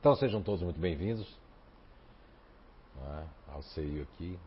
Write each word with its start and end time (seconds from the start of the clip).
Então 0.00 0.14
sejam 0.14 0.40
todos 0.40 0.62
muito 0.62 0.78
bem-vindos 0.78 1.28
né, 2.94 3.28
ao 3.48 3.60
CEIO 3.62 4.04
aqui. 4.04 4.38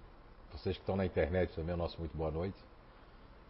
Vocês 0.54 0.77
que 0.77 0.81
estão 0.81 0.96
na 0.96 1.05
internet 1.05 1.54
também, 1.54 1.75
o 1.75 1.77
nosso 1.77 2.00
muito 2.00 2.16
boa 2.16 2.31
noite. 2.31 2.58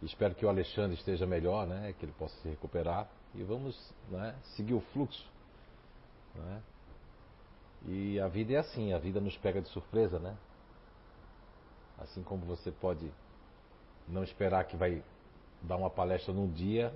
Espero 0.02 0.34
que 0.34 0.44
o 0.44 0.48
Alexandre 0.48 0.98
esteja 0.98 1.28
melhor, 1.28 1.64
né, 1.64 1.94
que 1.96 2.04
ele 2.04 2.12
possa 2.18 2.34
se 2.40 2.48
recuperar. 2.48 3.08
E 3.36 3.44
vamos 3.44 3.94
né, 4.10 4.34
seguir 4.56 4.74
o 4.74 4.80
fluxo. 4.92 5.24
Né? 6.34 6.62
E 7.86 8.18
a 8.18 8.26
vida 8.26 8.54
é 8.54 8.56
assim, 8.56 8.92
a 8.92 8.98
vida 8.98 9.20
nos 9.20 9.36
pega 9.36 9.62
de 9.62 9.68
surpresa, 9.68 10.18
né? 10.18 10.36
Assim 11.98 12.24
como 12.24 12.44
você 12.44 12.72
pode 12.72 13.12
não 14.08 14.24
esperar 14.24 14.64
que 14.64 14.76
vai 14.76 15.04
dar 15.62 15.76
uma 15.76 15.88
palestra 15.88 16.34
num 16.34 16.50
dia, 16.50 16.92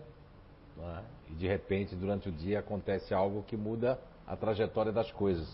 né? 0.76 1.04
e 1.28 1.34
de 1.34 1.46
repente, 1.46 1.94
durante 1.94 2.28
o 2.28 2.32
dia, 2.32 2.58
acontece 2.58 3.14
algo 3.14 3.44
que 3.44 3.56
muda 3.56 4.00
a 4.26 4.36
trajetória 4.36 4.92
das 4.92 5.10
coisas. 5.12 5.46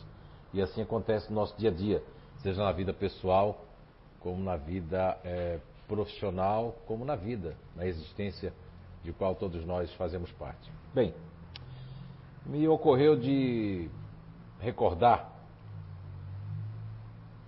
E 0.52 0.61
assim 0.61 0.82
acontece 0.82 1.29
no 1.31 1.36
nosso 1.36 1.57
dia 1.57 1.71
a 1.71 1.72
dia, 1.72 2.03
seja 2.39 2.62
na 2.62 2.72
vida 2.72 2.93
pessoal, 2.93 3.64
como 4.21 4.43
na 4.43 4.57
vida 4.57 5.18
é, 5.25 5.58
profissional, 5.89 6.76
como 6.86 7.04
na 7.04 7.17
vida, 7.17 7.57
na 7.75 7.86
existência 7.86 8.53
de 9.03 9.12
qual 9.12 9.35
todos 9.35 9.64
nós 9.64 9.93
fazemos 9.95 10.31
parte. 10.32 10.71
Bem, 10.95 11.14
me 12.46 12.67
ocorreu 12.68 13.17
de 13.17 13.90
recordar 14.61 15.32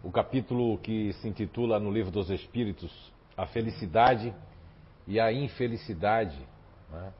o 0.03 0.11
capítulo 0.11 0.77
que 0.79 1.13
se 1.15 1.29
intitula 1.29 1.79
no 1.79 1.91
Livro 1.91 2.11
dos 2.11 2.29
Espíritos 2.29 3.13
A 3.37 3.47
Felicidade 3.47 4.35
e 5.07 5.19
a 5.19 5.33
Infelicidade. 5.33 6.39
Né? 6.91 7.13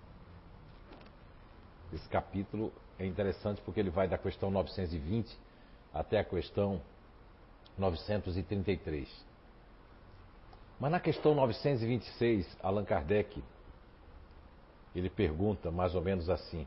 Esse 1.93 2.09
capítulo 2.09 2.73
é 2.99 3.07
interessante 3.07 3.61
porque 3.63 3.81
ele 3.81 3.91
vai 3.91 4.07
da 4.07 4.19
questão 4.19 4.51
920 4.51 5.37
até 5.93 6.19
a 6.19 6.25
questão 6.25 6.81
933. 7.77 9.09
Mas 10.79 10.91
na 10.91 11.01
questão 11.01 11.35
926, 11.35 12.57
Allan 12.63 12.85
Kardec 12.85 13.43
ele 14.95 15.11
pergunta 15.11 15.71
mais 15.71 15.95
ou 15.95 16.03
menos 16.03 16.31
assim: 16.31 16.67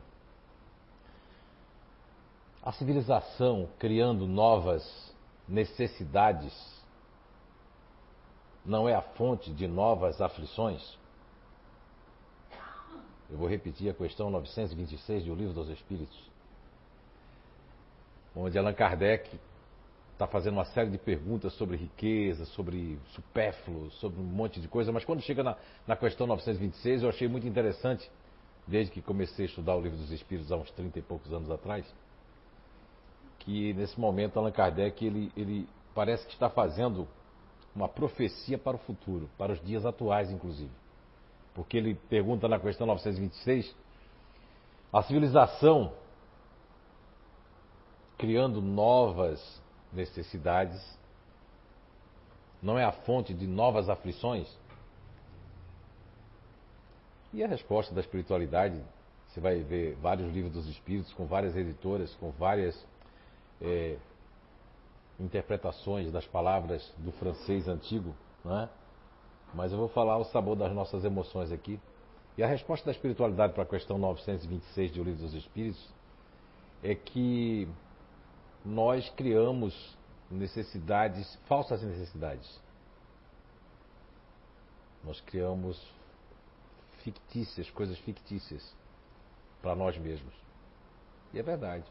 a 2.62 2.72
civilização 2.72 3.68
criando 3.78 4.26
novas 4.26 5.14
necessidades 5.48 6.52
não 8.64 8.86
é 8.88 8.94
a 8.94 9.00
fonte 9.00 9.50
de 9.52 9.66
novas 9.66 10.20
aflições? 10.20 10.98
Eu 13.30 13.36
vou 13.36 13.48
repetir 13.48 13.90
a 13.90 13.94
questão 13.94 14.30
926 14.30 15.24
do 15.24 15.34
Livro 15.34 15.52
dos 15.52 15.68
Espíritos, 15.68 16.18
onde 18.34 18.58
Allan 18.58 18.72
Kardec 18.72 19.38
está 20.12 20.26
fazendo 20.26 20.54
uma 20.54 20.64
série 20.64 20.90
de 20.90 20.98
perguntas 20.98 21.52
sobre 21.52 21.76
riqueza, 21.76 22.46
sobre 22.46 22.98
supérfluo, 23.10 23.90
sobre 23.92 24.18
um 24.20 24.24
monte 24.24 24.60
de 24.60 24.66
coisa, 24.66 24.90
mas 24.90 25.04
quando 25.04 25.20
chega 25.20 25.42
na, 25.42 25.56
na 25.86 25.94
questão 25.94 26.26
926 26.26 27.02
eu 27.02 27.08
achei 27.10 27.28
muito 27.28 27.46
interessante, 27.46 28.10
desde 28.66 28.92
que 28.92 29.02
comecei 29.02 29.44
a 29.44 29.48
estudar 29.48 29.76
o 29.76 29.80
Livro 29.80 29.98
dos 29.98 30.10
Espíritos 30.10 30.50
há 30.50 30.56
uns 30.56 30.70
30 30.70 30.98
e 30.98 31.02
poucos 31.02 31.32
anos 31.32 31.50
atrás, 31.50 31.84
que 33.40 33.74
nesse 33.74 33.98
momento 34.00 34.38
Allan 34.38 34.52
Kardec 34.52 35.04
ele, 35.04 35.30
ele 35.36 35.68
parece 35.94 36.26
que 36.26 36.32
está 36.32 36.48
fazendo 36.48 37.06
uma 37.74 37.88
profecia 37.88 38.58
para 38.58 38.76
o 38.76 38.80
futuro, 38.80 39.28
para 39.36 39.52
os 39.52 39.60
dias 39.60 39.84
atuais, 39.84 40.30
inclusive. 40.30 40.72
Porque 41.58 41.76
ele 41.76 41.96
pergunta 42.08 42.46
na 42.46 42.56
questão 42.60 42.86
926, 42.86 43.74
a 44.92 45.02
civilização 45.02 45.92
criando 48.16 48.62
novas 48.62 49.60
necessidades 49.92 50.80
não 52.62 52.78
é 52.78 52.84
a 52.84 52.92
fonte 52.92 53.34
de 53.34 53.44
novas 53.44 53.88
aflições? 53.88 54.48
E 57.32 57.42
a 57.42 57.48
resposta 57.48 57.92
da 57.92 58.02
espiritualidade, 58.02 58.80
você 59.26 59.40
vai 59.40 59.60
ver 59.60 59.96
vários 59.96 60.32
livros 60.32 60.52
dos 60.52 60.68
espíritos 60.68 61.12
com 61.12 61.26
várias 61.26 61.56
editoras, 61.56 62.14
com 62.20 62.30
várias 62.30 62.86
é, 63.60 63.96
interpretações 65.18 66.12
das 66.12 66.24
palavras 66.24 66.88
do 66.98 67.10
francês 67.10 67.66
antigo, 67.66 68.14
não 68.44 68.60
é? 68.60 68.68
Mas 69.54 69.72
eu 69.72 69.78
vou 69.78 69.88
falar 69.88 70.18
o 70.18 70.24
sabor 70.24 70.56
das 70.56 70.72
nossas 70.72 71.04
emoções 71.04 71.50
aqui. 71.50 71.80
E 72.36 72.42
a 72.42 72.46
resposta 72.46 72.86
da 72.86 72.92
espiritualidade 72.92 73.52
para 73.52 73.64
a 73.64 73.66
questão 73.66 73.98
926 73.98 74.92
do 74.92 75.02
Livro 75.02 75.22
dos 75.22 75.34
Espíritos 75.34 75.88
é 76.82 76.94
que 76.94 77.68
nós 78.64 79.08
criamos 79.10 79.96
necessidades, 80.30 81.36
falsas 81.46 81.82
necessidades. 81.82 82.60
Nós 85.04 85.20
criamos 85.22 85.80
fictícias, 87.02 87.70
coisas 87.70 87.98
fictícias 87.98 88.74
para 89.62 89.74
nós 89.74 89.96
mesmos. 89.96 90.34
E 91.32 91.38
é 91.38 91.42
verdade. 91.42 91.84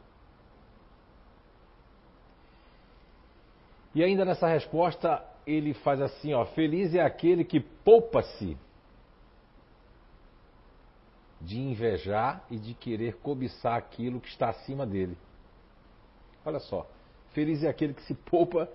E 3.96 4.04
ainda 4.04 4.24
nessa 4.24 4.48
resposta, 4.48 5.26
ele 5.48 5.74
faz 5.74 6.02
assim, 6.02 6.34
ó, 6.34 6.46
feliz 6.46 6.94
é 6.94 7.00
aquele 7.00 7.46
que 7.46 7.62
poupa-se 7.62 8.58
de 11.40 11.58
invejar 11.58 12.46
e 12.52 12.58
de 12.58 12.74
querer 12.74 13.16
cobiçar 13.18 13.76
aquilo 13.76 14.20
que 14.20 14.28
está 14.28 14.50
acima 14.50 14.86
dele. 14.86 15.18
Olha 16.46 16.60
só, 16.60 16.86
feliz 17.32 17.64
é 17.64 17.70
aquele 17.70 17.94
que 17.94 18.02
se 18.04 18.14
poupa, 18.14 18.70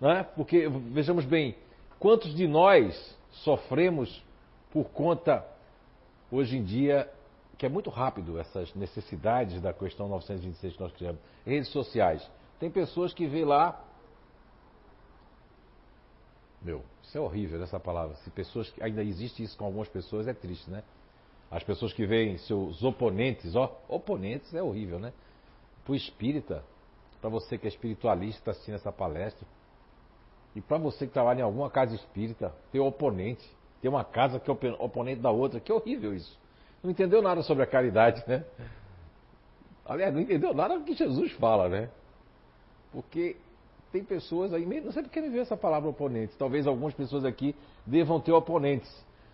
né? 0.00 0.22
porque 0.34 0.66
vejamos 0.68 1.26
bem, 1.26 1.54
quantos 1.98 2.34
de 2.34 2.46
nós 2.48 3.16
sofremos 3.30 4.24
por 4.70 4.88
conta, 4.90 5.46
hoje 6.30 6.56
em 6.56 6.64
dia, 6.64 7.10
que 7.58 7.66
é 7.66 7.68
muito 7.68 7.90
rápido 7.90 8.38
essas 8.38 8.74
necessidades 8.74 9.60
da 9.60 9.74
questão 9.74 10.08
926 10.08 10.74
que 10.74 10.80
nós 10.80 10.92
criamos, 10.92 11.20
redes 11.44 11.68
sociais. 11.68 12.26
Tem 12.58 12.70
pessoas 12.70 13.12
que 13.12 13.26
vê 13.26 13.44
lá 13.44 13.84
meu, 16.60 16.82
isso 17.02 17.16
é 17.16 17.20
horrível 17.20 17.62
essa 17.62 17.78
palavra. 17.78 18.16
Se 18.16 18.30
pessoas 18.30 18.72
ainda 18.80 19.02
existe 19.02 19.42
isso 19.42 19.56
com 19.56 19.64
algumas 19.64 19.88
pessoas 19.88 20.26
é 20.26 20.34
triste, 20.34 20.70
né? 20.70 20.82
As 21.50 21.62
pessoas 21.62 21.92
que 21.92 22.04
veem 22.04 22.36
seus 22.38 22.82
oponentes, 22.82 23.54
ó, 23.56 23.80
oponentes 23.88 24.52
é 24.54 24.62
horrível, 24.62 24.98
né? 24.98 25.12
Para 25.84 25.92
o 25.92 25.96
espírita, 25.96 26.62
para 27.20 27.30
você 27.30 27.56
que 27.56 27.66
é 27.66 27.68
espiritualista 27.68 28.40
está 28.40 28.50
assistindo 28.50 28.74
essa 28.74 28.92
palestra, 28.92 29.46
e 30.54 30.60
para 30.60 30.78
você 30.78 31.06
que 31.06 31.12
trabalha 31.12 31.40
em 31.40 31.42
alguma 31.42 31.70
casa 31.70 31.94
espírita, 31.94 32.52
ter 32.72 32.80
oponente, 32.80 33.48
ter 33.80 33.88
uma 33.88 34.04
casa 34.04 34.40
que 34.40 34.50
é 34.50 34.54
oponente 34.78 35.20
da 35.20 35.30
outra, 35.30 35.60
que 35.60 35.72
horrível 35.72 36.14
isso. 36.14 36.38
Não 36.82 36.90
entendeu 36.90 37.22
nada 37.22 37.42
sobre 37.42 37.62
a 37.62 37.66
caridade, 37.66 38.22
né? 38.26 38.44
Aliás, 39.84 40.12
não 40.12 40.20
entendeu 40.20 40.52
nada 40.52 40.78
do 40.78 40.84
que 40.84 40.94
Jesus 40.94 41.32
fala, 41.32 41.68
né? 41.68 41.90
Porque 42.92 43.36
tem 43.92 44.04
pessoas 44.04 44.52
aí, 44.52 44.66
não 44.80 44.92
sei 44.92 45.02
porque 45.02 45.20
me 45.20 45.28
veio 45.28 45.42
essa 45.42 45.56
palavra 45.56 45.88
oponente. 45.88 46.34
Talvez 46.38 46.66
algumas 46.66 46.94
pessoas 46.94 47.24
aqui 47.24 47.54
devam 47.86 48.20
ter 48.20 48.32
oponentes. 48.32 48.90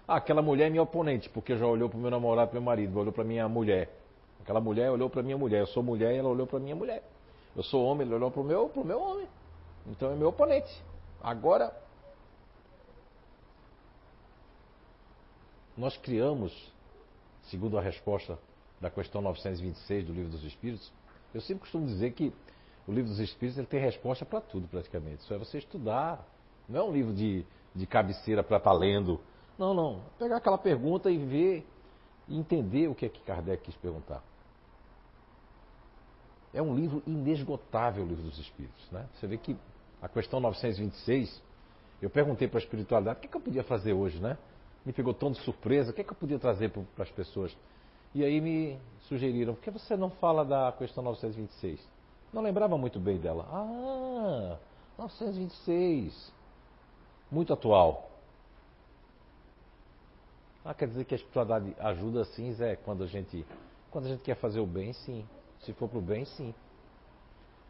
Ah, 0.07 0.17
aquela 0.17 0.43
mulher 0.43 0.67
é 0.67 0.71
minha 0.71 0.83
oponente, 0.83 1.29
porque 1.29 1.57
já 1.57 1.67
olhou 1.67 1.89
para 1.89 1.99
o 1.99 2.01
meu 2.01 2.11
namorado, 2.11 2.51
para 2.51 2.61
meu 2.61 2.67
marido, 2.67 2.99
olhou 2.99 3.13
para 3.13 3.25
minha 3.25 3.49
mulher. 3.49 3.91
Aquela 4.41 4.61
mulher 4.61 4.91
olhou 4.91 5.09
para 5.09 5.23
minha 5.23 5.37
mulher. 5.39 5.61
Eu 5.61 5.67
sou 5.67 5.83
mulher 5.83 6.15
e 6.15 6.19
ela 6.19 6.29
olhou 6.29 6.47
para 6.47 6.59
minha 6.59 6.77
mulher. 6.77 7.03
Eu 7.57 7.63
sou 7.63 7.85
homem, 7.85 8.07
ele 8.07 8.15
olhou 8.15 8.31
para 8.31 8.41
o 8.41 8.45
meu, 8.45 8.71
meu 8.85 9.01
homem. 9.01 9.27
Então 9.87 10.13
é 10.13 10.15
meu 10.15 10.29
oponente. 10.29 10.83
Agora, 11.23 11.75
nós 15.77 15.97
criamos, 15.97 16.53
segundo 17.45 17.79
a 17.79 17.81
resposta 17.81 18.39
da 18.81 18.91
questão 18.91 19.23
926 19.23 20.07
do 20.07 20.13
Livro 20.13 20.31
dos 20.31 20.45
Espíritos, 20.45 20.93
eu 21.33 21.41
sempre 21.41 21.63
costumo 21.63 21.87
dizer 21.87 22.13
que 22.13 22.33
o 22.87 22.93
livro 22.93 23.11
dos 23.11 23.19
Espíritos 23.19 23.59
ele 23.59 23.67
tem 23.67 23.81
resposta 23.81 24.25
para 24.25 24.41
tudo 24.41 24.69
praticamente. 24.69 25.23
Isso 25.23 25.33
é 25.33 25.39
você 25.39 25.59
estudar. 25.59 26.27
Não 26.69 26.81
é 26.81 26.85
um 26.85 26.93
livro 26.93 27.15
de, 27.15 27.45
de 27.75 27.87
cabeceira 27.87 28.43
para 28.43 28.59
estar 28.59 28.71
tá 28.71 28.77
lendo. 28.77 29.21
Não, 29.59 29.73
não. 29.73 30.03
Pegar 30.19 30.37
aquela 30.37 30.59
pergunta 30.59 31.11
e 31.11 31.19
ver 31.19 31.67
e 32.29 32.39
entender 32.39 32.89
o 32.89 32.95
que 32.95 33.07
é 33.07 33.09
que 33.09 33.21
Kardec 33.21 33.63
quis 33.63 33.77
perguntar. 33.77 34.23
É 36.53 36.63
um 36.63 36.75
livro 36.75 37.03
inesgotável, 37.07 38.05
o 38.05 38.07
livro 38.07 38.23
dos 38.25 38.39
Espíritos. 38.39 38.91
Né? 38.91 39.07
Você 39.15 39.27
vê 39.27 39.37
que 39.37 39.57
a 40.01 40.09
questão 40.09 40.39
926, 40.41 41.43
eu 42.01 42.11
perguntei 42.11 42.47
para 42.47 42.59
a 42.59 42.63
espiritualidade 42.63 43.19
o 43.19 43.21
que, 43.21 43.27
é 43.27 43.31
que 43.31 43.37
eu 43.37 43.41
podia 43.41 43.65
fazer 43.65 43.93
hoje, 43.93 44.21
né? 44.21 44.37
Me 44.85 44.93
pegou 44.93 45.15
tão 45.15 45.33
de 45.33 45.39
surpresa, 45.41 45.91
o 45.91 45.95
que, 45.95 46.03
é 46.03 46.05
que 46.05 46.11
eu 46.11 46.17
podia 46.17 46.39
trazer 46.39 46.71
para 46.71 47.05
as 47.05 47.11
pessoas? 47.11 47.57
E 48.15 48.23
aí 48.23 48.41
me 48.41 48.79
sugeriram, 49.09 49.55
por 49.55 49.63
que 49.63 49.71
você 49.71 49.97
não 49.97 50.11
fala 50.11 50.45
da 50.45 50.71
questão 50.73 51.03
926? 51.03 51.81
Não 52.35 52.43
lembrava 52.43 52.77
muito 52.77 52.99
bem 52.99 53.17
dela. 53.17 53.47
Ah, 53.49 54.59
926. 54.99 56.33
Muito 57.31 57.53
atual. 57.53 58.11
Ah, 60.65 60.75
quer 60.75 60.89
dizer 60.89 61.05
que 61.05 61.15
a 61.15 61.17
espiritualidade 61.17 61.77
ajuda 61.79 62.25
sim, 62.25 62.53
Zé, 62.55 62.75
quando 62.75 63.05
a 63.05 63.07
gente, 63.07 63.47
quando 63.89 64.07
a 64.07 64.09
gente 64.09 64.23
quer 64.23 64.35
fazer 64.35 64.59
o 64.59 64.67
bem, 64.67 64.93
sim. 64.93 65.25
Se 65.61 65.73
for 65.75 65.89
para 65.89 65.99
o 65.99 66.03
bem, 66.03 66.25
sim. 66.25 66.53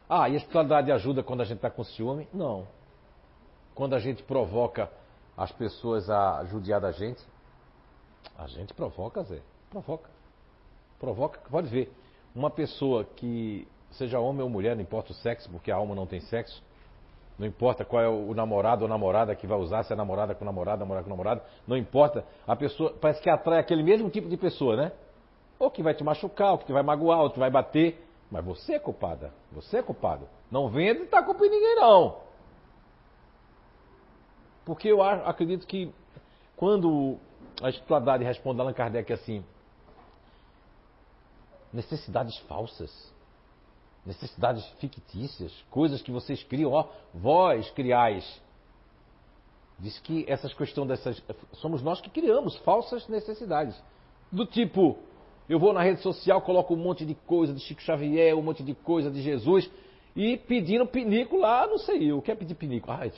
Ah, 0.09 0.31
e 0.31 0.33
a 0.33 0.37
espiritualidade 0.37 0.91
ajuda 0.91 1.23
quando 1.23 1.43
a 1.43 1.45
gente 1.45 1.57
está 1.57 1.71
com 1.71 1.85
ciúme? 1.85 2.27
Não. 2.33 2.67
Quando 3.75 3.95
a 3.95 3.99
gente 3.99 4.23
provoca 4.23 4.91
as 5.37 5.53
pessoas 5.53 6.09
a 6.09 6.43
judiar 6.47 6.81
da 6.81 6.91
gente, 6.91 7.23
a 8.39 8.47
gente 8.47 8.73
provoca, 8.73 9.23
Zé. 9.25 9.43
Provoca. 9.69 10.09
Provoca, 10.99 11.41
pode 11.51 11.69
ver. 11.69 11.93
Uma 12.35 12.51
pessoa 12.51 13.05
que 13.05 13.69
seja 13.95 14.19
homem 14.19 14.43
ou 14.43 14.49
mulher, 14.49 14.75
não 14.75 14.83
importa 14.83 15.13
o 15.13 15.15
sexo, 15.15 15.51
porque 15.51 15.71
a 15.71 15.77
alma 15.77 15.95
não 15.95 16.07
tem 16.07 16.21
sexo, 16.21 16.63
não 17.39 17.47
importa 17.47 17.85
qual 17.85 18.03
é 18.03 18.09
o 18.09 18.33
namorado 18.33 18.83
ou 18.83 18.89
namorada 18.89 19.35
que 19.35 19.47
vai 19.47 19.59
usar, 19.59 19.83
se 19.83 19.93
é 19.93 19.97
namorada 19.97 20.35
com 20.35 20.45
namorado, 20.45 20.81
namorada 20.81 21.05
com 21.05 21.11
namorado, 21.11 21.43
não 21.67 21.77
importa. 21.77 22.25
A 22.47 22.55
pessoa 22.55 22.93
parece 23.01 23.21
que 23.21 23.29
atrai 23.29 23.59
aquele 23.59 23.83
mesmo 23.83 24.09
tipo 24.09 24.29
de 24.29 24.37
pessoa, 24.37 24.77
né? 24.77 24.93
Ou 25.59 25.71
que 25.71 25.83
vai 25.83 25.95
te 25.95 26.05
machucar, 26.05 26.53
ou 26.53 26.59
que 26.59 26.67
te 26.67 26.73
vai 26.73 26.83
magoar, 26.83 27.21
ou 27.21 27.31
que 27.31 27.39
vai 27.39 27.51
bater. 27.51 28.01
Mas 28.31 28.45
você 28.45 28.75
é 28.75 28.79
culpada. 28.79 29.33
Você 29.53 29.79
é 29.79 29.83
culpado. 29.83 30.29
Não 30.51 30.69
venha 30.69 30.95
de 30.95 31.03
estar 31.03 31.23
culpando 31.23 31.51
ninguém, 31.51 31.75
não. 31.77 32.19
Porque 34.65 34.89
eu 34.89 35.03
acredito 35.03 35.67
que 35.67 35.93
quando 36.57 37.19
a 37.63 37.69
espiritualidade 37.69 38.25
responde 38.25 38.61
a 38.61 38.65
Allan 38.65 38.73
Kardec 38.73 39.13
assim, 39.13 39.45
necessidades 41.73 42.39
falsas 42.41 43.14
necessidades 44.07 44.65
fictícias, 44.81 45.53
coisas 45.71 46.03
que 46.03 46.11
vocês 46.11 46.43
criam, 46.45 46.73
ó, 46.73 46.87
vós 47.13 47.71
criais. 47.71 48.25
Diz 49.79 49.99
que 50.01 50.25
essas 50.29 50.53
questões 50.55 50.89
dessas. 50.89 51.23
Somos 51.55 51.83
nós 51.83 52.01
que 52.01 52.11
criamos 52.11 52.57
falsas 52.59 53.09
necessidades. 53.09 53.75
Do 54.31 54.47
tipo, 54.47 54.99
eu 55.49 55.59
vou 55.59 55.73
na 55.73 55.83
rede 55.83 56.01
social, 56.01 56.41
coloco 56.43 56.75
um 56.75 56.77
monte 56.77 57.05
de 57.05 57.15
coisa 57.15 57.53
de 57.53 57.61
Chico 57.61 57.83
Xavier, 57.83 58.37
um 58.37 58.43
monte 58.43 58.63
de 58.63 58.75
coisa 58.75 59.11
de 59.11 59.21
Jesus, 59.21 59.71
e 60.15 60.37
pedindo 60.37 60.87
pinico 60.87 61.37
lá, 61.37 61.67
não 61.67 61.79
sei 61.79 62.11
eu. 62.11 62.23
Quer 62.23 62.37
pedir 62.37 62.55
pinico? 62.55 62.91
Ai, 62.91 63.13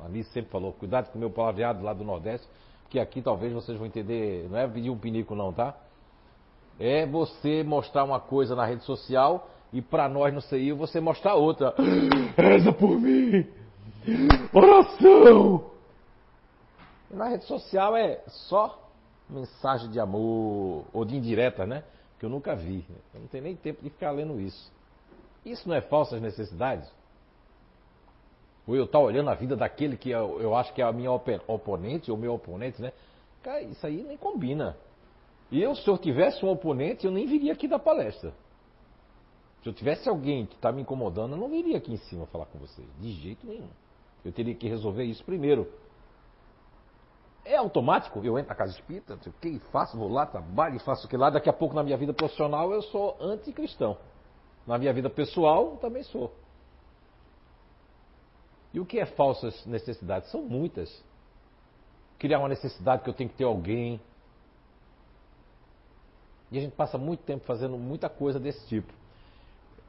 a 0.00 0.06
Alice 0.06 0.30
sempre 0.30 0.50
falou, 0.50 0.72
cuidado 0.72 1.10
com 1.10 1.16
o 1.16 1.20
meu 1.20 1.30
palavreado 1.30 1.84
lá 1.84 1.92
do 1.92 2.02
Nordeste, 2.04 2.46
que 2.90 2.98
aqui 2.98 3.22
talvez 3.22 3.52
vocês 3.52 3.78
vão 3.78 3.86
entender, 3.86 4.48
não 4.50 4.58
é 4.58 4.66
pedir 4.66 4.90
um 4.90 4.98
pinico 4.98 5.34
não, 5.34 5.52
tá? 5.52 5.76
É 6.78 7.06
você 7.06 7.62
mostrar 7.62 8.04
uma 8.04 8.20
coisa 8.20 8.54
na 8.54 8.64
rede 8.64 8.84
social 8.84 9.48
e 9.72 9.80
para 9.80 10.08
nós 10.08 10.32
no 10.34 10.40
CI 10.40 10.72
você 10.72 11.00
mostrar 11.00 11.34
outra. 11.34 11.74
Reza 12.36 12.72
por 12.72 13.00
mim! 13.00 13.46
Oração! 14.52 15.70
E 17.10 17.16
na 17.16 17.28
rede 17.28 17.44
social 17.44 17.96
é 17.96 18.22
só 18.26 18.90
mensagem 19.28 19.90
de 19.90 20.00
amor 20.00 20.84
ou 20.92 21.04
de 21.04 21.16
indireta, 21.16 21.66
né? 21.66 21.84
Que 22.18 22.26
eu 22.26 22.30
nunca 22.30 22.54
vi. 22.54 22.84
Eu 23.14 23.20
não 23.20 23.28
tenho 23.28 23.44
nem 23.44 23.56
tempo 23.56 23.82
de 23.82 23.90
ficar 23.90 24.10
lendo 24.10 24.40
isso. 24.40 24.70
Isso 25.44 25.68
não 25.68 25.74
é 25.74 25.80
falsas 25.80 26.20
necessidades? 26.20 26.88
Ou 28.66 28.76
eu 28.76 28.84
estar 28.84 28.98
tá 28.98 29.04
olhando 29.04 29.30
a 29.30 29.34
vida 29.34 29.56
daquele 29.56 29.96
que 29.96 30.10
eu, 30.10 30.40
eu 30.40 30.54
acho 30.54 30.72
que 30.72 30.80
é 30.80 30.84
a 30.84 30.92
minha 30.92 31.10
oponente 31.10 32.10
ou 32.10 32.16
meu 32.16 32.34
oponente, 32.34 32.80
né? 32.80 32.92
Cara, 33.42 33.60
isso 33.62 33.84
aí 33.84 34.04
nem 34.04 34.16
combina. 34.16 34.76
E 35.52 35.62
eu, 35.62 35.76
se 35.76 35.86
eu 35.86 35.98
tivesse 35.98 36.42
um 36.42 36.48
oponente, 36.48 37.04
eu 37.04 37.12
nem 37.12 37.26
viria 37.26 37.52
aqui 37.52 37.68
da 37.68 37.78
palestra. 37.78 38.32
Se 39.62 39.68
eu 39.68 39.72
tivesse 39.74 40.08
alguém 40.08 40.46
que 40.46 40.54
está 40.54 40.72
me 40.72 40.80
incomodando, 40.80 41.32
eu 41.32 41.38
não 41.38 41.50
viria 41.50 41.76
aqui 41.76 41.92
em 41.92 41.98
cima 41.98 42.24
falar 42.26 42.46
com 42.46 42.58
vocês. 42.58 42.88
De 42.98 43.12
jeito 43.12 43.46
nenhum. 43.46 43.68
Eu 44.24 44.32
teria 44.32 44.54
que 44.54 44.66
resolver 44.66 45.04
isso 45.04 45.22
primeiro. 45.22 45.70
É 47.44 47.56
automático, 47.56 48.24
eu 48.24 48.38
entro 48.38 48.48
na 48.48 48.54
casa 48.54 48.72
espírita, 48.72 49.18
sei 49.20 49.30
o 49.30 49.34
que, 49.34 49.58
faço, 49.70 49.96
vou 49.98 50.08
lá, 50.08 50.24
trabalho, 50.24 50.80
faço 50.80 51.06
o 51.06 51.10
que 51.10 51.18
lá. 51.18 51.28
Daqui 51.28 51.50
a 51.50 51.52
pouco 51.52 51.74
na 51.74 51.82
minha 51.82 51.98
vida 51.98 52.14
profissional 52.14 52.72
eu 52.72 52.80
sou 52.80 53.18
anticristão. 53.20 53.98
Na 54.66 54.78
minha 54.78 54.92
vida 54.92 55.10
pessoal 55.10 55.76
também 55.76 56.02
sou. 56.04 56.32
E 58.72 58.80
o 58.80 58.86
que 58.86 58.98
é 58.98 59.04
falsas 59.04 59.66
necessidades? 59.66 60.30
São 60.30 60.40
muitas. 60.40 61.04
Criar 62.18 62.38
uma 62.38 62.48
necessidade 62.48 63.02
que 63.02 63.10
eu 63.10 63.14
tenho 63.14 63.28
que 63.28 63.36
ter 63.36 63.44
alguém, 63.44 64.00
e 66.52 66.58
a 66.58 66.60
gente 66.60 66.76
passa 66.76 66.98
muito 66.98 67.24
tempo 67.24 67.44
fazendo 67.46 67.78
muita 67.78 68.10
coisa 68.10 68.38
desse 68.38 68.64
tipo. 68.68 68.92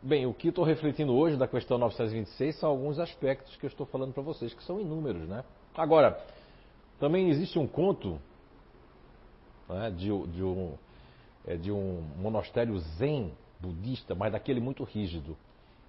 Bem, 0.01 0.25
o 0.25 0.33
que 0.33 0.47
estou 0.47 0.63
refletindo 0.63 1.13
hoje 1.13 1.35
da 1.35 1.47
questão 1.47 1.77
926 1.77 2.55
são 2.57 2.69
alguns 2.69 2.99
aspectos 2.99 3.55
que 3.57 3.65
eu 3.65 3.67
estou 3.67 3.85
falando 3.85 4.13
para 4.13 4.23
vocês, 4.23 4.53
que 4.53 4.63
são 4.63 4.79
inúmeros, 4.79 5.27
né? 5.27 5.43
Agora, 5.75 6.17
também 6.99 7.29
existe 7.29 7.59
um 7.59 7.67
conto 7.67 8.17
né, 9.67 9.91
de, 9.91 10.07
de, 10.27 10.43
um, 10.43 10.73
é, 11.45 11.57
de 11.57 11.71
um 11.71 12.01
monastério 12.17 12.77
zen 12.97 13.33
budista, 13.59 14.15
mas 14.15 14.31
daquele 14.31 14.61
muito 14.61 14.85
rígido. 14.85 15.35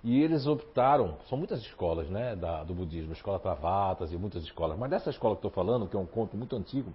E 0.02 0.20
eles 0.20 0.46
optaram, 0.46 1.16
são 1.28 1.38
muitas 1.38 1.60
escolas 1.60 2.08
né, 2.10 2.34
da, 2.34 2.64
do 2.64 2.74
budismo, 2.74 3.12
escola 3.12 3.38
Travatas 3.38 4.12
e 4.12 4.16
muitas 4.16 4.42
escolas, 4.42 4.76
mas 4.76 4.90
dessa 4.90 5.10
escola 5.10 5.36
que 5.36 5.38
estou 5.38 5.50
falando, 5.50 5.88
que 5.88 5.96
é 5.96 5.98
um 5.98 6.06
conto 6.06 6.36
muito 6.36 6.54
antigo, 6.56 6.92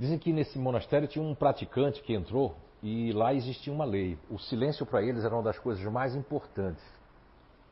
Dizem 0.00 0.18
que 0.18 0.32
nesse 0.32 0.58
monastério 0.58 1.06
tinha 1.06 1.22
um 1.22 1.34
praticante 1.34 2.00
que 2.00 2.14
entrou 2.14 2.56
e 2.82 3.12
lá 3.12 3.34
existia 3.34 3.70
uma 3.70 3.84
lei. 3.84 4.18
O 4.30 4.38
silêncio 4.38 4.86
para 4.86 5.02
eles 5.02 5.22
era 5.26 5.34
uma 5.34 5.42
das 5.42 5.58
coisas 5.58 5.84
mais 5.92 6.14
importantes. 6.14 6.82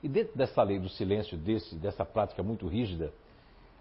E 0.02 0.08
dentro 0.10 0.36
dessa 0.36 0.62
lei 0.62 0.78
do 0.78 0.90
silêncio, 0.90 1.38
desse, 1.38 1.74
dessa 1.76 2.04
prática 2.04 2.42
muito 2.42 2.68
rígida, 2.68 3.14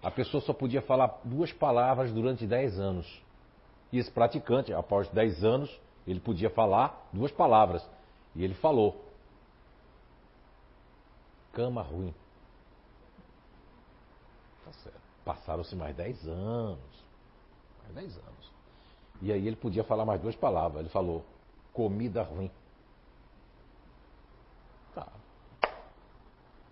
a 0.01 0.09
pessoa 0.09 0.39
só 0.39 0.53
podia 0.53 0.81
falar 0.81 1.19
duas 1.25 1.51
palavras 1.51 2.13
durante 2.13 2.47
dez 2.47 2.79
anos. 2.79 3.21
E 3.91 3.99
esse 3.99 4.09
praticante, 4.09 4.73
após 4.73 5.09
dez 5.09 5.43
anos, 5.43 5.69
ele 6.07 6.21
podia 6.21 6.49
falar 6.49 7.09
duas 7.11 7.33
palavras. 7.33 7.85
E 8.33 8.45
ele 8.45 8.53
falou: 8.53 9.03
cama 11.51 11.81
ruim. 11.81 12.13
Tá. 14.63 14.91
Passaram-se 15.25 15.75
mais 15.75 15.93
dez 15.97 16.25
anos. 16.25 17.06
Mais 17.93 18.13
10 18.13 18.17
anos. 18.17 18.51
E 19.21 19.31
aí 19.31 19.47
ele 19.47 19.55
podia 19.55 19.83
falar 19.83 20.05
mais 20.05 20.21
duas 20.21 20.35
palavras. 20.35 20.81
Ele 20.81 20.89
falou: 20.89 21.25
comida 21.73 22.23
ruim. 22.23 22.51
Tá. 24.93 25.07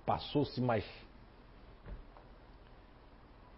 Passou-se 0.06 0.60
mais 0.62 0.86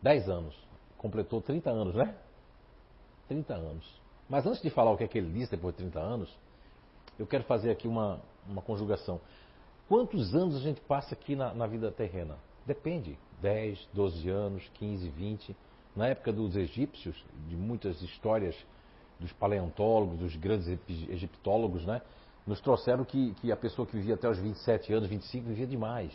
10 0.01 0.29
anos. 0.29 0.55
Completou 0.97 1.41
30 1.41 1.69
anos, 1.69 1.95
né? 1.95 2.15
30 3.27 3.53
anos. 3.53 4.01
Mas 4.29 4.45
antes 4.45 4.61
de 4.61 4.69
falar 4.69 4.91
o 4.91 4.97
que 4.97 5.03
é 5.03 5.07
que 5.07 5.17
ele 5.17 5.31
disse 5.31 5.51
depois 5.51 5.73
de 5.75 5.83
30 5.83 5.99
anos, 5.99 6.37
eu 7.19 7.27
quero 7.27 7.43
fazer 7.43 7.71
aqui 7.71 7.87
uma, 7.87 8.19
uma 8.47 8.61
conjugação. 8.61 9.21
Quantos 9.87 10.35
anos 10.35 10.55
a 10.55 10.59
gente 10.59 10.81
passa 10.81 11.13
aqui 11.13 11.35
na, 11.35 11.53
na 11.53 11.67
vida 11.67 11.91
terrena? 11.91 12.37
Depende. 12.65 13.17
10, 13.41 13.89
12 13.93 14.29
anos, 14.29 14.67
15, 14.75 15.09
20 15.09 15.55
na 15.97 16.07
época 16.07 16.31
dos 16.31 16.55
egípcios, 16.55 17.15
de 17.49 17.57
muitas 17.57 17.99
histórias 18.03 18.55
dos 19.19 19.33
paleontólogos, 19.33 20.19
dos 20.19 20.35
grandes 20.35 20.67
egiptólogos, 21.09 21.83
né? 21.85 22.03
Nos 22.45 22.61
trouxeram 22.61 23.03
que, 23.03 23.33
que 23.33 23.51
a 23.51 23.57
pessoa 23.57 23.85
que 23.85 23.97
vivia 23.97 24.13
até 24.13 24.29
os 24.29 24.37
27 24.37 24.93
anos, 24.93 25.09
25, 25.09 25.47
vivia 25.47 25.65
demais. 25.65 26.13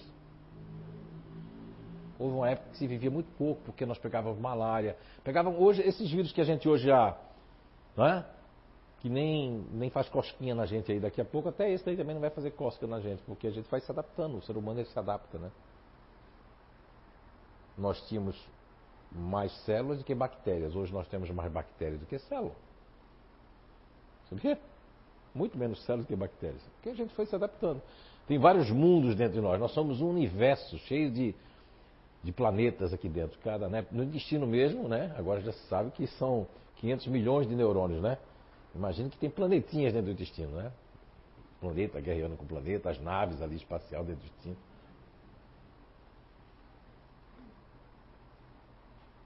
Houve 2.16 2.36
uma 2.36 2.48
época 2.48 2.70
que 2.70 2.78
se 2.78 2.86
vivia 2.86 3.10
muito 3.10 3.28
pouco, 3.36 3.60
porque 3.62 3.84
nós 3.84 3.98
pegávamos 3.98 4.38
malária. 4.38 4.96
Pegavam 5.24 5.60
hoje, 5.60 5.82
esses 5.82 6.08
vírus 6.08 6.30
que 6.30 6.40
a 6.40 6.44
gente 6.44 6.68
hoje 6.68 6.86
já. 6.86 7.18
Não 7.96 8.06
é? 8.06 8.24
Que 9.00 9.08
nem, 9.08 9.66
nem 9.72 9.90
faz 9.90 10.08
cosquinha 10.08 10.54
na 10.54 10.64
gente 10.64 10.92
aí 10.92 11.00
daqui 11.00 11.20
a 11.20 11.24
pouco, 11.24 11.48
até 11.48 11.72
esse 11.72 11.84
daí 11.84 11.96
também 11.96 12.14
não 12.14 12.20
vai 12.20 12.30
fazer 12.30 12.52
cosca 12.52 12.86
na 12.86 13.00
gente, 13.00 13.20
porque 13.24 13.48
a 13.48 13.50
gente 13.50 13.68
vai 13.68 13.80
se 13.80 13.90
adaptando, 13.90 14.36
o 14.36 14.42
ser 14.42 14.56
humano 14.56 14.78
ele 14.78 14.88
se 14.88 14.96
adapta, 14.96 15.38
né? 15.38 15.50
Nós 17.76 18.00
tínhamos 18.08 18.36
mais 19.14 19.52
células 19.64 19.98
do 19.98 20.04
que 20.04 20.14
bactérias. 20.14 20.74
Hoje 20.74 20.92
nós 20.92 21.06
temos 21.08 21.30
mais 21.30 21.50
bactérias 21.52 22.00
do 22.00 22.06
que 22.06 22.18
células. 22.18 22.56
Sabia? 24.28 24.58
Muito 25.34 25.56
menos 25.56 25.82
células 25.84 26.06
do 26.06 26.08
que 26.08 26.16
bactérias. 26.16 26.62
Porque 26.74 26.90
a 26.90 26.94
gente 26.94 27.14
foi 27.14 27.26
se 27.26 27.34
adaptando. 27.34 27.82
Tem 28.26 28.38
vários 28.38 28.70
mundos 28.70 29.14
dentro 29.14 29.34
de 29.34 29.40
nós. 29.40 29.58
Nós 29.58 29.72
somos 29.72 30.00
um 30.00 30.08
universo 30.08 30.78
cheio 30.78 31.10
de, 31.10 31.34
de 32.22 32.32
planetas 32.32 32.92
aqui 32.92 33.08
dentro. 33.08 33.38
Cada, 33.40 33.68
né? 33.68 33.84
No 33.90 34.04
intestino 34.04 34.46
mesmo, 34.46 34.88
né? 34.88 35.14
agora 35.16 35.40
já 35.40 35.52
se 35.52 35.66
sabe 35.68 35.90
que 35.90 36.06
são 36.06 36.46
500 36.76 37.06
milhões 37.08 37.48
de 37.48 37.54
neurônios. 37.54 38.00
Né? 38.02 38.16
Imagina 38.74 39.10
que 39.10 39.18
tem 39.18 39.28
planetinhas 39.28 39.92
dentro 39.92 40.06
do 40.06 40.12
intestino. 40.12 40.52
Né? 40.52 40.72
Planeta 41.60 42.00
guerreando 42.00 42.36
com 42.36 42.44
o 42.44 42.48
planeta, 42.48 42.90
as 42.90 43.00
naves 43.00 43.40
ali 43.42 43.56
espacial 43.56 44.04
dentro 44.04 44.22
do 44.22 44.26
intestino. 44.26 44.56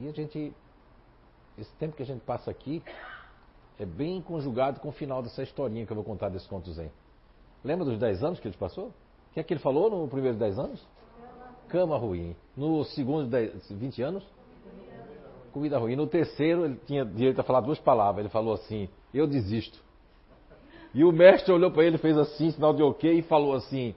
E 0.00 0.09
a 0.09 0.12
gente, 0.12 0.53
esse 1.59 1.73
tempo 1.76 1.97
que 1.97 2.03
a 2.03 2.07
gente 2.07 2.21
passa 2.21 2.50
aqui, 2.50 2.83
é 3.79 3.85
bem 3.85 4.21
conjugado 4.21 4.81
com 4.81 4.88
o 4.88 4.93
final 4.93 5.23
dessa 5.23 5.43
historinha 5.43 5.85
que 5.87 5.93
eu 5.93 5.97
vou 5.97 6.05
contar 6.05 6.29
desse 6.29 6.49
conto 6.49 6.71
zen. 6.73 6.91
Lembra 7.65 7.85
dos 7.85 7.99
10 7.99 8.23
anos 8.23 8.41
que 8.41 8.49
ele 8.49 8.57
passou? 8.57 8.88
O 8.88 9.35
que 9.35 9.41
é 9.41 9.43
que 9.43 9.53
ele 9.53 9.61
falou 9.61 9.91
no 9.91 10.09
primeiro 10.09 10.37
10 10.37 10.59
anos? 10.59 10.87
Cama 11.69 11.97
ruim. 11.97 12.37
No 12.57 12.85
segundo 12.85 13.29
10, 13.29 13.71
20 13.71 14.03
anos? 14.03 14.25
Comida 15.53 15.79
ruim. 15.79 15.97
No 15.97 16.07
terceiro, 16.07 16.65
ele 16.65 16.81
tinha 16.87 17.05
direito 17.05 17.41
a 17.41 17.45
falar 17.45 17.61
duas 17.61 17.79
palavras. 17.79 18.25
Ele 18.25 18.29
falou 18.29 18.55
assim: 18.55 18.88
Eu 19.12 19.26
desisto. 19.26 19.85
E 20.95 21.05
o 21.05 21.12
mestre 21.12 21.53
olhou 21.53 21.71
para 21.71 21.85
ele, 21.85 21.99
fez 21.99 22.17
assim, 22.17 22.50
sinal 22.50 22.73
de 22.73 22.83
ok, 22.83 23.19
e 23.19 23.23
falou 23.23 23.55
assim: 23.55 23.95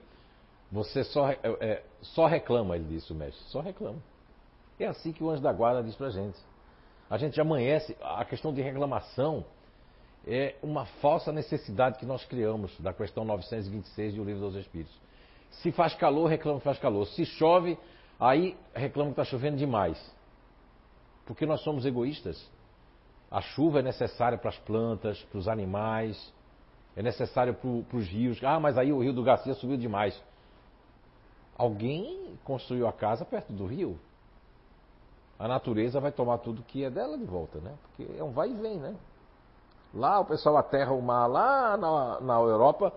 Você 0.70 1.04
só, 1.04 1.30
é, 1.30 1.38
é, 1.42 1.82
só 2.02 2.26
reclama, 2.26 2.76
ele 2.76 2.84
disse, 2.84 3.10
o 3.12 3.14
mestre, 3.14 3.42
só 3.46 3.60
reclama. 3.60 3.98
É 4.80 4.86
assim 4.86 5.12
que 5.12 5.22
o 5.22 5.30
anjo 5.30 5.42
da 5.42 5.52
guarda 5.52 5.82
diz 5.82 5.94
pra 5.94 6.08
gente. 6.08 6.38
A 7.08 7.18
gente 7.18 7.38
amanhece, 7.40 7.96
a 8.00 8.24
questão 8.24 8.52
de 8.52 8.62
reclamação 8.62 9.44
é 10.26 10.54
uma 10.62 10.86
falsa 10.86 11.30
necessidade 11.32 11.98
que 11.98 12.06
nós 12.06 12.24
criamos, 12.24 12.78
da 12.80 12.92
questão 12.92 13.24
926 13.24 14.14
do 14.14 14.24
Livro 14.24 14.40
dos 14.40 14.56
Espíritos. 14.56 14.94
Se 15.50 15.70
faz 15.72 15.94
calor, 15.94 16.26
reclama 16.28 16.58
que 16.58 16.64
faz 16.64 16.78
calor. 16.78 17.06
Se 17.08 17.26
chove, 17.26 17.78
aí 18.18 18.56
reclama 18.74 19.10
que 19.10 19.20
está 19.20 19.24
chovendo 19.24 19.56
demais. 19.56 19.98
Porque 21.26 21.44
nós 21.44 21.60
somos 21.62 21.84
egoístas. 21.84 22.50
A 23.30 23.40
chuva 23.40 23.80
é 23.80 23.82
necessária 23.82 24.38
para 24.38 24.50
as 24.50 24.58
plantas, 24.58 25.22
para 25.24 25.38
os 25.38 25.46
animais, 25.46 26.32
é 26.96 27.02
necessário 27.02 27.54
para 27.54 27.96
os 27.96 28.08
rios. 28.08 28.42
Ah, 28.42 28.58
mas 28.58 28.78
aí 28.78 28.92
o 28.92 29.00
rio 29.00 29.12
do 29.12 29.22
Garcia 29.22 29.54
subiu 29.54 29.76
demais. 29.76 30.20
Alguém 31.56 32.34
construiu 32.44 32.88
a 32.88 32.92
casa 32.92 33.24
perto 33.24 33.52
do 33.52 33.66
rio. 33.66 33.98
A 35.40 35.48
natureza 35.48 35.98
vai 35.98 36.12
tomar 36.12 36.36
tudo 36.36 36.62
que 36.62 36.84
é 36.84 36.90
dela 36.90 37.16
de 37.16 37.24
volta, 37.24 37.58
né? 37.60 37.72
Porque 37.82 38.06
é 38.18 38.22
um 38.22 38.30
vai 38.30 38.50
e 38.50 38.52
vem, 38.52 38.76
né? 38.76 38.94
Lá 39.94 40.20
o 40.20 40.24
pessoal 40.26 40.58
aterra 40.58 40.92
o 40.92 41.00
mar, 41.00 41.26
lá 41.26 41.78
na, 41.78 42.20
na 42.20 42.34
Europa, 42.34 42.92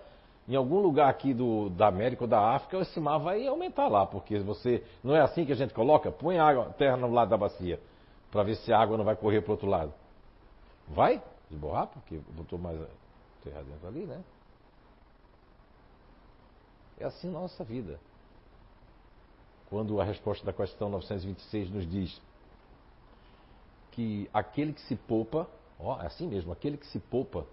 em 0.45 0.53
algum 0.53 0.81
lugar 0.81 1.09
aqui 1.09 1.33
do, 1.33 1.69
da 1.69 1.87
América 1.87 2.25
ou 2.25 2.27
da 2.27 2.53
África, 2.53 2.79
esse 2.79 2.99
mar 2.99 3.17
vai 3.17 3.47
aumentar 3.47 3.87
lá, 3.87 4.05
porque 4.05 4.39
você. 4.39 4.83
Não 5.01 5.15
é 5.15 5.21
assim 5.21 5.45
que 5.45 5.53
a 5.53 5.55
gente 5.55 5.73
coloca? 5.73 6.11
Põe 6.11 6.37
a 6.37 6.45
água, 6.45 6.65
terra 6.77 6.97
no 6.97 7.09
lado 7.13 7.29
da 7.29 7.37
bacia, 7.37 7.79
para 8.29 8.43
ver 8.43 8.57
se 8.57 8.73
a 8.73 8.77
água 8.77 8.97
não 8.97 9.05
vai 9.05 9.15
correr 9.15 9.41
para 9.41 9.53
outro 9.53 9.67
lado. 9.67 9.93
Vai 10.89 11.23
desborrar, 11.49 11.87
porque 11.87 12.19
botou 12.35 12.59
mais 12.59 12.77
terra 13.41 13.63
dentro 13.63 13.87
ali, 13.87 14.05
né? 14.05 14.21
É 16.99 17.05
assim 17.05 17.29
nossa 17.29 17.63
vida. 17.63 17.97
Quando 19.69 20.01
a 20.01 20.03
resposta 20.03 20.45
da 20.45 20.51
questão 20.51 20.89
926 20.89 21.71
nos 21.71 21.89
diz 21.89 22.21
que 23.93 24.29
aquele 24.33 24.73
que 24.73 24.81
se 24.81 24.95
poupa, 24.95 25.47
ó, 25.79 26.01
é 26.01 26.07
assim 26.07 26.27
mesmo, 26.27 26.51
aquele 26.51 26.77
que 26.77 26.87
se 26.87 26.99
poupa 26.99 27.45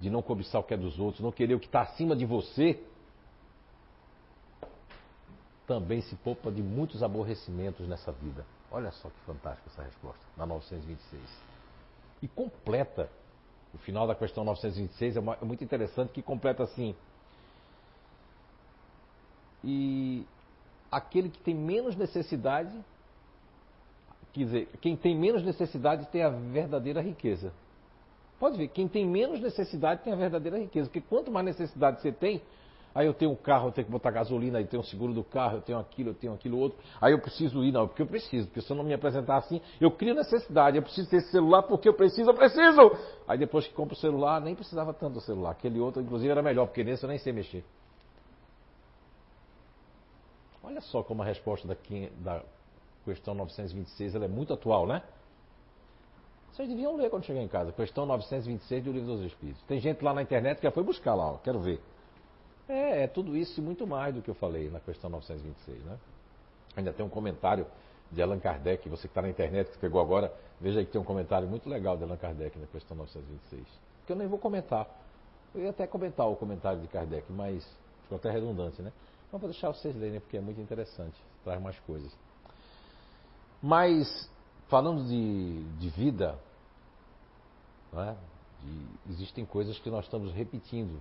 de 0.00 0.08
não 0.08 0.22
cobiçar 0.22 0.60
o 0.60 0.64
que 0.64 0.74
é 0.74 0.76
dos 0.76 0.98
outros, 0.98 1.22
não 1.22 1.30
querer 1.30 1.54
o 1.54 1.60
que 1.60 1.66
está 1.66 1.82
acima 1.82 2.16
de 2.16 2.24
você, 2.24 2.82
também 5.66 6.00
se 6.00 6.16
poupa 6.16 6.50
de 6.50 6.62
muitos 6.62 7.02
aborrecimentos 7.02 7.86
nessa 7.86 8.10
vida. 8.10 8.44
Olha 8.72 8.90
só 8.90 9.08
que 9.08 9.20
fantástico 9.26 9.68
essa 9.68 9.82
resposta, 9.82 10.20
na 10.36 10.46
926. 10.46 11.22
E 12.22 12.28
completa 12.28 13.10
o 13.74 13.78
final 13.78 14.06
da 14.06 14.14
questão 14.14 14.42
926 14.44 15.16
é, 15.16 15.20
uma, 15.20 15.34
é 15.40 15.44
muito 15.44 15.62
interessante 15.62 16.12
que 16.12 16.22
completa 16.22 16.62
assim. 16.62 16.94
E 19.62 20.26
aquele 20.90 21.28
que 21.28 21.38
tem 21.38 21.54
menos 21.54 21.94
necessidade, 21.94 22.74
quer 24.32 24.44
dizer, 24.44 24.68
quem 24.80 24.96
tem 24.96 25.16
menos 25.16 25.42
necessidade 25.42 26.06
tem 26.10 26.22
a 26.22 26.28
verdadeira 26.28 27.00
riqueza. 27.00 27.52
Pode 28.38 28.56
ver, 28.56 28.68
quem 28.68 28.88
tem 28.88 29.06
menos 29.06 29.40
necessidade 29.40 30.02
tem 30.02 30.12
a 30.12 30.16
verdadeira 30.16 30.58
riqueza, 30.58 30.88
porque 30.88 31.06
quanto 31.06 31.30
mais 31.30 31.44
necessidade 31.44 32.00
você 32.00 32.10
tem, 32.10 32.40
Aí 32.94 33.06
eu 33.06 33.14
tenho 33.14 33.30
um 33.30 33.36
carro, 33.36 33.68
eu 33.68 33.72
tenho 33.72 33.84
que 33.84 33.92
botar 33.92 34.10
gasolina, 34.10 34.58
aí 34.58 34.64
eu 34.64 34.68
tenho 34.68 34.82
o 34.82 34.84
seguro 34.84 35.12
do 35.12 35.22
carro, 35.22 35.58
eu 35.58 35.62
tenho 35.62 35.78
aquilo, 35.78 36.10
eu 36.10 36.14
tenho 36.14 36.34
aquilo 36.34 36.58
outro. 36.58 36.78
Aí 37.00 37.12
eu 37.12 37.20
preciso 37.20 37.62
ir, 37.62 37.70
não, 37.70 37.86
porque 37.86 38.02
eu 38.02 38.06
preciso, 38.06 38.48
porque 38.48 38.60
se 38.60 38.70
eu 38.70 38.76
não 38.76 38.82
me 38.82 38.92
apresentar 38.92 39.36
assim, 39.36 39.60
eu 39.80 39.92
crio 39.92 40.12
necessidade, 40.12 40.76
eu 40.76 40.82
preciso 40.82 41.08
ter 41.08 41.18
esse 41.18 41.30
celular 41.30 41.62
porque 41.62 41.88
eu 41.88 41.94
preciso, 41.94 42.30
eu 42.30 42.34
preciso! 42.34 42.96
Aí 43.28 43.38
depois 43.38 43.66
que 43.66 43.72
compro 43.74 43.94
o 43.94 43.98
celular, 43.98 44.40
nem 44.40 44.56
precisava 44.56 44.92
tanto 44.92 45.14
do 45.14 45.20
celular. 45.20 45.52
Aquele 45.52 45.78
outro, 45.78 46.02
inclusive, 46.02 46.30
era 46.30 46.42
melhor, 46.42 46.66
porque 46.66 46.82
nesse 46.82 47.04
eu 47.04 47.08
nem 47.08 47.18
sei 47.18 47.32
mexer. 47.32 47.64
Olha 50.62 50.80
só 50.80 51.02
como 51.02 51.22
a 51.22 51.24
resposta 51.24 51.68
daqui, 51.68 52.10
da 52.18 52.42
questão 53.04 53.34
926 53.34 54.14
ela 54.14 54.24
é 54.24 54.28
muito 54.28 54.52
atual, 54.52 54.86
né? 54.86 55.02
Vocês 56.52 56.68
deviam 56.68 56.96
ler 56.96 57.10
quando 57.10 57.24
chegar 57.24 57.40
em 57.40 57.48
casa. 57.48 57.72
Questão 57.72 58.04
926 58.06 58.84
do 58.84 58.92
Livro 58.92 59.16
dos 59.16 59.24
Espíritos. 59.24 59.62
Tem 59.62 59.80
gente 59.80 60.04
lá 60.04 60.12
na 60.12 60.22
internet 60.22 60.58
que 60.58 60.64
já 60.64 60.70
foi 60.70 60.82
buscar 60.82 61.14
lá, 61.14 61.32
ó, 61.32 61.38
quero 61.38 61.60
ver. 61.60 61.80
É, 62.68 63.04
é 63.04 63.06
tudo 63.06 63.36
isso 63.36 63.60
e 63.60 63.62
muito 63.62 63.86
mais 63.86 64.14
do 64.14 64.22
que 64.22 64.30
eu 64.30 64.34
falei 64.34 64.70
na 64.70 64.80
questão 64.80 65.08
926, 65.10 65.84
né? 65.84 65.98
Ainda 66.76 66.92
tem 66.92 67.04
um 67.04 67.08
comentário 67.08 67.66
de 68.10 68.20
Allan 68.20 68.38
Kardec, 68.38 68.88
você 68.88 69.02
que 69.02 69.08
está 69.08 69.22
na 69.22 69.28
internet, 69.28 69.70
que 69.70 69.78
pegou 69.78 70.00
agora, 70.00 70.32
veja 70.60 70.80
aí 70.80 70.86
que 70.86 70.92
tem 70.92 71.00
um 71.00 71.04
comentário 71.04 71.48
muito 71.48 71.68
legal 71.68 71.96
de 71.96 72.04
Allan 72.04 72.16
Kardec 72.16 72.58
na 72.58 72.66
questão 72.66 72.96
926. 72.96 73.66
Que 74.06 74.12
eu 74.12 74.16
nem 74.16 74.26
vou 74.26 74.38
comentar. 74.38 74.88
Eu 75.54 75.62
ia 75.62 75.70
até 75.70 75.86
comentar 75.86 76.28
o 76.28 76.36
comentário 76.36 76.80
de 76.80 76.88
Kardec, 76.88 77.30
mas 77.32 77.64
ficou 78.02 78.16
até 78.16 78.30
redundante, 78.30 78.82
né? 78.82 78.92
Mas 79.32 79.40
vou 79.40 79.50
deixar 79.50 79.68
vocês 79.68 79.94
lerem, 79.96 80.20
porque 80.20 80.36
é 80.36 80.40
muito 80.40 80.60
interessante, 80.60 81.20
traz 81.44 81.60
mais 81.60 81.78
coisas. 81.80 82.16
Mas, 83.62 84.30
falando 84.68 85.04
de, 85.04 85.62
de 85.78 85.88
vida, 85.90 86.38
né? 87.92 88.16
de, 88.62 89.12
existem 89.12 89.44
coisas 89.44 89.78
que 89.78 89.90
nós 89.90 90.04
estamos 90.04 90.32
repetindo 90.32 91.00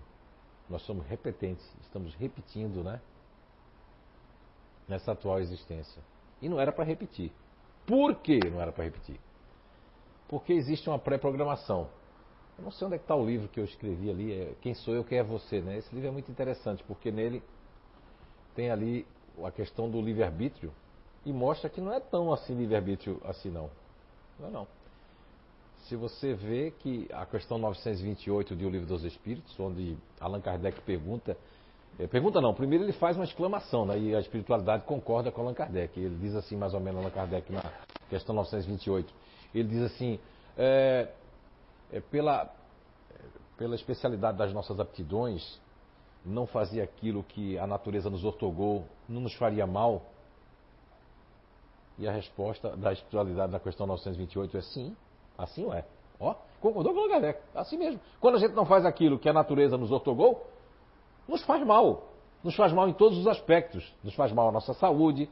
nós 0.70 0.84
somos 0.84 1.06
repetentes, 1.08 1.66
estamos 1.82 2.14
repetindo, 2.16 2.84
né? 2.84 3.02
Nessa 4.88 5.14
atual 5.14 5.40
existência. 5.40 6.02
E 6.42 6.48
não 6.48 6.60
era 6.60 6.72
para 6.72 6.84
repetir. 6.84 7.32
Por 7.88 8.16
que 8.16 8.40
não 8.50 8.62
era 8.62 8.72
para 8.72 8.84
repetir? 8.84 9.20
Porque 10.28 10.54
existe 10.54 10.88
uma 10.88 11.00
pré-programação. 11.00 11.90
Eu 12.58 12.64
não 12.64 12.72
sei 12.72 12.86
onde 12.86 12.98
é 12.98 13.00
está 13.00 13.16
o 13.16 13.26
livro 13.26 13.48
que 13.48 13.60
eu 13.60 13.64
escrevi 13.64 14.12
ali, 14.12 14.32
é 14.32 14.56
Quem 14.62 14.76
Sou 14.76 14.94
Eu, 14.94 15.04
Quem 15.04 15.18
é 15.18 15.24
Você, 15.24 15.60
né? 15.60 15.78
Esse 15.78 15.94
livro 15.94 16.10
é 16.10 16.12
muito 16.12 16.30
interessante, 16.30 16.84
porque 16.84 17.12
nele 17.12 17.42
tem 18.54 18.70
ali 18.70 19.08
a 19.44 19.50
questão 19.50 19.90
do 19.90 20.00
livre-arbítrio 20.00 20.72
e 21.26 21.34
mostra 21.34 21.70
que 21.70 21.82
não 21.82 21.94
é 21.94 22.00
tão 22.00 22.32
assim 22.32 22.56
livre-arbítrio 22.56 23.22
assim 23.26 23.50
não. 23.50 23.70
Não 24.40 24.48
é 24.48 24.52
não 24.52 24.80
se 25.90 25.96
você 25.96 26.36
vê 26.36 26.70
que 26.70 27.10
a 27.12 27.26
questão 27.26 27.58
928 27.58 28.56
de 28.56 28.64
O 28.64 28.70
Livro 28.70 28.88
dos 28.88 29.04
Espíritos, 29.04 29.60
onde 29.60 29.98
Allan 30.20 30.40
Kardec 30.40 30.80
pergunta, 30.82 31.36
é, 31.98 32.06
pergunta 32.06 32.40
não, 32.40 32.54
primeiro 32.54 32.86
ele 32.86 32.94
faz 32.94 33.18
uma 33.18 33.26
exclamação, 33.26 33.88
né, 33.88 33.98
e 33.98 34.16
a 34.16 34.20
espiritualidade 34.20 34.84
concorda 34.84 35.32
com 35.32 35.42
Allan 35.42 35.56
Kardec. 35.56 36.00
Ele 36.00 36.16
diz 36.22 36.36
assim, 36.36 36.56
mais 36.56 36.76
ou 36.76 36.80
menos, 36.80 37.02
Allan 37.02 37.10
Kardec, 37.10 37.52
na 37.52 37.64
questão 38.08 38.36
928, 38.36 39.12
ele 39.56 39.68
diz 39.68 39.82
assim, 39.82 40.20
é, 40.56 41.10
é, 41.92 42.00
pela, 42.00 42.54
pela 43.58 43.74
especialidade 43.74 44.38
das 44.38 44.54
nossas 44.54 44.80
aptidões, 44.80 45.60
não 46.24 46.46
fazer 46.46 46.82
aquilo 46.82 47.24
que 47.24 47.58
a 47.58 47.66
natureza 47.66 48.12
nos 48.12 48.24
ortogou 48.24 48.86
não 49.08 49.22
nos 49.22 49.34
faria 49.34 49.66
mal? 49.66 50.04
E 52.00 52.08
a 52.08 52.12
resposta 52.12 52.76
da 52.78 52.94
espiritualidade 52.94 53.52
na 53.52 53.60
questão 53.60 53.86
928 53.86 54.58
é 54.58 54.62
sim. 54.62 54.96
Assim 55.38 55.70
é. 55.74 55.84
Ó, 56.18 56.34
concordou 56.62 56.94
com 56.94 57.06
o 57.06 57.10
Kardec. 57.10 57.42
Assim 57.54 57.78
mesmo. 57.78 58.00
Quando 58.22 58.36
a 58.36 58.40
gente 58.40 58.54
não 58.54 58.66
faz 58.66 58.86
aquilo 58.86 59.20
que 59.20 59.28
a 59.28 59.34
natureza 59.34 59.78
nos 59.78 59.92
otorgou, 59.92 60.48
nos 61.28 61.44
faz 61.44 61.66
mal. 61.66 62.08
Nos 62.42 62.56
faz 62.56 62.72
mal 62.72 62.88
em 62.88 62.94
todos 62.94 63.18
os 63.18 63.28
aspectos. 63.28 63.94
Nos 64.02 64.16
faz 64.16 64.32
mal 64.32 64.48
à 64.48 64.52
nossa 64.52 64.74
saúde. 64.74 65.30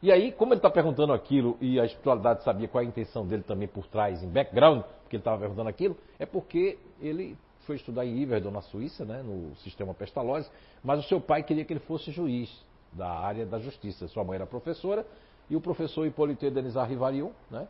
E 0.00 0.12
aí, 0.12 0.30
como 0.30 0.52
ele 0.52 0.60
está 0.60 0.70
perguntando 0.70 1.12
aquilo 1.12 1.58
e 1.60 1.78
a 1.78 1.84
espiritualidade 1.84 2.44
sabia 2.44 2.68
qual 2.68 2.82
é 2.82 2.86
a 2.86 2.88
intenção 2.88 3.26
dele 3.26 3.42
também 3.42 3.66
por 3.66 3.86
trás, 3.86 4.22
em 4.22 4.28
background, 4.28 4.82
porque 5.02 5.16
ele 5.16 5.20
estava 5.20 5.38
perguntando 5.38 5.68
aquilo, 5.68 5.96
é 6.18 6.24
porque 6.24 6.78
ele 7.00 7.36
foi 7.66 7.76
estudar 7.76 8.06
em 8.06 8.16
Iverdon, 8.16 8.50
na 8.50 8.62
Suíça, 8.62 9.04
né, 9.04 9.22
no 9.22 9.54
sistema 9.56 9.92
Pestalozzi, 9.92 10.50
mas 10.82 11.00
o 11.00 11.02
seu 11.02 11.20
pai 11.20 11.42
queria 11.42 11.64
que 11.64 11.72
ele 11.72 11.80
fosse 11.80 12.10
juiz 12.10 12.50
da 12.92 13.10
área 13.10 13.44
da 13.44 13.58
justiça. 13.58 14.08
Sua 14.08 14.24
mãe 14.24 14.36
era 14.36 14.46
professora 14.46 15.04
e 15.50 15.56
o 15.56 15.60
professor 15.60 16.06
Hipólito 16.06 16.48
Denizar 16.48 16.88
Rivarion, 16.88 17.32
né, 17.50 17.66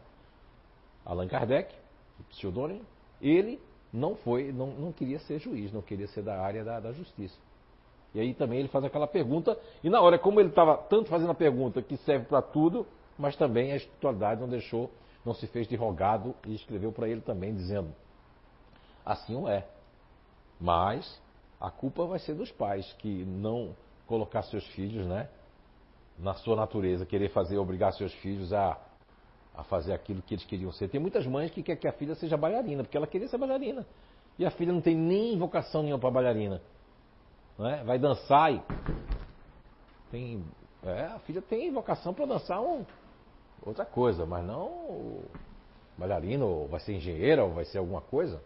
Allan 1.05 1.27
Kardec, 1.27 1.75
pseudônimo, 2.29 2.83
ele 3.21 3.59
não 3.93 4.15
foi, 4.17 4.53
não, 4.53 4.69
não 4.69 4.93
queria 4.93 5.19
ser 5.21 5.39
juiz, 5.41 5.73
não 5.73 5.81
queria 5.81 6.07
ser 6.09 6.23
da 6.23 6.39
área 6.41 6.63
da, 6.63 6.79
da 6.79 6.93
justiça. 6.93 7.37
E 8.15 8.21
aí 8.21 8.35
também 8.35 8.59
ele 8.59 8.69
faz 8.69 8.85
aquela 8.85 9.07
pergunta, 9.07 9.59
e 9.83 9.89
na 9.89 10.01
hora, 10.01 10.19
como 10.19 10.41
ele 10.41 10.51
estava 10.51 10.77
tanto 10.77 11.09
fazendo 11.09 11.31
a 11.31 11.35
pergunta 11.35 11.81
que 11.81 11.97
serve 11.99 12.27
para 12.27 12.43
tudo, 12.43 12.87
mas 13.19 13.35
também 13.37 13.73
a 13.73 13.77
espiritualidade 13.77 14.41
não 14.41 14.49
deixou, 14.49 14.91
não 15.25 15.33
se 15.33 15.47
fez 15.47 15.67
de 15.67 15.77
rogado 15.77 16.35
e 16.47 16.55
escreveu 16.55 16.93
para 16.93 17.09
ele 17.09 17.21
também, 17.21 17.55
dizendo: 17.55 17.95
assim 19.05 19.35
o 19.35 19.49
é. 19.49 19.67
Mas 20.61 21.21
a 21.61 21.71
culpa 21.71 22.05
vai 22.05 22.19
ser 22.19 22.35
dos 22.35 22.51
pais 22.53 22.93
que 22.99 23.25
não 23.25 23.75
colocar 24.07 24.43
seus 24.43 24.67
filhos, 24.69 25.07
né, 25.07 25.29
na 26.23 26.35
sua 26.35 26.57
natureza, 26.57 27.07
querer 27.07 27.31
fazer, 27.31 27.59
obrigar 27.59 27.93
seus 27.93 28.13
filhos 28.15 28.53
a 28.53 28.79
a 29.61 29.65
fazer 29.65 29.93
aquilo 29.93 30.23
que 30.23 30.35
eles 30.35 30.45
queriam 30.45 30.73
ser. 30.73 30.89
Tem 30.89 31.01
muitas 31.01 31.27
mães 31.27 31.51
que 31.51 31.63
querem 31.63 31.81
que 31.81 31.89
a 31.89 31.93
filha 31.93 32.15
seja 32.15 32.37
bailarina, 32.37 32.83
porque 32.83 32.97
ela 32.97 33.07
queria 33.07 33.29
ser 33.29 33.37
bailarina. 33.37 33.87
E 34.39 34.47
a 34.47 34.51
filha 34.51 34.73
não 34.73 34.81
tem 34.81 34.97
nem 34.97 35.39
vocação 35.39 35.83
nenhuma 35.83 36.01
para 36.01 36.11
bailarina. 36.11 36.63
Não 37.59 37.69
é? 37.69 37.85
Vai 37.85 37.99
dançar 37.99 38.53
e. 38.53 38.63
Tem, 40.11 40.43
é, 40.83 41.03
a 41.05 41.19
filha 41.21 41.43
tem 41.43 41.71
vocação 41.71 42.15
para 42.15 42.27
dançar 42.27 42.61
um, 42.61 42.85
outra 43.63 43.85
coisa, 43.85 44.25
mas 44.25 44.45
não 44.45 45.21
bailarina, 45.97 46.45
ou 46.45 46.67
vai 46.67 46.81
ser 46.81 46.95
engenheira, 46.95 47.45
ou 47.45 47.53
vai 47.53 47.65
ser 47.67 47.79
alguma 47.79 48.01
coisa. 48.01 48.43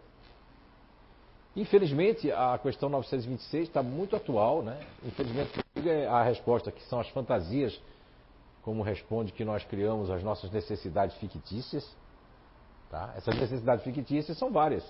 Infelizmente, 1.54 2.32
a 2.32 2.58
questão 2.58 2.88
926 2.88 3.68
está 3.68 3.82
muito 3.82 4.16
atual, 4.16 4.62
né? 4.62 4.80
Infelizmente, 5.04 5.63
a 5.90 6.22
resposta 6.22 6.70
que 6.70 6.82
são 6.84 7.00
as 7.00 7.08
fantasias, 7.08 7.80
como 8.62 8.82
responde 8.82 9.32
que 9.32 9.44
nós 9.44 9.64
criamos 9.64 10.10
as 10.10 10.22
nossas 10.22 10.50
necessidades 10.50 11.16
fictícias. 11.16 11.84
Tá? 12.90 13.12
Essas 13.16 13.34
necessidades 13.38 13.84
fictícias 13.84 14.38
são 14.38 14.50
várias. 14.50 14.84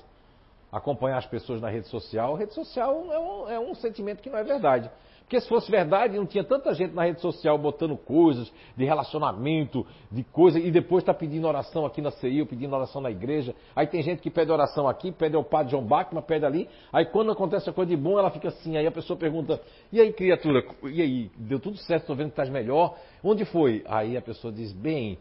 Acompanhar 0.75 1.19
as 1.19 1.27
pessoas 1.27 1.61
na 1.61 1.69
rede 1.69 1.87
social. 1.87 2.35
Rede 2.35 2.53
social 2.53 3.07
é 3.13 3.19
um, 3.19 3.49
é 3.49 3.61
um 3.61 3.75
sentimento 3.77 4.21
que 4.21 4.29
não 4.29 4.39
é 4.39 4.43
verdade. 4.43 4.91
Porque 5.21 5.41
se 5.41 5.49
fosse 5.49 5.71
verdade, 5.71 6.17
não 6.17 6.27
tinha 6.27 6.43
tanta 6.43 6.75
gente 6.75 6.93
na 6.93 7.05
rede 7.05 7.21
social 7.21 7.57
botando 7.57 7.97
coisas 7.97 8.53
de 8.77 8.85
relacionamento, 8.85 9.87
de 10.11 10.25
coisa, 10.25 10.59
e 10.59 10.71
depois 10.73 11.03
está 11.03 11.15
pedindo 11.15 11.47
oração 11.47 11.87
aqui 11.87 12.03
na 12.03 12.11
CEIU, 12.11 12.45
pedindo 12.45 12.75
oração 12.75 13.01
na 13.01 13.09
igreja. 13.09 13.55
Aí 13.77 13.87
tem 13.87 14.03
gente 14.03 14.21
que 14.21 14.31
pede 14.31 14.51
oração 14.51 14.89
aqui, 14.89 15.13
pede 15.13 15.37
ao 15.37 15.45
padre 15.45 15.71
John 15.71 15.85
Bachmann, 15.85 16.23
pede 16.23 16.45
ali. 16.45 16.69
Aí 16.93 17.07
quando 17.07 17.31
acontece 17.31 17.71
a 17.71 17.73
coisa 17.73 17.89
de 17.91 17.97
bom, 17.97 18.19
ela 18.19 18.31
fica 18.33 18.49
assim. 18.49 18.77
Aí 18.77 18.87
a 18.87 18.93
pessoa 18.93 19.17
pergunta: 19.17 19.61
E 19.93 20.01
aí, 20.01 20.13
criatura? 20.13 20.63
E 20.83 21.01
aí? 21.01 21.31
Deu 21.37 21.61
tudo 21.61 21.79
certo, 21.79 22.03
estou 22.03 22.17
vendo 22.17 22.27
que 22.27 22.33
estás 22.33 22.51
melhor. 22.51 22.97
Onde 23.23 23.45
foi? 23.45 23.85
Aí 23.87 24.17
a 24.17 24.23
pessoa 24.23 24.53
diz: 24.53 24.73
Bem. 24.73 25.19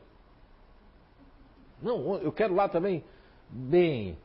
Não, 1.79 2.15
eu 2.15 2.31
quero 2.31 2.55
lá 2.55 2.67
também. 2.67 3.03
Bem. 3.49 4.17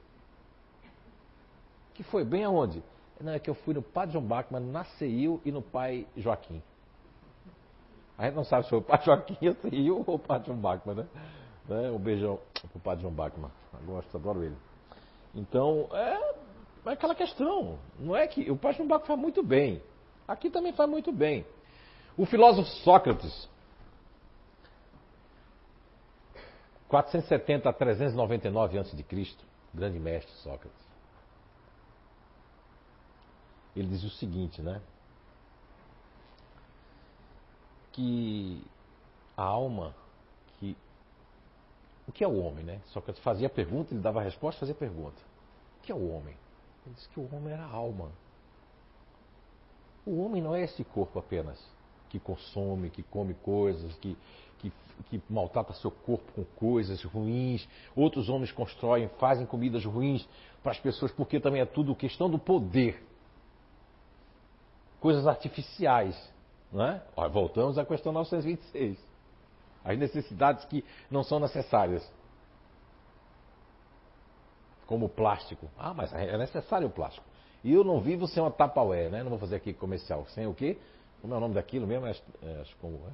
Que 1.99 2.05
foi? 2.05 2.25
Bem 2.25 2.45
aonde? 2.45 2.81
Não, 3.21 3.33
é 3.33 3.41
que 3.41 3.51
eu 3.51 3.57
fui 3.57 3.75
no 3.75 3.83
Padre 3.83 4.13
João 4.13 4.25
Bachmann, 4.25 4.71
na 4.71 4.85
CEIU 4.85 5.41
e 5.45 5.51
no 5.51 5.61
Pai 5.61 6.07
Joaquim. 6.17 6.63
A 8.17 8.27
gente 8.27 8.37
não 8.37 8.45
sabe 8.45 8.63
se 8.63 8.71
foi 8.71 8.79
o 8.79 8.83
Padre 8.83 9.07
Joaquim, 9.07 9.49
a 9.49 9.55
CEIU 9.55 10.05
ou 10.07 10.15
o 10.15 10.19
Padre 10.19 10.47
João 10.47 10.61
Bachmann, 10.61 10.95
né? 10.95 11.07
né? 11.69 11.91
Um 11.91 11.99
beijão 11.99 12.39
pro 12.71 12.79
Padre 12.79 13.03
João 13.03 13.13
Bachmann. 13.13 13.51
Eu 13.81 13.95
gosto, 13.95 14.17
adoro 14.17 14.45
ele. 14.45 14.55
Então, 15.35 15.89
é, 15.93 16.35
é 16.87 16.93
aquela 16.93 17.17
questão. 17.17 17.81
Não 17.99 18.15
é 18.15 18.29
que 18.29 18.49
o 18.49 18.57
Padre 18.57 18.77
João 18.77 18.89
Bachmann 18.89 19.07
faz 19.09 19.21
muito 19.21 19.43
bem. 19.43 19.83
Aqui 20.29 20.51
também 20.51 20.73
faz 20.73 20.89
muito 20.89 21.11
bem. 21.11 21.45
O 22.17 22.25
filósofo 22.27 22.71
Sócrates, 22.85 23.49
470 26.87 27.69
a 27.69 27.73
399 27.73 28.79
a.C., 28.79 29.05
grande 29.75 29.99
mestre 29.99 30.33
Sócrates. 30.35 30.88
Ele 33.81 33.89
diz 33.89 34.05
o 34.05 34.11
seguinte, 34.11 34.63
né? 34.63 34.81
Que 37.93 38.63
a 39.37 39.43
alma, 39.43 39.95
que 40.59 40.77
o 42.07 42.13
que 42.13 42.25
é 42.25 42.29
o 42.29 42.39
homem, 42.39 42.65
né? 42.65 42.81
Só 42.87 43.01
que 43.01 43.13
fazia 43.21 43.49
pergunta, 43.51 43.93
ele 43.93 44.01
dava 44.01 44.21
a 44.21 44.23
resposta, 44.23 44.61
fazia 44.61 44.75
pergunta. 44.75 45.17
O 45.79 45.83
que 45.83 45.93
é 45.93 45.95
o 45.95 46.11
homem? 46.11 46.35
Ele 46.87 46.95
disse 46.95 47.09
que 47.11 47.21
o 47.21 47.29
homem 47.35 47.53
era 47.53 47.65
a 47.65 47.71
alma. 47.71 48.11
O 50.07 50.23
homem 50.23 50.41
não 50.41 50.55
é 50.55 50.63
esse 50.63 50.83
corpo 50.85 51.19
apenas 51.19 51.63
que 52.09 52.19
consome, 52.19 52.89
que 52.89 53.03
come 53.03 53.35
coisas, 53.35 53.95
que, 53.99 54.17
que, 54.59 54.73
que, 55.11 55.23
maltrata 55.29 55.75
seu 55.75 55.91
corpo 55.91 56.33
com 56.33 56.45
coisas 56.57 57.03
ruins. 57.05 57.69
Outros 57.95 58.29
homens 58.29 58.51
constroem, 58.51 59.09
fazem 59.19 59.45
comidas 59.45 59.85
ruins 59.85 60.27
para 60.63 60.73
as 60.73 60.81
pessoas, 60.81 61.13
porque 61.13 61.39
também 61.39 61.61
é 61.61 61.67
tudo 61.67 61.95
questão 61.95 62.31
do 62.31 62.39
poder 62.39 63.07
coisas 65.01 65.27
artificiais. 65.27 66.17
Não 66.73 66.85
é? 66.85 67.03
Voltamos 67.31 67.79
à 67.79 67.85
questão 67.85 68.13
926. 68.13 68.99
As 69.85 69.99
necessidades 69.99 70.65
que 70.67 70.85
não 71.11 71.23
são 71.23 71.41
necessárias. 71.41 72.09
Como 74.87 75.07
o 75.07 75.09
plástico. 75.09 75.69
Ah, 75.79 75.95
mas 75.95 76.13
é 76.13 76.37
necessário 76.37 76.89
o 76.89 76.91
plástico. 76.91 77.27
E 77.65 77.73
eu 77.73 77.83
não 77.83 78.01
vivo 78.01 78.27
sem 78.27 78.43
uma 78.43 78.51
Tupperware, 78.51 79.11
né? 79.11 79.23
Não 79.23 79.31
vou 79.31 79.39
fazer 79.39 79.57
aqui 79.57 79.73
comercial. 79.73 80.27
Sem 80.29 80.47
o 80.47 80.55
quê? 80.55 80.79
Como 81.21 81.35
é 81.35 81.37
o 81.37 81.41
nome 81.41 81.55
daquilo 81.55 81.87
mesmo? 81.87 82.07
É, 82.07 82.11
é, 82.43 82.65
como, 82.81 82.97
é? 82.97 83.13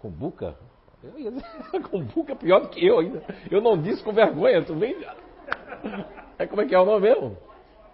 Combuca? 0.00 0.56
Eu 1.02 1.18
ia 1.18 1.30
dizer, 1.30 1.44
Combuca 1.90 2.36
pior 2.36 2.60
do 2.60 2.68
que 2.68 2.84
eu 2.84 2.98
ainda. 3.00 3.22
Eu 3.50 3.60
não 3.60 3.80
disse 3.80 4.02
com 4.02 4.12
vergonha, 4.12 4.64
tu 4.64 4.74
vem. 4.74 4.96
É 6.40 6.46
como 6.46 6.62
é 6.62 6.66
que 6.66 6.72
é 6.72 6.78
o 6.78 6.84
nome 6.84 7.00
mesmo? 7.00 7.36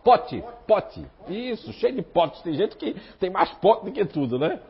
Pote, 0.05 0.45
pote. 0.67 1.07
Isso, 1.29 1.73
cheio 1.73 1.97
de 1.97 2.03
potes. 2.03 2.43
Tem 2.43 2.53
gente 2.55 2.77
que 2.77 2.95
tem 3.19 3.31
mais 3.31 3.51
pote 3.55 3.87
do 3.87 3.93
que 3.93 4.05
tudo, 4.05 4.39
né? 4.39 4.61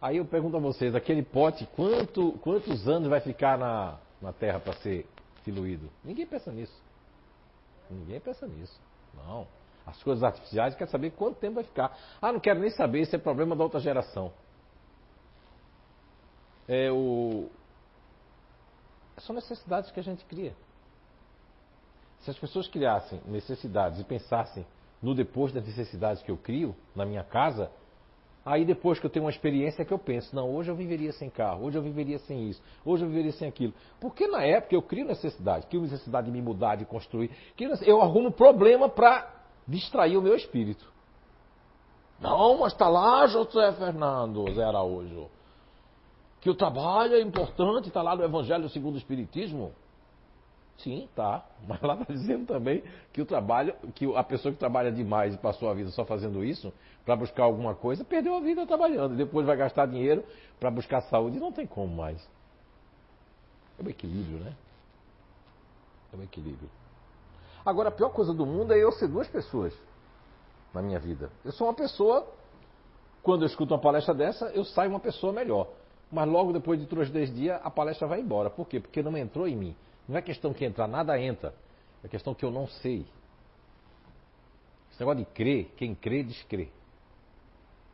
Aí 0.00 0.16
eu 0.16 0.24
pergunto 0.24 0.56
a 0.56 0.60
vocês, 0.60 0.94
aquele 0.94 1.22
pote, 1.22 1.66
quanto, 1.76 2.32
quantos 2.38 2.88
anos 2.88 3.06
vai 3.08 3.20
ficar 3.20 3.58
na, 3.58 3.98
na 4.20 4.32
Terra 4.32 4.58
para 4.58 4.72
ser 4.76 5.06
diluído? 5.44 5.90
Ninguém 6.02 6.26
pensa 6.26 6.50
nisso. 6.50 6.82
Ninguém 7.90 8.18
pensa 8.18 8.46
nisso. 8.46 8.80
Não. 9.14 9.46
As 9.86 10.02
coisas 10.02 10.24
artificiais 10.24 10.74
quer 10.74 10.88
saber 10.88 11.10
quanto 11.10 11.36
tempo 11.38 11.56
vai 11.56 11.64
ficar. 11.64 11.94
Ah, 12.22 12.32
não 12.32 12.40
quero 12.40 12.60
nem 12.60 12.70
saber, 12.70 13.02
isso 13.02 13.14
é 13.14 13.18
problema 13.18 13.54
da 13.54 13.62
outra 13.62 13.78
geração. 13.78 14.32
É 16.66 16.90
o... 16.90 17.50
São 19.18 19.34
necessidades 19.34 19.90
que 19.90 20.00
a 20.00 20.02
gente 20.02 20.24
cria. 20.24 20.54
Se 22.20 22.30
as 22.30 22.38
pessoas 22.38 22.68
criassem 22.68 23.20
necessidades 23.26 23.98
e 23.98 24.04
pensassem 24.04 24.66
no 25.02 25.14
depois 25.14 25.52
das 25.52 25.64
necessidades 25.66 26.22
que 26.22 26.30
eu 26.30 26.36
crio 26.36 26.76
na 26.94 27.06
minha 27.06 27.24
casa, 27.24 27.70
aí 28.44 28.64
depois 28.64 28.98
que 28.98 29.06
eu 29.06 29.10
tenho 29.10 29.24
uma 29.24 29.30
experiência 29.30 29.84
que 29.84 29.92
eu 29.92 29.98
penso, 29.98 30.34
não, 30.36 30.54
hoje 30.54 30.70
eu 30.70 30.74
viveria 30.74 31.12
sem 31.12 31.30
carro, 31.30 31.64
hoje 31.64 31.78
eu 31.78 31.82
viveria 31.82 32.18
sem 32.20 32.48
isso, 32.48 32.62
hoje 32.84 33.04
eu 33.04 33.08
viveria 33.08 33.32
sem 33.32 33.48
aquilo. 33.48 33.72
Porque 33.98 34.26
na 34.26 34.42
época 34.42 34.74
eu 34.74 34.82
crio 34.82 35.06
necessidade, 35.06 35.66
crio 35.66 35.80
necessidade 35.80 36.26
de 36.26 36.32
me 36.32 36.42
mudar, 36.42 36.76
de 36.76 36.84
construir, 36.84 37.30
eu 37.86 38.02
arrumo 38.02 38.30
problema 38.30 38.88
para 38.88 39.30
distrair 39.66 40.18
o 40.18 40.22
meu 40.22 40.36
espírito. 40.36 40.90
Não, 42.20 42.58
mas 42.58 42.72
está 42.72 42.86
lá, 42.86 43.26
José 43.26 43.72
Fernando, 43.72 44.44
Zé 44.52 44.62
Araújo. 44.62 45.28
Que 46.40 46.50
o 46.50 46.54
trabalho 46.54 47.14
é 47.14 47.20
importante, 47.20 47.88
está 47.88 48.02
lá 48.02 48.14
no 48.14 48.22
Evangelho 48.22 48.68
segundo 48.68 48.94
o 48.94 48.98
Espiritismo. 48.98 49.72
Sim, 50.82 51.08
tá. 51.14 51.44
Mas 51.66 51.80
lá 51.80 51.94
está 51.94 52.12
dizendo 52.12 52.46
também 52.46 52.82
que 53.12 53.20
o 53.20 53.26
trabalho, 53.26 53.74
que 53.94 54.06
a 54.16 54.22
pessoa 54.22 54.52
que 54.52 54.58
trabalha 54.58 54.90
demais 54.90 55.34
e 55.34 55.38
passou 55.38 55.68
a 55.70 55.74
vida 55.74 55.90
só 55.90 56.04
fazendo 56.04 56.44
isso, 56.44 56.72
para 57.04 57.16
buscar 57.16 57.44
alguma 57.44 57.74
coisa, 57.74 58.04
perdeu 58.04 58.36
a 58.36 58.40
vida 58.40 58.66
trabalhando. 58.66 59.16
Depois 59.16 59.46
vai 59.46 59.56
gastar 59.56 59.86
dinheiro 59.86 60.24
para 60.58 60.70
buscar 60.70 61.00
saúde. 61.02 61.38
Não 61.38 61.52
tem 61.52 61.66
como 61.66 61.94
mais. 61.94 62.20
É 63.78 63.86
o 63.86 63.88
equilíbrio, 63.88 64.38
né? 64.38 64.54
É 66.12 66.16
o 66.16 66.22
equilíbrio. 66.22 66.68
Agora, 67.64 67.88
a 67.88 67.92
pior 67.92 68.10
coisa 68.10 68.32
do 68.32 68.46
mundo 68.46 68.72
é 68.72 68.78
eu 68.78 68.92
ser 68.92 69.08
duas 69.08 69.28
pessoas 69.28 69.74
na 70.72 70.80
minha 70.80 70.98
vida. 70.98 71.30
Eu 71.44 71.52
sou 71.52 71.66
uma 71.66 71.74
pessoa, 71.74 72.26
quando 73.22 73.42
eu 73.42 73.46
escuto 73.46 73.74
uma 73.74 73.80
palestra 73.80 74.14
dessa, 74.14 74.46
eu 74.46 74.64
saio 74.64 74.90
uma 74.90 75.00
pessoa 75.00 75.32
melhor. 75.32 75.68
Mas 76.10 76.28
logo 76.28 76.52
depois 76.52 76.80
de 76.80 76.86
três, 76.86 77.10
dez 77.10 77.32
dias, 77.32 77.60
a 77.62 77.70
palestra 77.70 78.08
vai 78.08 78.20
embora. 78.20 78.50
Por 78.50 78.66
quê? 78.66 78.80
Porque 78.80 79.02
não 79.02 79.16
entrou 79.16 79.46
em 79.46 79.56
mim. 79.56 79.76
Não 80.08 80.16
é 80.16 80.22
questão 80.22 80.52
que 80.52 80.64
entrar, 80.64 80.86
nada 80.86 81.18
entra. 81.20 81.54
É 82.02 82.08
questão 82.08 82.34
que 82.34 82.44
eu 82.44 82.50
não 82.50 82.66
sei. 82.66 83.06
Esse 84.90 85.00
negócio 85.00 85.24
de 85.24 85.30
crer, 85.30 85.72
quem 85.76 85.94
crê, 85.94 86.22
descrê. 86.22 86.68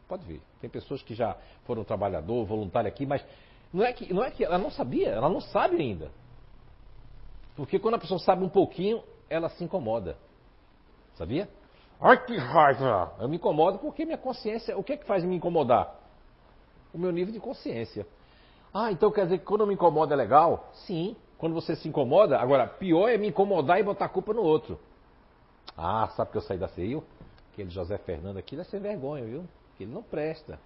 Pode 0.09 0.25
ver. 0.25 0.41
Tem 0.61 0.71
pessoas 0.71 1.03
que 1.03 1.15
já 1.15 1.37
foram 1.65 1.85
trabalhador, 1.85 2.45
voluntário 2.45 2.89
aqui, 2.89 3.05
mas 3.05 3.25
não 3.73 3.85
é 3.85 3.93
que, 3.93 4.13
não 4.13 4.23
é 4.23 4.31
que 4.31 4.45
ela 4.45 4.59
não 4.59 4.71
sabia, 4.71 5.09
ela 5.09 5.29
não 5.29 5.41
sabe 5.41 5.77
ainda. 5.77 6.11
Porque 7.57 7.79
quando 7.79 7.95
a 7.95 7.99
pessoa 7.99 8.21
sabe 8.21 8.45
um 8.45 8.49
pouquinho, 8.49 9.03
ela 9.29 9.49
se 9.49 9.65
incomoda. 9.65 10.17
Sabia? 11.17 11.49
Ai 12.01 12.25
que 12.25 12.37
raiva! 12.37 13.15
Eu 13.19 13.29
me 13.29 13.37
incomodo 13.37 13.79
porque 13.79 14.05
minha 14.05 14.19
consciência. 14.19 14.77
O 14.77 14.85
que 14.85 14.93
é 14.93 14.97
que 14.97 15.07
faz 15.07 15.25
me 15.25 15.35
incomodar? 15.35 15.95
O 16.93 16.99
meu 16.99 17.11
nível 17.11 17.33
de 17.33 17.41
consciência. 17.41 18.07
Ah, 18.73 18.93
então 18.93 19.11
quer 19.11 19.25
dizer 19.25 19.39
que 19.39 19.45
quando 19.45 19.63
eu 19.63 19.67
me 19.67 19.75
incomodo 19.75 20.13
é 20.13 20.17
legal? 20.17 20.71
Sim. 20.87 21.17
Quando 21.39 21.55
você 21.55 21.77
se 21.77 21.89
incomoda, 21.89 22.39
agora, 22.39 22.67
pior 22.67 23.09
é 23.09 23.19
me 23.19 23.29
incomodar 23.29 23.79
e 23.79 23.83
botar 23.83 24.07
a 24.07 24.09
culpa 24.09 24.33
no 24.33 24.43
outro. 24.43 24.79
Ah, 25.77 26.09
sabe 26.17 26.31
que 26.31 26.39
eu 26.39 26.43
saí 26.43 26.59
da 26.59 26.69
CEIU? 26.69 27.05
Aquele 27.53 27.71
José 27.71 27.99
Fernando 27.99 28.39
aqui 28.39 28.57
deve 28.57 28.69
ser 28.69 28.81
vergonha, 28.81 29.25
viu? 29.25 29.45
Que 29.77 29.85
ele 29.85 29.93
não 29.93 30.03
presta. 30.03 30.59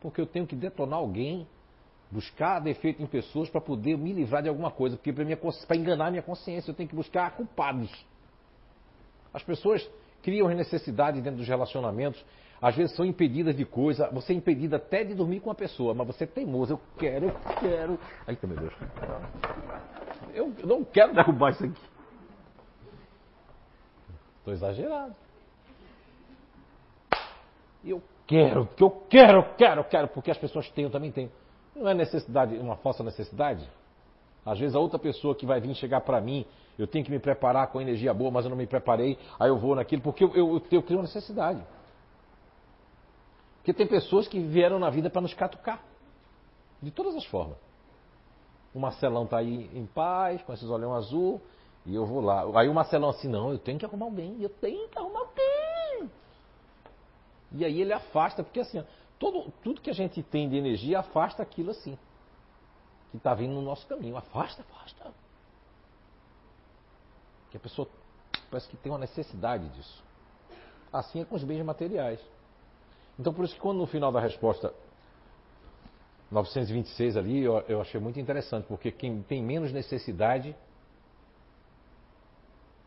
Porque 0.00 0.20
eu 0.20 0.26
tenho 0.26 0.46
que 0.46 0.54
detonar 0.54 0.98
alguém, 1.00 1.46
buscar 2.10 2.60
defeito 2.60 3.02
em 3.02 3.06
pessoas 3.06 3.48
para 3.48 3.60
poder 3.60 3.98
me 3.98 4.12
livrar 4.12 4.42
de 4.42 4.48
alguma 4.48 4.70
coisa. 4.70 4.96
Porque 4.96 5.12
para 5.12 5.76
enganar 5.76 6.06
a 6.06 6.10
minha 6.10 6.22
consciência, 6.22 6.70
eu 6.70 6.74
tenho 6.74 6.88
que 6.88 6.94
buscar 6.94 7.36
culpados. 7.36 7.90
As 9.34 9.42
pessoas 9.42 9.88
criam 10.22 10.48
necessidades 10.48 11.22
dentro 11.22 11.38
dos 11.38 11.48
relacionamentos 11.48 12.24
às 12.66 12.74
vezes 12.74 12.96
são 12.96 13.04
impedidas 13.04 13.56
de 13.56 13.64
coisa, 13.64 14.10
você 14.10 14.32
é 14.32 14.36
impedida 14.36 14.74
até 14.76 15.04
de 15.04 15.14
dormir 15.14 15.38
com 15.38 15.50
uma 15.50 15.54
pessoa, 15.54 15.94
mas 15.94 16.04
você 16.08 16.24
é 16.24 16.26
teimoso, 16.26 16.72
eu 16.72 16.80
quero, 16.98 17.26
eu 17.26 17.34
quero. 17.60 17.98
Eita, 18.26 18.44
meu 18.44 18.56
Deus. 18.56 18.74
Eu 20.34 20.52
não 20.64 20.82
quero 20.82 21.14
derrubar 21.14 21.52
isso 21.52 21.64
aqui. 21.64 21.80
Estou 24.38 24.52
exagerado. 24.52 25.14
Eu 27.84 28.02
quero, 28.26 28.66
que 28.76 28.82
eu 28.82 28.90
quero, 28.90 29.38
eu 29.38 29.54
quero, 29.54 29.80
eu 29.82 29.84
quero, 29.84 30.08
porque 30.08 30.32
as 30.32 30.38
pessoas 30.38 30.68
têm, 30.70 30.86
eu 30.86 30.90
também 30.90 31.12
tenho. 31.12 31.30
Não 31.72 31.88
é 31.88 31.94
necessidade, 31.94 32.56
uma 32.56 32.74
falsa 32.74 33.04
necessidade? 33.04 33.64
Às 34.44 34.58
vezes 34.58 34.74
a 34.74 34.80
outra 34.80 34.98
pessoa 34.98 35.36
que 35.36 35.46
vai 35.46 35.60
vir 35.60 35.72
chegar 35.76 36.00
para 36.00 36.20
mim, 36.20 36.44
eu 36.76 36.88
tenho 36.88 37.04
que 37.04 37.12
me 37.12 37.20
preparar 37.20 37.68
com 37.68 37.80
energia 37.80 38.12
boa, 38.12 38.32
mas 38.32 38.44
eu 38.44 38.50
não 38.50 38.56
me 38.56 38.66
preparei, 38.66 39.16
aí 39.38 39.48
eu 39.50 39.56
vou 39.56 39.76
naquilo, 39.76 40.02
porque 40.02 40.24
eu, 40.24 40.34
eu, 40.34 40.60
eu 40.72 40.82
crio 40.82 40.98
uma 40.98 41.02
necessidade. 41.02 41.64
Porque 43.66 43.78
tem 43.78 43.86
pessoas 43.88 44.28
que 44.28 44.38
vieram 44.38 44.78
na 44.78 44.88
vida 44.88 45.10
para 45.10 45.20
nos 45.20 45.34
catucar. 45.34 45.82
De 46.80 46.92
todas 46.92 47.16
as 47.16 47.24
formas. 47.24 47.58
O 48.72 48.78
Marcelão 48.78 49.24
está 49.24 49.38
aí 49.38 49.68
em 49.76 49.84
paz, 49.86 50.40
com 50.42 50.52
esses 50.52 50.68
olhão 50.70 50.94
azul, 50.94 51.42
e 51.84 51.92
eu 51.92 52.06
vou 52.06 52.20
lá. 52.20 52.44
Aí 52.60 52.68
o 52.68 52.74
Marcelão 52.74 53.08
assim, 53.08 53.26
não, 53.26 53.50
eu 53.50 53.58
tenho 53.58 53.76
que 53.76 53.84
arrumar 53.84 54.06
alguém, 54.06 54.40
eu 54.40 54.48
tenho 54.48 54.88
que 54.88 54.96
arrumar 54.96 55.18
alguém. 55.18 56.08
E 57.50 57.64
aí 57.64 57.80
ele 57.80 57.92
afasta, 57.92 58.44
porque 58.44 58.60
assim, 58.60 58.84
todo, 59.18 59.52
tudo 59.64 59.80
que 59.80 59.90
a 59.90 59.94
gente 59.94 60.22
tem 60.22 60.48
de 60.48 60.56
energia 60.56 61.00
afasta 61.00 61.42
aquilo 61.42 61.72
assim. 61.72 61.98
Que 63.10 63.16
está 63.16 63.34
vindo 63.34 63.52
no 63.52 63.62
nosso 63.62 63.84
caminho. 63.88 64.16
Afasta, 64.16 64.62
afasta. 64.62 65.12
Que 67.50 67.56
a 67.56 67.60
pessoa 67.60 67.88
parece 68.48 68.68
que 68.68 68.76
tem 68.76 68.92
uma 68.92 68.98
necessidade 68.98 69.68
disso. 69.70 70.04
Assim 70.92 71.20
é 71.20 71.24
com 71.24 71.34
os 71.34 71.42
bens 71.42 71.64
materiais. 71.64 72.20
Então 73.18 73.32
por 73.32 73.44
isso 73.44 73.54
que 73.54 73.60
quando 73.60 73.78
no 73.78 73.86
final 73.86 74.12
da 74.12 74.20
resposta 74.20 74.72
926 76.30 77.16
ali, 77.16 77.42
eu, 77.42 77.58
eu 77.68 77.80
achei 77.80 78.00
muito 78.00 78.18
interessante, 78.18 78.66
porque 78.66 78.90
quem 78.90 79.22
tem 79.22 79.42
menos 79.42 79.72
necessidade, 79.72 80.56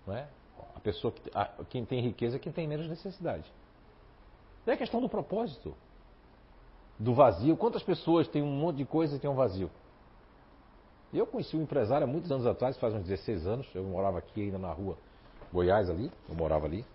não 0.06 0.16
é? 0.16 0.28
A 0.76 0.80
pessoa 0.80 1.12
que 1.12 1.30
a, 1.34 1.46
quem 1.70 1.86
tem 1.86 2.02
riqueza 2.02 2.36
é 2.36 2.40
quem 2.40 2.52
tem 2.52 2.68
menos 2.68 2.88
necessidade. 2.88 3.52
É 4.68 4.74
a 4.74 4.78
questão 4.78 5.02
do 5.02 5.10
propósito, 5.10 5.76
do 6.98 7.14
vazio. 7.14 7.58
Quantas 7.58 7.82
pessoas 7.82 8.28
têm 8.28 8.44
um 8.44 8.52
monte 8.52 8.78
de 8.78 8.86
coisa 8.86 9.16
e 9.16 9.20
têm 9.20 9.30
um 9.30 9.36
vazio? 9.36 9.72
Eu 11.12 11.26
conheci 11.26 11.58
um 11.58 11.64
empresário 11.64 12.06
há 12.06 12.08
muitos 12.08 12.32
anos 12.32 12.46
atrás, 12.46 12.78
faz 12.78 12.94
uns 12.94 13.04
16 13.04 13.48
anos, 13.48 13.68
eu 13.74 13.84
morava 13.84 14.20
aqui 14.20 14.44
ainda 14.44 14.60
na 14.60 14.72
rua 14.72 14.96
Goiás 15.52 15.90
ali, 15.90 16.12
eu 16.28 16.36
morava 16.36 16.68
ali. 16.68 16.86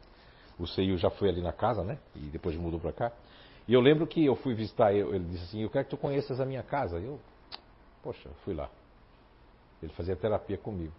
O 0.58 0.66
CEIU 0.66 0.96
já 0.96 1.10
foi 1.10 1.28
ali 1.28 1.42
na 1.42 1.52
casa, 1.52 1.82
né? 1.82 1.98
E 2.14 2.20
depois 2.20 2.56
mudou 2.56 2.78
para 2.78 2.92
cá. 2.92 3.12
E 3.66 3.72
eu 3.72 3.80
lembro 3.80 4.06
que 4.06 4.24
eu 4.24 4.36
fui 4.36 4.54
visitar 4.54 4.92
ele, 4.92 5.08
ele 5.08 5.24
disse 5.24 5.44
assim, 5.44 5.62
eu 5.62 5.70
quero 5.70 5.84
que 5.84 5.90
tu 5.90 5.96
conheças 5.96 6.40
a 6.40 6.44
minha 6.44 6.62
casa. 6.62 6.98
Eu, 6.98 7.18
poxa, 8.02 8.28
fui 8.44 8.54
lá. 8.54 8.70
Ele 9.82 9.92
fazia 9.92 10.14
terapia 10.14 10.58
comigo. 10.58 10.92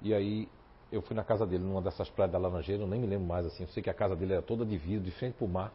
E 0.00 0.14
aí 0.14 0.48
eu 0.90 1.02
fui 1.02 1.16
na 1.16 1.24
casa 1.24 1.46
dele, 1.46 1.64
numa 1.64 1.82
dessas 1.82 2.08
praias 2.08 2.32
da 2.32 2.38
Laranjeira, 2.38 2.82
eu 2.82 2.86
nem 2.86 3.00
me 3.00 3.06
lembro 3.06 3.26
mais 3.26 3.44
assim. 3.46 3.64
Eu 3.64 3.68
sei 3.68 3.82
que 3.82 3.90
a 3.90 3.94
casa 3.94 4.14
dele 4.14 4.34
era 4.34 4.42
toda 4.42 4.64
de 4.64 4.76
vidro, 4.76 5.04
de 5.04 5.10
frente 5.10 5.34
para 5.34 5.44
o 5.44 5.48
mar. 5.48 5.72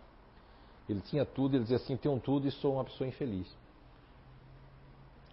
Ele 0.90 1.02
tinha 1.02 1.26
tudo, 1.26 1.56
ele 1.56 1.64
dizia 1.64 1.78
assim, 1.78 1.96
tenho 1.96 2.20
tudo 2.20 2.48
e 2.48 2.52
sou 2.52 2.76
uma 2.76 2.84
pessoa 2.84 3.08
infeliz. 3.08 3.48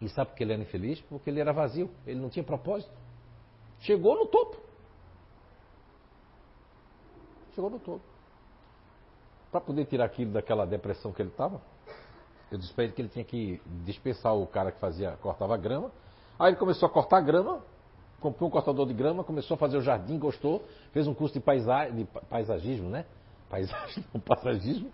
E 0.00 0.08
sabe 0.08 0.30
por 0.30 0.36
que 0.36 0.44
ele 0.44 0.52
era 0.52 0.62
infeliz? 0.62 1.00
Porque 1.02 1.30
ele 1.30 1.40
era 1.40 1.52
vazio, 1.52 1.90
ele 2.06 2.20
não 2.20 2.28
tinha 2.28 2.44
propósito. 2.44 2.92
Chegou 3.80 4.16
no 4.16 4.26
topo. 4.26 4.67
Chegou 7.58 7.70
no 7.70 8.00
para 9.50 9.60
poder 9.60 9.84
tirar 9.86 10.04
aquilo 10.04 10.30
daquela 10.30 10.64
depressão 10.64 11.12
que 11.12 11.20
ele 11.20 11.30
estava, 11.30 11.60
eu 12.52 12.56
disse 12.56 12.72
para 12.72 12.84
ele 12.84 12.92
que 12.92 13.02
ele 13.02 13.08
tinha 13.08 13.24
que 13.24 13.60
dispensar 13.84 14.32
o 14.32 14.46
cara 14.46 14.70
que 14.70 14.78
fazia, 14.78 15.18
cortava 15.20 15.56
grama. 15.56 15.90
Aí 16.38 16.50
ele 16.50 16.56
começou 16.56 16.86
a 16.86 16.92
cortar 16.92 17.20
grama, 17.20 17.60
comprou 18.20 18.48
um 18.48 18.52
cortador 18.52 18.86
de 18.86 18.94
grama, 18.94 19.24
começou 19.24 19.56
a 19.56 19.58
fazer 19.58 19.76
o 19.76 19.80
jardim, 19.80 20.20
gostou, 20.20 20.62
fez 20.92 21.08
um 21.08 21.14
curso 21.14 21.34
de, 21.34 21.40
paisa, 21.40 21.90
de 21.90 22.04
paisagismo, 22.30 22.88
né? 22.90 23.04
Paisagismo, 24.24 24.92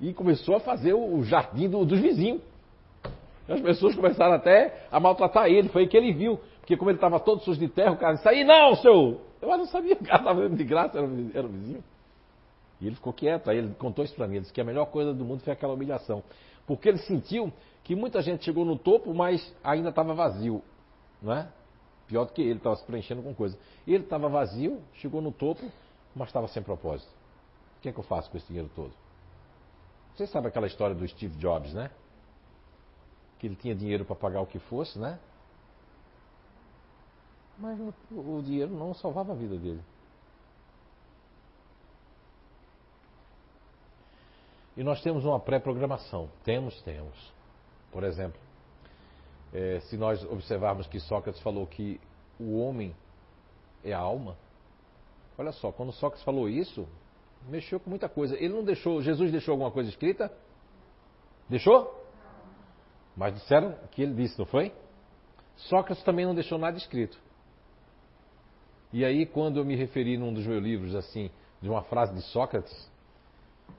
e 0.00 0.14
começou 0.14 0.56
a 0.56 0.60
fazer 0.60 0.94
o 0.94 1.22
jardim 1.22 1.68
do, 1.68 1.84
dos 1.84 2.00
vizinhos. 2.00 2.40
As 3.46 3.60
pessoas 3.60 3.94
começaram 3.94 4.32
até 4.32 4.86
a 4.90 4.98
maltratar 4.98 5.48
ele, 5.48 5.68
foi 5.68 5.82
aí 5.82 5.88
que 5.88 5.96
ele 5.98 6.14
viu, 6.14 6.40
porque 6.60 6.78
como 6.78 6.90
ele 6.90 6.96
estava 6.96 7.20
todo 7.20 7.42
sujo 7.42 7.60
de 7.60 7.68
terra, 7.68 7.92
o 7.92 7.98
cara 7.98 8.14
disse, 8.14 8.26
aí 8.26 8.42
não, 8.42 8.74
seu! 8.76 9.20
Eu 9.42 9.48
não 9.58 9.66
sabia, 9.66 9.94
o 9.94 10.02
cara 10.02 10.18
estava 10.18 10.48
de 10.48 10.64
graça, 10.64 10.96
era, 10.96 11.06
era 11.34 11.46
o 11.46 11.50
vizinho. 11.50 11.84
E 12.80 12.86
ele 12.86 12.96
ficou 12.96 13.12
quieto, 13.12 13.48
aí 13.48 13.58
ele 13.58 13.74
contou 13.74 14.04
isso 14.04 14.14
para 14.14 14.28
mim, 14.28 14.40
disse 14.40 14.52
que 14.52 14.60
a 14.60 14.64
melhor 14.64 14.86
coisa 14.86 15.14
do 15.14 15.24
mundo 15.24 15.42
foi 15.42 15.52
aquela 15.52 15.72
humilhação. 15.72 16.22
Porque 16.66 16.88
ele 16.88 16.98
sentiu 16.98 17.52
que 17.84 17.94
muita 17.94 18.20
gente 18.20 18.44
chegou 18.44 18.64
no 18.64 18.76
topo, 18.76 19.14
mas 19.14 19.54
ainda 19.62 19.90
estava 19.90 20.14
vazio, 20.14 20.62
não 21.22 21.32
é? 21.32 21.48
Pior 22.06 22.24
do 22.24 22.32
que 22.32 22.42
ele, 22.42 22.58
estava 22.58 22.76
se 22.76 22.84
preenchendo 22.84 23.22
com 23.22 23.34
coisa. 23.34 23.58
Ele 23.86 24.04
estava 24.04 24.28
vazio, 24.28 24.80
chegou 24.94 25.20
no 25.22 25.32
topo, 25.32 25.70
mas 26.14 26.28
estava 26.28 26.48
sem 26.48 26.62
propósito. 26.62 27.10
O 27.78 27.80
que 27.80 27.88
é 27.88 27.92
que 27.92 27.98
eu 27.98 28.04
faço 28.04 28.30
com 28.30 28.36
esse 28.36 28.46
dinheiro 28.46 28.70
todo? 28.74 28.92
Você 30.14 30.26
sabe 30.26 30.48
aquela 30.48 30.66
história 30.66 30.94
do 30.94 31.06
Steve 31.06 31.36
Jobs, 31.36 31.72
né? 31.72 31.90
Que 33.38 33.46
ele 33.46 33.56
tinha 33.56 33.74
dinheiro 33.74 34.04
para 34.04 34.16
pagar 34.16 34.40
o 34.40 34.46
que 34.46 34.58
fosse, 34.58 34.98
né? 34.98 35.18
Mas 37.58 37.78
o 38.10 38.42
dinheiro 38.42 38.72
não 38.72 38.94
salvava 38.94 39.32
a 39.32 39.36
vida 39.36 39.56
dele. 39.56 39.80
E 44.76 44.84
nós 44.84 45.00
temos 45.02 45.24
uma 45.24 45.40
pré-programação. 45.40 46.28
Temos, 46.44 46.80
temos. 46.82 47.32
Por 47.90 48.04
exemplo, 48.04 48.38
é, 49.52 49.80
se 49.80 49.96
nós 49.96 50.22
observarmos 50.24 50.86
que 50.86 51.00
Sócrates 51.00 51.40
falou 51.40 51.66
que 51.66 52.00
o 52.38 52.58
homem 52.58 52.94
é 53.82 53.92
a 53.92 53.98
alma, 53.98 54.36
olha 55.38 55.52
só, 55.52 55.72
quando 55.72 55.92
Sócrates 55.92 56.24
falou 56.24 56.48
isso, 56.48 56.86
mexeu 57.48 57.80
com 57.80 57.88
muita 57.88 58.08
coisa. 58.08 58.36
Ele 58.36 58.50
não 58.52 58.64
deixou, 58.64 59.00
Jesus 59.00 59.32
deixou 59.32 59.52
alguma 59.52 59.70
coisa 59.70 59.88
escrita? 59.88 60.30
Deixou? 61.48 62.04
Mas 63.16 63.34
disseram 63.34 63.74
que 63.92 64.02
ele 64.02 64.12
disse, 64.12 64.38
não 64.38 64.46
foi? 64.46 64.72
Sócrates 65.56 66.04
também 66.04 66.26
não 66.26 66.34
deixou 66.34 66.58
nada 66.58 66.76
escrito. 66.76 67.18
E 68.92 69.04
aí, 69.04 69.24
quando 69.24 69.58
eu 69.58 69.64
me 69.64 69.74
referi 69.74 70.18
num 70.18 70.32
dos 70.32 70.46
meus 70.46 70.62
livros, 70.62 70.94
assim, 70.94 71.30
de 71.62 71.68
uma 71.68 71.82
frase 71.82 72.14
de 72.14 72.22
Sócrates, 72.22 72.90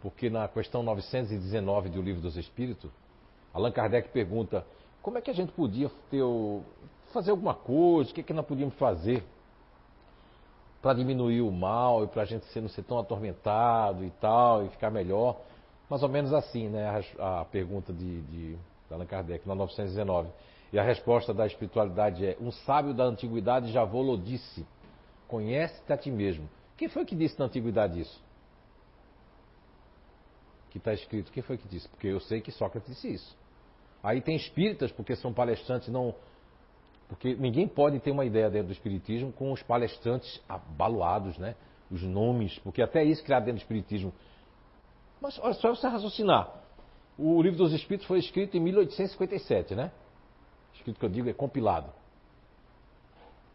porque 0.02 0.30
na 0.30 0.48
questão 0.48 0.84
919 0.84 1.90
do 1.90 2.02
Livro 2.02 2.22
dos 2.22 2.38
Espíritos, 2.38 2.92
Allan 3.54 3.72
Kardec 3.72 4.10
pergunta 4.10 4.66
como 5.02 5.18
é 5.18 5.22
que 5.22 5.32
a 5.32 5.34
gente 5.34 5.52
podia 5.52 5.90
ter, 6.12 6.24
fazer 7.14 7.32
alguma 7.32 7.54
coisa, 7.54 8.12
o 8.12 8.14
que, 8.14 8.22
é 8.22 8.24
que 8.24 8.34
nós 8.34 8.46
podíamos 8.46 8.76
fazer 8.76 9.24
para 10.82 10.94
diminuir 10.94 11.42
o 11.42 11.52
mal 11.52 12.04
e 12.04 12.08
para 12.08 12.22
a 12.22 12.26
gente 12.26 12.46
não 12.60 12.70
ser 12.70 12.84
tão 12.84 13.00
atormentado 13.00 14.04
e 14.04 14.10
tal, 14.22 14.66
e 14.66 14.70
ficar 14.70 14.92
melhor. 14.92 15.38
Mais 15.90 16.04
ou 16.04 16.10
menos 16.10 16.34
assim, 16.34 16.68
né? 16.68 17.04
A, 17.20 17.42
a 17.42 17.46
pergunta 17.46 17.92
de, 17.94 18.22
de, 18.24 18.58
Allan 18.92 19.06
Kardec, 19.06 19.48
na 19.48 19.56
919. 19.56 20.30
E 20.72 20.78
a 20.78 20.84
resposta 20.84 21.34
da 21.34 21.48
espiritualidade 21.48 22.26
é: 22.26 22.38
Um 22.40 22.52
sábio 22.52 22.94
da 22.94 23.06
antiguidade 23.06 23.72
já 23.72 23.84
vou 23.86 24.18
disse, 24.18 24.66
conhece-te 25.28 25.92
a 25.92 25.98
ti 25.98 26.12
mesmo. 26.12 26.50
Quem 26.76 26.90
foi 26.90 27.06
que 27.06 27.16
disse 27.16 27.40
na 27.40 27.46
antiguidade 27.46 28.00
isso? 28.02 28.27
Que 30.80 30.90
está 30.90 30.94
escrito. 30.94 31.32
Quem 31.32 31.44
foi 31.44 31.58
que 31.58 31.68
disse? 31.68 31.88
Porque 31.90 32.08
eu 32.08 32.20
sei 32.20 32.42
que 32.42 32.52
Sócrates 32.52 32.94
disse 32.94 33.14
isso. 33.14 33.38
Aí 34.04 34.22
tem 34.22 34.36
espíritas, 34.36 34.92
porque 34.92 35.16
são 35.16 35.34
palestrantes, 35.34 35.90
não. 35.90 36.14
Porque 37.08 37.36
ninguém 37.36 37.68
pode 37.68 38.00
ter 38.00 38.12
uma 38.12 38.26
ideia 38.26 38.50
dentro 38.50 38.68
do 38.68 38.74
espiritismo 38.74 39.32
com 39.32 39.52
os 39.52 39.62
palestrantes 39.64 40.42
abaloados, 40.48 41.38
né? 41.38 41.56
Os 41.90 42.04
nomes, 42.04 42.60
porque 42.60 42.82
até 42.82 43.04
isso 43.04 43.24
criado 43.24 43.46
dentro 43.46 43.60
do 43.60 43.62
espiritismo. 43.62 44.14
Mas 45.22 45.40
olha 45.40 45.54
só 45.54 45.74
você 45.74 45.88
raciocinar. 45.88 46.54
O 47.18 47.42
livro 47.42 47.58
dos 47.58 47.74
Espíritos 47.74 48.06
foi 48.06 48.20
escrito 48.20 48.56
em 48.56 48.60
1857, 48.60 49.74
né? 49.74 49.92
Escrito 50.76 51.00
que 51.00 51.06
eu 51.06 51.10
digo 51.10 51.30
é 51.30 51.34
compilado. 51.34 51.90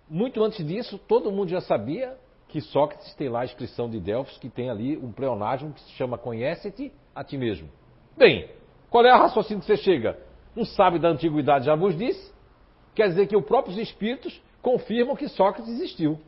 Muito 0.09 0.43
antes 0.43 0.67
disso, 0.67 0.99
todo 0.99 1.31
mundo 1.31 1.51
já 1.51 1.61
sabia 1.61 2.17
que 2.49 2.61
Sócrates 2.61 3.15
tem 3.15 3.29
lá 3.29 3.43
a 3.43 3.45
inscrição 3.45 3.89
de 3.89 4.01
Delfos, 4.01 4.37
que 4.39 4.51
tem 4.51 4.69
ali 4.69 4.97
um 4.97 5.13
pleonasmo 5.13 5.73
que 5.73 5.81
se 5.81 5.93
chama 5.93 6.19
Conhece-te 6.19 6.93
a 7.15 7.25
ti 7.25 7.37
mesmo. 7.37 7.69
Bem, 8.17 8.49
qual 8.91 9.05
é 9.05 9.11
a 9.11 9.17
raciocínio 9.17 9.61
que 9.61 9.67
você 9.67 9.77
chega? 9.77 10.19
Um 10.57 10.65
sábio 10.65 11.01
da 11.01 11.09
antiguidade 11.09 11.67
já 11.67 11.75
vos 11.75 11.97
disse, 11.97 12.33
quer 12.95 13.09
dizer 13.09 13.27
que 13.27 13.37
os 13.37 13.45
próprios 13.45 13.79
espíritos 13.79 14.41
confirmam 14.61 15.17
que 15.17 15.29
Sócrates 15.29 15.73
existiu. 15.73 16.21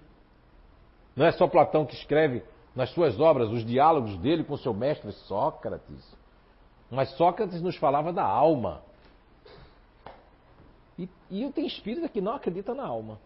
Não 1.14 1.26
é 1.26 1.32
só 1.32 1.46
Platão 1.46 1.84
que 1.86 1.94
escreve 1.94 2.42
nas 2.74 2.90
suas 2.90 3.20
obras 3.20 3.50
os 3.50 3.64
diálogos 3.64 4.16
dele 4.16 4.42
com 4.42 4.56
seu 4.56 4.74
mestre 4.74 5.12
Sócrates. 5.12 6.16
Mas 6.90 7.10
Sócrates 7.16 7.62
nos 7.62 7.76
falava 7.76 8.12
da 8.12 8.24
alma. 8.24 8.82
E, 10.98 11.08
e 11.30 11.50
tem 11.52 11.66
espírita 11.66 12.08
que 12.08 12.20
não 12.20 12.34
acredita 12.34 12.74
na 12.74 12.84
alma. 12.84 13.18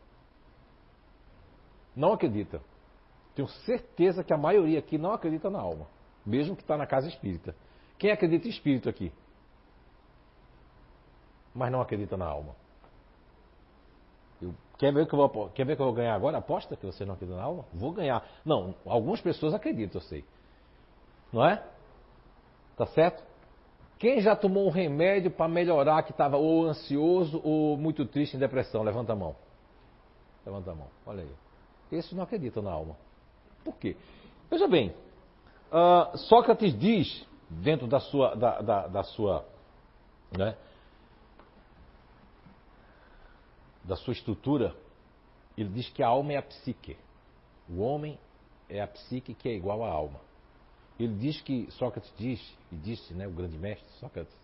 Não 1.94 2.12
acredita. 2.12 2.60
Tenho 3.34 3.48
certeza 3.48 4.24
que 4.24 4.32
a 4.32 4.36
maioria 4.36 4.78
aqui 4.78 4.98
não 4.98 5.12
acredita 5.12 5.48
na 5.48 5.60
alma, 5.60 5.86
mesmo 6.28 6.54
que 6.54 6.62
está 6.62 6.76
na 6.76 6.86
casa 6.86 7.08
espírita. 7.08 7.56
Quem 7.98 8.10
acredita 8.10 8.46
em 8.46 8.50
espírito 8.50 8.88
aqui? 8.88 9.10
Mas 11.54 11.72
não 11.72 11.80
acredita 11.80 12.16
na 12.16 12.26
alma. 12.26 12.54
Eu, 14.40 14.54
quer, 14.76 14.92
ver 14.92 15.06
que 15.06 15.14
eu 15.14 15.18
vou, 15.18 15.48
quer 15.48 15.64
ver 15.64 15.74
que 15.74 15.82
eu 15.82 15.86
vou 15.86 15.94
ganhar 15.94 16.14
agora? 16.14 16.38
Aposta 16.38 16.76
que 16.76 16.86
você 16.86 17.04
não 17.04 17.14
acredita 17.14 17.38
na 17.38 17.44
alma? 17.44 17.64
Vou 17.72 17.90
ganhar. 17.92 18.24
Não, 18.44 18.74
algumas 18.84 19.20
pessoas 19.20 19.54
acreditam, 19.54 20.00
eu 20.00 20.06
sei. 20.06 20.24
Não 21.32 21.44
é? 21.44 21.64
Tá 22.76 22.86
certo? 22.86 23.24
Quem 23.98 24.20
já 24.20 24.36
tomou 24.36 24.66
um 24.66 24.70
remédio 24.70 25.30
para 25.30 25.48
melhorar 25.48 26.04
que 26.04 26.12
estava 26.12 26.36
ou 26.36 26.66
ansioso 26.66 27.40
ou 27.42 27.76
muito 27.76 28.06
triste 28.06 28.36
em 28.36 28.38
depressão? 28.38 28.82
Levanta 28.82 29.12
a 29.12 29.16
mão. 29.16 29.34
Levanta 30.46 30.70
a 30.70 30.74
mão, 30.74 30.86
olha 31.04 31.22
aí. 31.24 31.32
Esses 31.90 32.12
não 32.12 32.22
acreditam 32.22 32.62
na 32.62 32.70
alma. 32.70 32.96
Por 33.64 33.74
quê? 33.76 33.96
Veja 34.48 34.68
bem, 34.68 34.94
uh, 35.72 36.16
Sócrates 36.16 36.78
diz, 36.78 37.26
dentro 37.48 37.86
da 37.86 38.00
sua, 38.00 38.34
da, 38.34 38.60
da, 38.60 38.86
da 38.86 39.02
sua, 39.02 39.46
né, 40.36 40.56
da 43.84 43.96
sua 43.96 44.12
estrutura, 44.12 44.74
ele 45.56 45.70
diz 45.70 45.88
que 45.88 46.02
a 46.02 46.08
alma 46.08 46.32
é 46.32 46.36
a 46.36 46.42
psique. 46.42 46.96
O 47.68 47.80
homem 47.80 48.18
é 48.68 48.80
a 48.80 48.86
psique 48.86 49.34
que 49.34 49.48
é 49.48 49.54
igual 49.54 49.82
à 49.82 49.88
alma. 49.88 50.20
Ele 50.98 51.14
diz 51.14 51.40
que, 51.40 51.70
Sócrates 51.72 52.12
diz, 52.16 52.40
e 52.70 52.76
disse, 52.76 53.14
né, 53.14 53.26
o 53.26 53.30
grande 53.30 53.56
mestre 53.56 53.88
Sócrates, 53.98 54.34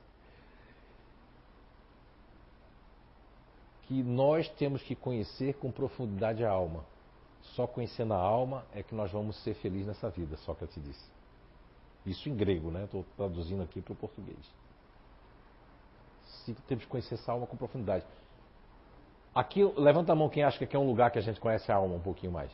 que 3.82 4.02
nós 4.02 4.48
temos 4.50 4.82
que 4.82 4.94
conhecer 4.94 5.54
com 5.54 5.70
profundidade 5.70 6.44
a 6.44 6.50
alma. 6.50 6.84
Só 7.54 7.66
conhecendo 7.66 8.14
a 8.14 8.18
alma 8.18 8.64
é 8.72 8.82
que 8.82 8.94
nós 8.94 9.12
vamos 9.12 9.36
ser 9.42 9.54
felizes 9.54 9.88
nessa 9.88 10.08
vida, 10.08 10.36
Sócrates 10.38 10.82
disse. 10.82 11.13
Isso 12.06 12.28
em 12.28 12.36
grego, 12.36 12.70
né? 12.70 12.84
Estou 12.84 13.04
traduzindo 13.16 13.62
aqui 13.62 13.80
para 13.80 13.92
o 13.92 13.96
português. 13.96 14.38
Se 16.44 16.54
temos 16.68 16.84
que 16.84 16.90
conhecer 16.90 17.14
essa 17.14 17.32
alma 17.32 17.46
com 17.46 17.56
profundidade. 17.56 18.04
Aqui, 19.34 19.64
levanta 19.76 20.12
a 20.12 20.14
mão 20.14 20.28
quem 20.28 20.44
acha 20.44 20.58
que 20.58 20.64
aqui 20.64 20.76
é 20.76 20.78
um 20.78 20.86
lugar 20.86 21.10
que 21.10 21.18
a 21.18 21.22
gente 21.22 21.40
conhece 21.40 21.70
a 21.72 21.76
alma 21.76 21.96
um 21.96 22.00
pouquinho 22.00 22.32
mais. 22.32 22.52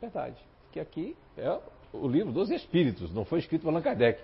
Verdade. 0.00 0.42
Que 0.72 0.80
aqui 0.80 1.16
é 1.36 1.60
o 1.92 2.08
livro 2.08 2.32
dos 2.32 2.50
Espíritos, 2.50 3.12
não 3.12 3.24
foi 3.24 3.38
escrito 3.38 3.62
por 3.62 3.68
Allan 3.68 3.82
Kardec. 3.82 4.22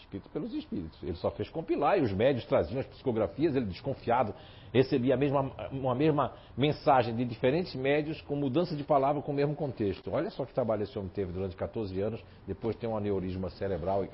Escrito 0.00 0.28
pelos 0.30 0.52
Espíritos. 0.54 1.02
Ele 1.02 1.16
só 1.16 1.30
fez 1.30 1.48
compilar 1.48 1.98
e 1.98 2.02
os 2.02 2.12
médios 2.12 2.44
traziam 2.46 2.80
as 2.80 2.86
psicografias, 2.86 3.54
ele 3.54 3.66
desconfiado, 3.66 4.34
recebia 4.72 5.14
a 5.14 5.16
mesma, 5.16 5.52
uma 5.70 5.94
mesma 5.94 6.32
mensagem 6.56 7.14
de 7.14 7.24
diferentes 7.24 7.74
médios 7.74 8.20
com 8.22 8.34
mudança 8.34 8.74
de 8.74 8.82
palavra 8.82 9.22
com 9.22 9.32
o 9.32 9.34
mesmo 9.34 9.54
contexto. 9.54 10.10
Olha 10.12 10.30
só 10.30 10.44
que 10.44 10.52
trabalho 10.52 10.82
esse 10.82 10.98
homem 10.98 11.10
teve 11.10 11.32
durante 11.32 11.56
14 11.56 12.00
anos, 12.00 12.24
depois 12.46 12.76
tem 12.76 12.88
um 12.88 12.96
aneurisma 12.96 13.50
cerebral 13.50 14.04
e, 14.04 14.10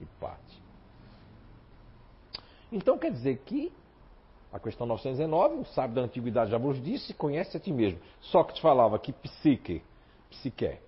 e 0.00 0.06
parte. 0.20 0.62
Então 2.70 2.98
quer 2.98 3.10
dizer 3.10 3.38
que 3.44 3.72
a 4.52 4.58
questão 4.60 4.86
919, 4.86 5.56
o 5.56 5.64
sábio 5.64 5.96
da 5.96 6.02
antiguidade 6.02 6.52
já 6.52 6.58
vos 6.58 6.80
disse, 6.80 7.12
conhece 7.12 7.56
a 7.56 7.60
ti 7.60 7.72
mesmo. 7.72 7.98
Sócrates 8.20 8.62
falava 8.62 8.98
que 9.00 9.12
psique, 9.12 9.82
psique 10.30 10.78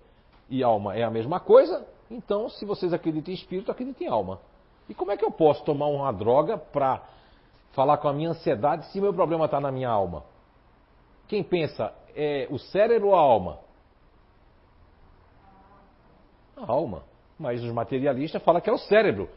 e 0.49 0.63
alma 0.63 0.95
é 0.95 1.03
a 1.03 1.11
mesma 1.11 1.39
coisa, 1.39 1.85
então 2.09 2.49
se 2.49 2.65
vocês 2.65 2.93
acreditam 2.93 3.33
em 3.33 3.35
espírito, 3.35 3.71
acreditem 3.71 4.07
em 4.07 4.09
alma. 4.09 4.39
E 4.89 4.93
como 4.93 5.11
é 5.11 5.17
que 5.17 5.25
eu 5.25 5.31
posso 5.31 5.63
tomar 5.63 5.87
uma 5.87 6.11
droga 6.11 6.57
para 6.57 7.03
falar 7.73 7.97
com 7.97 8.07
a 8.07 8.13
minha 8.13 8.29
ansiedade 8.29 8.85
se 8.87 9.01
meu 9.01 9.13
problema 9.13 9.45
está 9.45 9.59
na 9.59 9.71
minha 9.71 9.89
alma? 9.89 10.23
Quem 11.27 11.43
pensa 11.43 11.93
é 12.15 12.47
o 12.49 12.57
cérebro 12.57 13.09
ou 13.09 13.15
a 13.15 13.19
alma? 13.19 13.59
A 16.55 16.71
alma. 16.71 17.03
Mas 17.37 17.61
os 17.63 17.71
materialistas 17.71 18.41
falam 18.41 18.61
que 18.61 18.69
é 18.69 18.73
o 18.73 18.77
cérebro. 18.77 19.29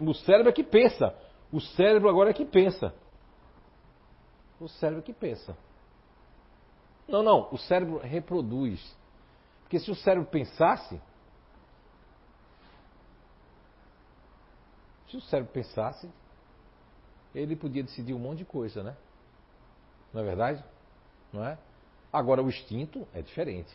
O 0.00 0.14
cérebro 0.14 0.48
é 0.48 0.52
que 0.52 0.64
pensa. 0.64 1.14
O 1.52 1.60
cérebro 1.60 2.08
agora 2.08 2.30
é 2.30 2.32
que 2.32 2.44
pensa 2.44 2.92
o 4.64 4.68
cérebro 4.68 5.02
que 5.02 5.12
pensa. 5.12 5.56
Não, 7.06 7.22
não, 7.22 7.48
o 7.52 7.58
cérebro 7.58 7.98
reproduz. 7.98 8.80
Porque 9.62 9.78
se 9.78 9.90
o 9.90 9.94
cérebro 9.94 10.28
pensasse, 10.28 11.00
se 15.14 15.16
o 15.18 15.20
cérebro 15.28 15.52
pensasse, 15.52 16.10
ele 17.34 17.54
podia 17.56 17.82
decidir 17.82 18.14
um 18.14 18.18
monte 18.18 18.38
de 18.38 18.44
coisa, 18.44 18.82
né? 18.82 18.96
Não 20.12 20.22
é 20.22 20.24
verdade? 20.24 20.64
Não 21.32 21.44
é? 21.44 21.58
Agora 22.12 22.42
o 22.42 22.48
instinto 22.48 23.06
é 23.12 23.22
diferente. 23.22 23.72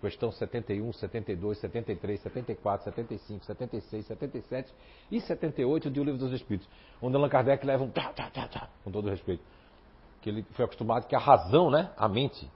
Questão 0.00 0.30
71, 0.30 0.92
72, 0.92 1.58
73, 1.58 2.20
74, 2.20 2.84
75, 2.84 3.44
76, 3.44 4.06
77 4.06 4.74
e 5.10 5.20
78 5.20 5.90
do 5.90 6.04
Livro 6.04 6.18
dos 6.18 6.32
Espíritos, 6.32 6.68
onde 7.02 7.16
Allan 7.16 7.28
Kardec 7.28 7.64
leva 7.66 7.82
um 7.82 7.90
tá, 7.90 8.12
tá, 8.12 8.30
tá, 8.30 8.46
tá, 8.46 8.68
com 8.84 8.90
todo 8.90 9.08
respeito 9.08 9.42
que 10.20 10.30
ele 10.30 10.42
foi 10.52 10.64
acostumado 10.64 11.06
que 11.06 11.14
a 11.14 11.20
razão, 11.20 11.70
né, 11.70 11.92
a 11.96 12.08
mente. 12.08 12.50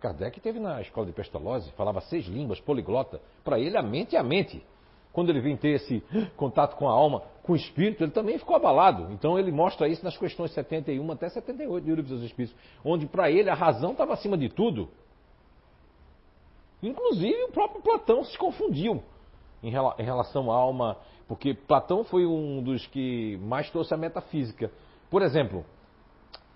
Kardec 0.00 0.40
teve 0.40 0.58
na 0.58 0.80
escola 0.80 1.06
de 1.06 1.12
Pestalozzi, 1.12 1.70
falava 1.72 2.00
seis 2.00 2.26
línguas, 2.26 2.60
poliglota. 2.60 3.20
Para 3.44 3.58
ele, 3.58 3.76
a 3.76 3.82
mente 3.82 4.16
é 4.16 4.18
a 4.18 4.22
mente. 4.22 4.64
Quando 5.12 5.30
ele 5.30 5.40
vem 5.40 5.56
ter 5.56 5.70
esse 5.70 6.02
contato 6.36 6.76
com 6.76 6.88
a 6.88 6.92
alma, 6.92 7.22
com 7.42 7.52
o 7.52 7.56
espírito, 7.56 8.02
ele 8.02 8.12
também 8.12 8.38
ficou 8.38 8.56
abalado. 8.56 9.12
Então 9.12 9.38
ele 9.38 9.52
mostra 9.52 9.86
isso 9.86 10.02
nas 10.04 10.16
questões 10.16 10.52
71 10.52 11.12
até 11.12 11.28
78 11.28 11.84
do 11.84 11.94
Livro 11.94 12.02
dos 12.02 12.22
Espíritos, 12.22 12.56
onde 12.84 13.06
para 13.06 13.30
ele 13.30 13.50
a 13.50 13.54
razão 13.54 13.92
estava 13.92 14.14
acima 14.14 14.38
de 14.38 14.48
tudo. 14.48 14.88
Inclusive 16.82 17.44
o 17.44 17.52
próprio 17.52 17.82
Platão 17.82 18.24
se 18.24 18.36
confundiu 18.38 19.02
em 19.62 19.70
relação 19.70 20.50
à 20.50 20.56
alma, 20.56 20.96
porque 21.28 21.54
Platão 21.54 22.02
foi 22.02 22.26
um 22.26 22.62
dos 22.62 22.86
que 22.86 23.36
mais 23.42 23.70
trouxe 23.70 23.94
a 23.94 23.96
metafísica. 23.96 24.72
Por 25.10 25.22
exemplo, 25.22 25.64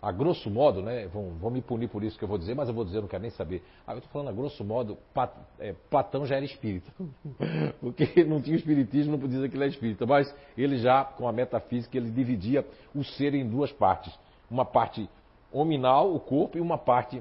a 0.07 0.13
grosso 0.13 0.49
modo, 0.49 0.83
né, 0.83 1.09
vão, 1.09 1.31
vão, 1.31 1.51
me 1.51 1.61
punir 1.61 1.89
por 1.89 2.05
isso 2.05 2.17
que 2.17 2.23
eu 2.23 2.29
vou 2.29 2.39
dizer, 2.39 2.55
mas 2.55 2.69
eu 2.69 2.75
vou 2.75 2.85
dizer, 2.85 2.99
eu 2.99 3.03
não 3.03 3.09
quero 3.09 3.23
nem 3.23 3.31
saber. 3.33 3.61
Ah, 3.85 3.93
eu 3.93 3.99
estou 3.99 4.13
falando 4.13 4.29
a 4.29 4.33
grosso 4.33 4.63
modo, 4.63 4.97
Pat, 5.13 5.33
é, 5.59 5.73
Platão 5.91 6.25
já 6.25 6.37
era 6.37 6.45
espírita. 6.45 6.89
Porque 7.81 8.23
não 8.23 8.41
tinha 8.41 8.55
espiritismo, 8.55 9.11
não 9.11 9.19
podia 9.19 9.39
dizer 9.39 9.49
que 9.49 9.57
ele 9.57 9.65
é 9.65 9.67
espírita. 9.67 10.07
Mas 10.07 10.33
ele 10.57 10.79
já, 10.79 11.03
com 11.03 11.27
a 11.27 11.33
metafísica, 11.33 11.97
ele 11.97 12.09
dividia 12.09 12.65
o 12.95 13.03
ser 13.03 13.35
em 13.35 13.49
duas 13.49 13.73
partes. 13.73 14.17
Uma 14.49 14.65
parte 14.65 15.11
hominal, 15.51 16.15
o 16.15 16.21
corpo, 16.21 16.57
e 16.57 16.61
uma 16.61 16.79
parte 16.79 17.21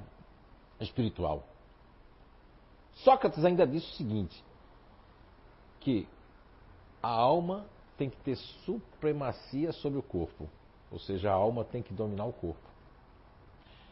espiritual. 0.79 1.43
Sócrates 2.97 3.43
ainda 3.43 3.65
disse 3.65 3.87
o 3.93 3.95
seguinte, 3.95 4.43
que 5.79 6.07
a 7.01 7.09
alma 7.09 7.65
tem 7.97 8.11
que 8.11 8.17
ter 8.17 8.35
supremacia 8.63 9.71
sobre 9.71 9.97
o 9.97 10.03
corpo. 10.03 10.47
Ou 10.91 10.99
seja, 10.99 11.31
a 11.31 11.33
alma 11.33 11.63
tem 11.63 11.81
que 11.81 11.91
dominar 11.91 12.25
o 12.25 12.31
corpo. 12.31 12.74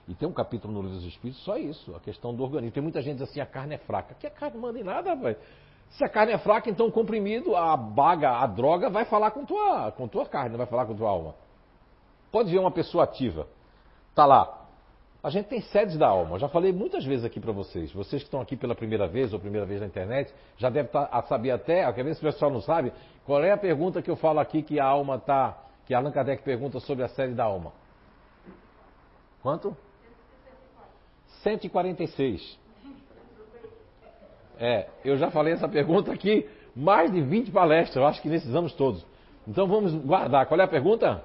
E 0.07 0.13
tem 0.13 0.27
um 0.27 0.33
capítulo 0.33 0.73
no 0.73 0.81
Livro 0.81 0.97
dos 0.97 1.05
Espíritos 1.05 1.43
só 1.43 1.57
isso, 1.57 1.95
a 1.95 1.99
questão 1.99 2.33
do 2.35 2.43
organismo. 2.43 2.73
Tem 2.73 2.83
muita 2.83 3.01
gente 3.01 3.19
diz 3.19 3.29
assim, 3.29 3.39
a 3.39 3.45
carne 3.45 3.75
é 3.75 3.77
fraca. 3.77 4.13
Que 4.15 4.27
a 4.27 4.29
carne 4.29 4.57
manda 4.57 4.79
em 4.79 4.83
nada, 4.83 5.13
rapaz. 5.13 5.37
Se 5.91 6.03
a 6.03 6.09
carne 6.09 6.33
é 6.33 6.37
fraca, 6.37 6.69
então 6.69 6.87
o 6.87 6.91
comprimido, 6.91 7.55
a 7.55 7.77
baga, 7.77 8.31
a 8.31 8.47
droga 8.47 8.89
vai 8.89 9.05
falar 9.05 9.31
com 9.31 9.45
tua, 9.45 9.91
com 9.91 10.07
tua 10.07 10.25
carne, 10.25 10.49
não 10.49 10.57
vai 10.57 10.67
falar 10.67 10.85
com 10.85 10.95
tua 10.95 11.09
alma. 11.09 11.35
Pode 12.31 12.51
ver 12.51 12.59
uma 12.59 12.71
pessoa 12.71 13.03
ativa. 13.03 13.47
Tá 14.15 14.25
lá. 14.25 14.61
A 15.23 15.29
gente 15.29 15.45
tem 15.45 15.61
sedes 15.61 15.97
da 15.97 16.07
alma. 16.07 16.35
Eu 16.35 16.39
já 16.39 16.49
falei 16.49 16.73
muitas 16.73 17.05
vezes 17.05 17.23
aqui 17.23 17.39
para 17.39 17.53
vocês. 17.53 17.93
Vocês 17.93 18.21
que 18.21 18.27
estão 18.27 18.41
aqui 18.41 18.57
pela 18.57 18.75
primeira 18.75 19.07
vez 19.07 19.31
ou 19.31 19.39
primeira 19.39 19.65
vez 19.65 19.79
na 19.79 19.87
internet, 19.87 20.33
já 20.57 20.69
devem 20.69 20.91
tá, 20.91 21.21
saber 21.29 21.51
até, 21.51 21.91
quer 21.93 22.03
ver 22.03 22.15
se 22.15 22.19
o 22.19 22.29
pessoal 22.29 22.51
não 22.51 22.59
sabe, 22.59 22.91
qual 23.25 23.41
é 23.41 23.51
a 23.51 23.57
pergunta 23.57 24.01
que 24.01 24.11
eu 24.11 24.17
falo 24.17 24.39
aqui 24.39 24.61
que 24.61 24.79
a 24.79 24.85
alma 24.85 25.15
está 25.15 25.57
que 25.85 25.93
Allan 25.93 26.11
Kardec 26.11 26.43
pergunta 26.43 26.79
sobre 26.79 27.03
a 27.03 27.09
série 27.09 27.33
da 27.33 27.43
alma. 27.43 27.73
Quanto? 29.41 29.75
146. 31.43 32.59
É, 34.59 34.87
eu 35.03 35.17
já 35.17 35.29
falei 35.29 35.53
essa 35.53 35.67
pergunta 35.67 36.11
aqui, 36.11 36.47
mais 36.75 37.11
de 37.11 37.21
20 37.21 37.51
palestras, 37.51 37.95
eu 37.97 38.05
acho 38.05 38.21
que 38.21 38.29
nesses 38.29 38.53
anos 38.55 38.73
todos. 38.73 39.05
Então 39.47 39.67
vamos 39.67 39.93
guardar. 39.93 40.45
Qual 40.45 40.59
é 40.59 40.63
a 40.63 40.67
pergunta? 40.67 41.23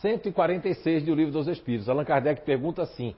146 0.00 1.04
do 1.04 1.14
Livro 1.14 1.32
dos 1.32 1.46
Espíritos. 1.46 1.88
Allan 1.88 2.04
Kardec 2.04 2.42
pergunta 2.42 2.82
assim. 2.82 3.14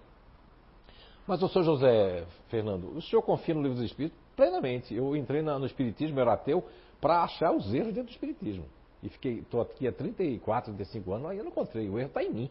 Mas 1.27 1.43
o 1.43 1.49
senhor 1.49 1.65
José 1.65 2.25
Fernando, 2.49 2.97
o 2.97 3.01
senhor 3.01 3.23
confia 3.23 3.55
no 3.55 3.63
Livro 3.63 3.77
dos 3.77 3.85
Espíritos? 3.85 4.19
Plenamente. 4.37 4.95
Eu 4.95 5.17
entrei 5.17 5.41
no 5.43 5.65
Espiritismo, 5.65 6.19
eu 6.19 6.23
era 6.23 6.33
ateu, 6.33 6.65
para 7.01 7.23
achar 7.23 7.53
os 7.53 7.73
erros 7.73 7.95
dentro 7.95 8.05
do 8.05 8.11
Espiritismo. 8.11 8.65
E 9.03 9.09
fiquei, 9.09 9.39
estou 9.39 9.61
aqui 9.61 9.87
há 9.87 9.93
34, 9.93 10.73
35 10.75 11.13
anos, 11.13 11.31
ainda 11.31 11.45
não 11.45 11.51
encontrei. 11.51 11.89
O 11.89 11.99
erro 11.99 12.09
está 12.09 12.23
em 12.23 12.31
mim. 12.31 12.51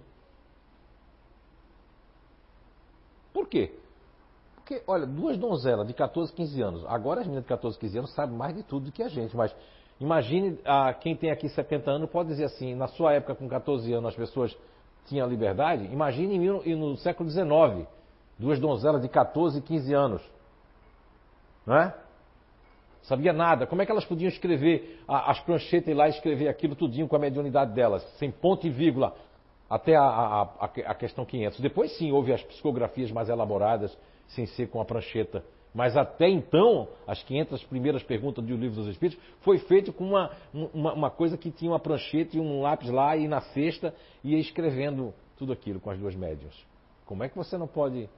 Por 3.34 3.48
quê? 3.48 3.74
Porque, 4.56 4.82
olha, 4.88 5.06
duas 5.06 5.38
donzelas 5.38 5.88
de 5.88 5.94
14, 5.94 6.32
15 6.34 6.62
anos. 6.62 6.86
Agora 6.88 7.22
as 7.22 7.26
meninas 7.26 7.44
de 7.44 7.50
14, 7.50 7.78
15 7.78 7.98
anos 7.98 8.14
sabem 8.14 8.36
mais 8.36 8.56
de 8.56 8.64
tudo 8.64 8.86
do 8.86 8.92
que 8.92 9.04
a 9.04 9.08
gente. 9.08 9.36
Mas 9.36 9.54
imagine 10.00 10.60
ah, 10.66 10.94
quem 10.94 11.16
tem 11.16 11.32
aqui 11.32 11.50
70 11.50 11.92
anos 11.92 12.10
pode 12.10 12.30
dizer 12.30 12.46
assim, 12.46 12.76
na 12.76 12.88
sua 12.88 13.14
época 13.14 13.36
com 13.36 13.48
14 13.48 13.92
anos 13.94 14.10
as 14.10 14.16
pessoas 14.16 14.56
tinham 15.06 15.28
liberdade. 15.28 15.86
Imagine 15.86 16.38
no, 16.40 16.64
no 16.64 16.98
século 16.98 17.30
XIX, 17.30 17.88
duas 18.38 18.60
donzelas 18.60 19.02
de 19.02 19.10
14, 19.10 19.62
15 19.62 19.94
anos. 19.94 20.22
Não 21.66 21.76
é? 21.76 21.96
Sabia 23.04 23.34
nada. 23.34 23.66
Como 23.66 23.82
é 23.82 23.86
que 23.86 23.92
elas 23.92 24.06
podiam 24.06 24.30
escrever 24.30 25.00
as 25.08 25.40
pranchetas 25.42 25.88
e 25.88 25.94
lá 25.94 26.08
escrever 26.08 26.48
aquilo 26.48 26.76
tudinho 26.76 27.08
com 27.08 27.16
a 27.16 27.20
mediunidade 27.20 27.74
delas, 27.74 28.04
sem 28.18 28.32
ponto 28.32 28.66
e 28.68 28.70
vírgula, 28.70 29.16
até 29.72 29.96
a, 29.96 30.04
a, 30.04 30.66
a, 30.66 30.94
questão 30.94 31.24
500. 31.24 31.62
Depois 31.62 31.98
sim 31.98 32.12
houve 32.12 32.34
as 32.34 32.44
psicografias 32.44 33.10
mais 33.10 33.30
elaboradas, 33.30 33.98
sem 34.28 34.46
ser 34.46 34.68
com 34.68 34.82
a 34.82 34.86
prancheta 34.86 35.46
Mas 35.74 35.96
até 35.96 36.28
então, 36.28 36.90
as 37.08 37.24
500 37.24 37.64
primeiras 37.64 38.04
perguntas 38.04 38.44
do 38.44 38.54
livro 38.54 38.76
dos 38.76 38.88
Espíritos 38.88 39.24
foi 39.40 39.60
feito 39.60 39.94
com 39.94 40.10
uma, 40.10 40.30
uma, 40.54 40.94
uma, 40.94 41.10
coisa 41.10 41.38
que 41.38 41.50
tinha 41.50 41.72
uma 41.72 41.80
prancheta 41.80 42.36
e 42.36 42.40
um 42.40 42.62
lápis 42.62 42.90
lá 42.90 43.16
e 43.16 43.30
na 43.30 43.40
cesta 43.40 43.96
ia 44.22 44.38
escrevendo 44.38 45.14
tudo 45.38 45.54
aquilo 45.54 45.80
com 45.80 45.90
as 45.90 45.98
duas 45.98 46.16
médias. 46.16 46.54
Como 47.06 47.24
é 47.24 47.30
que 47.30 47.38
você 47.38 47.58
não 47.58 47.68
pode. 47.68 48.10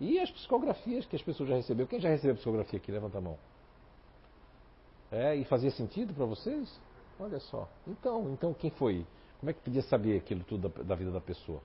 E 0.00 0.20
as 0.20 0.30
psicografias 0.30 1.06
que 1.06 1.16
as 1.16 1.22
pessoas 1.22 1.48
já 1.48 1.56
receberam? 1.56 1.88
Quem 1.88 1.98
já 1.98 2.08
recebeu 2.08 2.36
psicografia 2.36 2.78
aqui? 2.78 2.92
Levanta 2.92 3.18
a 3.18 3.20
mão. 3.20 3.36
É, 5.10 5.34
e 5.34 5.44
fazia 5.44 5.72
sentido 5.72 6.14
para 6.14 6.24
vocês? 6.24 6.80
Olha 7.18 7.40
só. 7.40 7.68
Então, 7.84 8.30
então 8.30 8.54
quem 8.54 8.70
foi? 8.70 9.04
Como 9.38 9.50
é 9.50 9.52
que 9.52 9.60
podia 9.60 9.82
saber 9.82 10.16
aquilo 10.16 10.42
tudo 10.44 10.68
da, 10.68 10.82
da 10.82 10.94
vida 10.94 11.10
da 11.10 11.20
pessoa? 11.20 11.60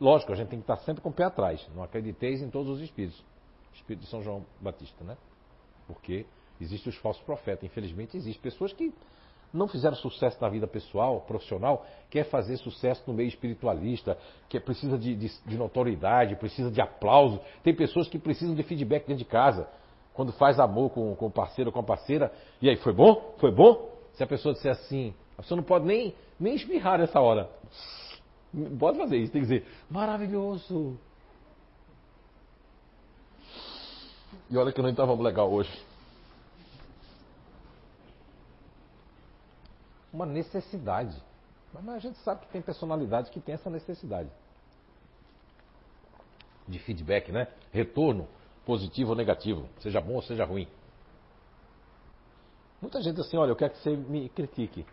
Lógico, 0.00 0.32
a 0.32 0.36
gente 0.36 0.48
tem 0.48 0.60
que 0.60 0.64
estar 0.64 0.76
sempre 0.84 1.02
com 1.02 1.08
o 1.08 1.12
pé 1.12 1.24
atrás. 1.24 1.66
Não 1.74 1.82
acrediteis 1.82 2.40
em 2.40 2.50
todos 2.50 2.70
os 2.70 2.80
espíritos. 2.80 3.22
Espírito 3.74 4.04
de 4.04 4.10
São 4.10 4.22
João 4.22 4.44
Batista, 4.60 5.04
né? 5.04 5.16
Porque 5.86 6.24
existem 6.60 6.90
os 6.90 6.98
falsos 6.98 7.22
profetas. 7.24 7.64
Infelizmente, 7.64 8.16
existem 8.16 8.40
pessoas 8.40 8.72
que 8.72 8.92
não 9.52 9.66
fizeram 9.66 9.96
sucesso 9.96 10.36
na 10.40 10.48
vida 10.48 10.66
pessoal, 10.66 11.22
profissional, 11.22 11.86
quer 12.10 12.24
fazer 12.24 12.56
sucesso 12.58 13.02
no 13.06 13.14
meio 13.14 13.28
espiritualista, 13.28 14.18
que 14.48 14.60
precisa 14.60 14.98
de, 14.98 15.14
de, 15.14 15.30
de 15.46 15.56
notoriedade, 15.56 16.36
precisa 16.36 16.70
de 16.70 16.80
aplauso. 16.80 17.40
Tem 17.62 17.74
pessoas 17.74 18.08
que 18.08 18.18
precisam 18.18 18.54
de 18.54 18.62
feedback 18.62 19.06
dentro 19.06 19.24
de 19.24 19.24
casa. 19.24 19.66
Quando 20.12 20.32
faz 20.32 20.58
amor 20.60 20.90
com, 20.90 21.12
o 21.12 21.30
parceiro 21.30 21.70
ou 21.70 21.72
com 21.72 21.80
a 21.80 21.84
parceira, 21.84 22.32
e 22.60 22.68
aí, 22.68 22.76
foi 22.76 22.92
bom? 22.92 23.34
Foi 23.38 23.50
bom? 23.50 23.90
Se 24.14 24.22
a 24.22 24.26
pessoa 24.26 24.52
disser 24.52 24.72
assim, 24.72 25.14
a 25.38 25.42
pessoa 25.42 25.56
não 25.56 25.64
pode 25.64 25.86
nem, 25.86 26.14
nem 26.38 26.54
espirrar 26.56 26.98
nessa 26.98 27.20
hora. 27.20 27.48
Pode 28.78 28.98
fazer 28.98 29.16
isso, 29.16 29.32
tem 29.32 29.42
que 29.42 29.48
dizer, 29.48 29.66
maravilhoso, 29.88 30.98
E 34.50 34.56
olha 34.56 34.72
que 34.72 34.80
não 34.80 34.88
estávamos 34.88 35.22
legal 35.22 35.50
hoje. 35.50 35.70
Uma 40.12 40.24
necessidade. 40.24 41.14
Mas 41.72 41.88
a 41.88 41.98
gente 41.98 42.18
sabe 42.20 42.46
que 42.46 42.52
tem 42.52 42.62
personalidades 42.62 43.30
que 43.30 43.40
tem 43.40 43.54
essa 43.54 43.68
necessidade. 43.68 44.30
De 46.66 46.78
feedback, 46.78 47.30
né? 47.30 47.46
Retorno, 47.72 48.26
positivo 48.64 49.10
ou 49.10 49.16
negativo, 49.16 49.68
seja 49.80 50.00
bom 50.00 50.14
ou 50.14 50.22
seja 50.22 50.44
ruim. 50.44 50.66
Muita 52.80 53.02
gente 53.02 53.20
assim, 53.20 53.36
olha, 53.36 53.50
eu 53.50 53.56
quero 53.56 53.72
que 53.72 53.78
você 53.78 53.90
me 53.96 54.28
critique. 54.30 54.86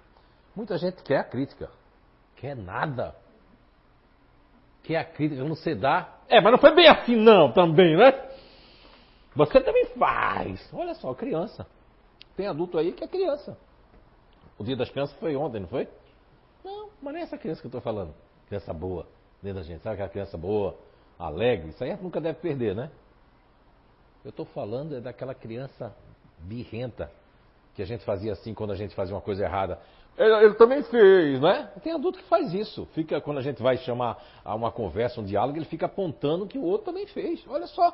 Muita 0.55 0.77
gente 0.77 1.03
quer 1.03 1.19
a 1.19 1.23
crítica. 1.23 1.69
Quer 2.35 2.55
nada. 2.55 3.15
Quer 4.83 4.97
a 4.97 5.05
crítica, 5.05 5.43
não 5.43 5.55
se 5.55 5.75
dá. 5.75 6.15
É, 6.27 6.39
mas 6.39 6.51
não 6.51 6.59
foi 6.59 6.73
bem 6.73 6.87
assim 6.87 7.15
não, 7.15 7.51
também, 7.51 7.97
né? 7.97 8.11
Você 9.35 9.59
também 9.61 9.85
faz. 9.97 10.69
Olha 10.73 10.93
só, 10.95 11.13
criança. 11.13 11.67
Tem 12.35 12.47
adulto 12.47 12.77
aí 12.77 12.91
que 12.91 13.03
é 13.03 13.07
criança. 13.07 13.57
O 14.57 14.63
dia 14.63 14.75
das 14.75 14.89
crianças 14.89 15.17
foi 15.17 15.35
ontem, 15.35 15.59
não 15.59 15.67
foi? 15.67 15.87
Não, 16.63 16.89
mas 17.01 17.13
não 17.13 17.19
é 17.19 17.23
essa 17.23 17.37
criança 17.37 17.61
que 17.61 17.67
eu 17.67 17.69
estou 17.69 17.81
falando. 17.81 18.13
Criança 18.47 18.73
boa, 18.73 19.05
dentro 19.41 19.59
da 19.59 19.65
gente. 19.65 19.81
Sabe 19.81 19.95
aquela 19.95 20.09
criança 20.09 20.37
boa, 20.37 20.77
alegre? 21.19 21.69
Isso 21.69 21.83
aí 21.83 21.95
nunca 22.01 22.21
deve 22.21 22.39
perder, 22.39 22.75
né? 22.75 22.89
Eu 24.23 24.29
estou 24.29 24.45
falando 24.45 24.95
é 24.95 25.01
daquela 25.01 25.35
criança 25.35 25.95
birrenta 26.39 27.11
que 27.75 27.81
a 27.81 27.85
gente 27.85 28.03
fazia 28.05 28.31
assim 28.31 28.53
quando 28.53 28.71
a 28.71 28.75
gente 28.75 28.95
fazia 28.95 29.13
uma 29.13 29.21
coisa 29.21 29.43
errada. 29.43 29.79
Ele, 30.17 30.45
ele, 30.45 30.53
também 30.55 30.81
fez, 30.83 31.41
né? 31.41 31.71
Tem 31.83 31.93
adulto 31.93 32.19
que 32.19 32.25
faz 32.25 32.53
isso. 32.53 32.85
Fica 32.93 33.19
quando 33.19 33.39
a 33.39 33.41
gente 33.41 33.61
vai 33.61 33.77
chamar 33.77 34.17
a 34.43 34.55
uma 34.55 34.71
conversa, 34.71 35.19
um 35.19 35.25
diálogo, 35.25 35.57
ele 35.57 35.65
fica 35.65 35.87
apontando 35.87 36.47
que 36.47 36.57
o 36.57 36.63
outro 36.63 36.85
também 36.85 37.05
fez. 37.07 37.45
Olha 37.47 37.67
só. 37.67 37.93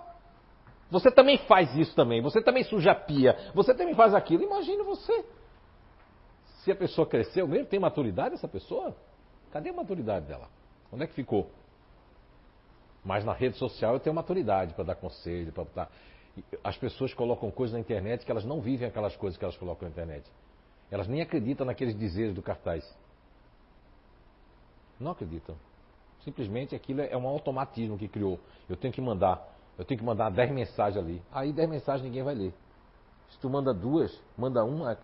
Você 0.91 1.09
também 1.09 1.37
faz 1.39 1.75
isso 1.75 1.95
também. 1.95 2.21
Você 2.21 2.41
também 2.41 2.63
suja 2.63 2.91
a 2.91 2.95
pia. 2.95 3.35
Você 3.55 3.73
também 3.73 3.95
faz 3.95 4.13
aquilo. 4.13 4.43
Imagine 4.43 4.83
você. 4.83 5.25
Se 6.63 6.71
a 6.71 6.75
pessoa 6.75 7.07
cresceu 7.07 7.47
mesmo, 7.47 7.65
tem 7.65 7.79
maturidade 7.79 8.35
essa 8.35 8.47
pessoa? 8.47 8.95
Cadê 9.51 9.69
a 9.69 9.73
maturidade 9.73 10.27
dela? 10.27 10.47
Onde 10.91 11.03
é 11.03 11.07
que 11.07 11.13
ficou? 11.13 11.49
Mas 13.03 13.25
na 13.25 13.33
rede 13.33 13.57
social 13.57 13.95
eu 13.95 13.99
tenho 13.99 14.15
maturidade 14.15 14.73
para 14.75 14.83
dar 14.83 14.95
conselho, 14.95 15.51
para 15.51 15.63
botar. 15.63 15.89
As 16.63 16.77
pessoas 16.77 17.13
colocam 17.13 17.49
coisas 17.49 17.73
na 17.73 17.79
internet 17.79 18.23
que 18.23 18.31
elas 18.31 18.45
não 18.45 18.61
vivem 18.61 18.87
aquelas 18.87 19.15
coisas 19.15 19.37
que 19.37 19.43
elas 19.43 19.57
colocam 19.57 19.87
na 19.87 19.91
internet. 19.91 20.29
Elas 20.91 21.07
nem 21.07 21.21
acreditam 21.21 21.65
naqueles 21.65 21.97
dizeres 21.97 22.35
do 22.35 22.41
cartaz. 22.41 22.83
Não 24.99 25.11
acreditam. 25.11 25.55
Simplesmente 26.23 26.75
aquilo 26.75 27.01
é 27.01 27.17
um 27.17 27.25
automatismo 27.25 27.97
que 27.97 28.07
criou. 28.07 28.39
Eu 28.69 28.75
tenho 28.77 28.93
que 28.93 29.01
mandar 29.01 29.51
eu 29.77 29.85
tenho 29.85 29.99
que 29.99 30.05
mandar 30.05 30.29
10 30.29 30.51
mensagens 30.51 31.03
ali. 31.03 31.21
Aí 31.31 31.51
10 31.51 31.67
mensagens 31.67 32.03
ninguém 32.03 32.21
vai 32.21 32.35
ler. 32.35 32.53
Se 33.29 33.39
tu 33.39 33.49
manda 33.49 33.73
duas, 33.73 34.15
manda 34.37 34.63
uma. 34.63 34.97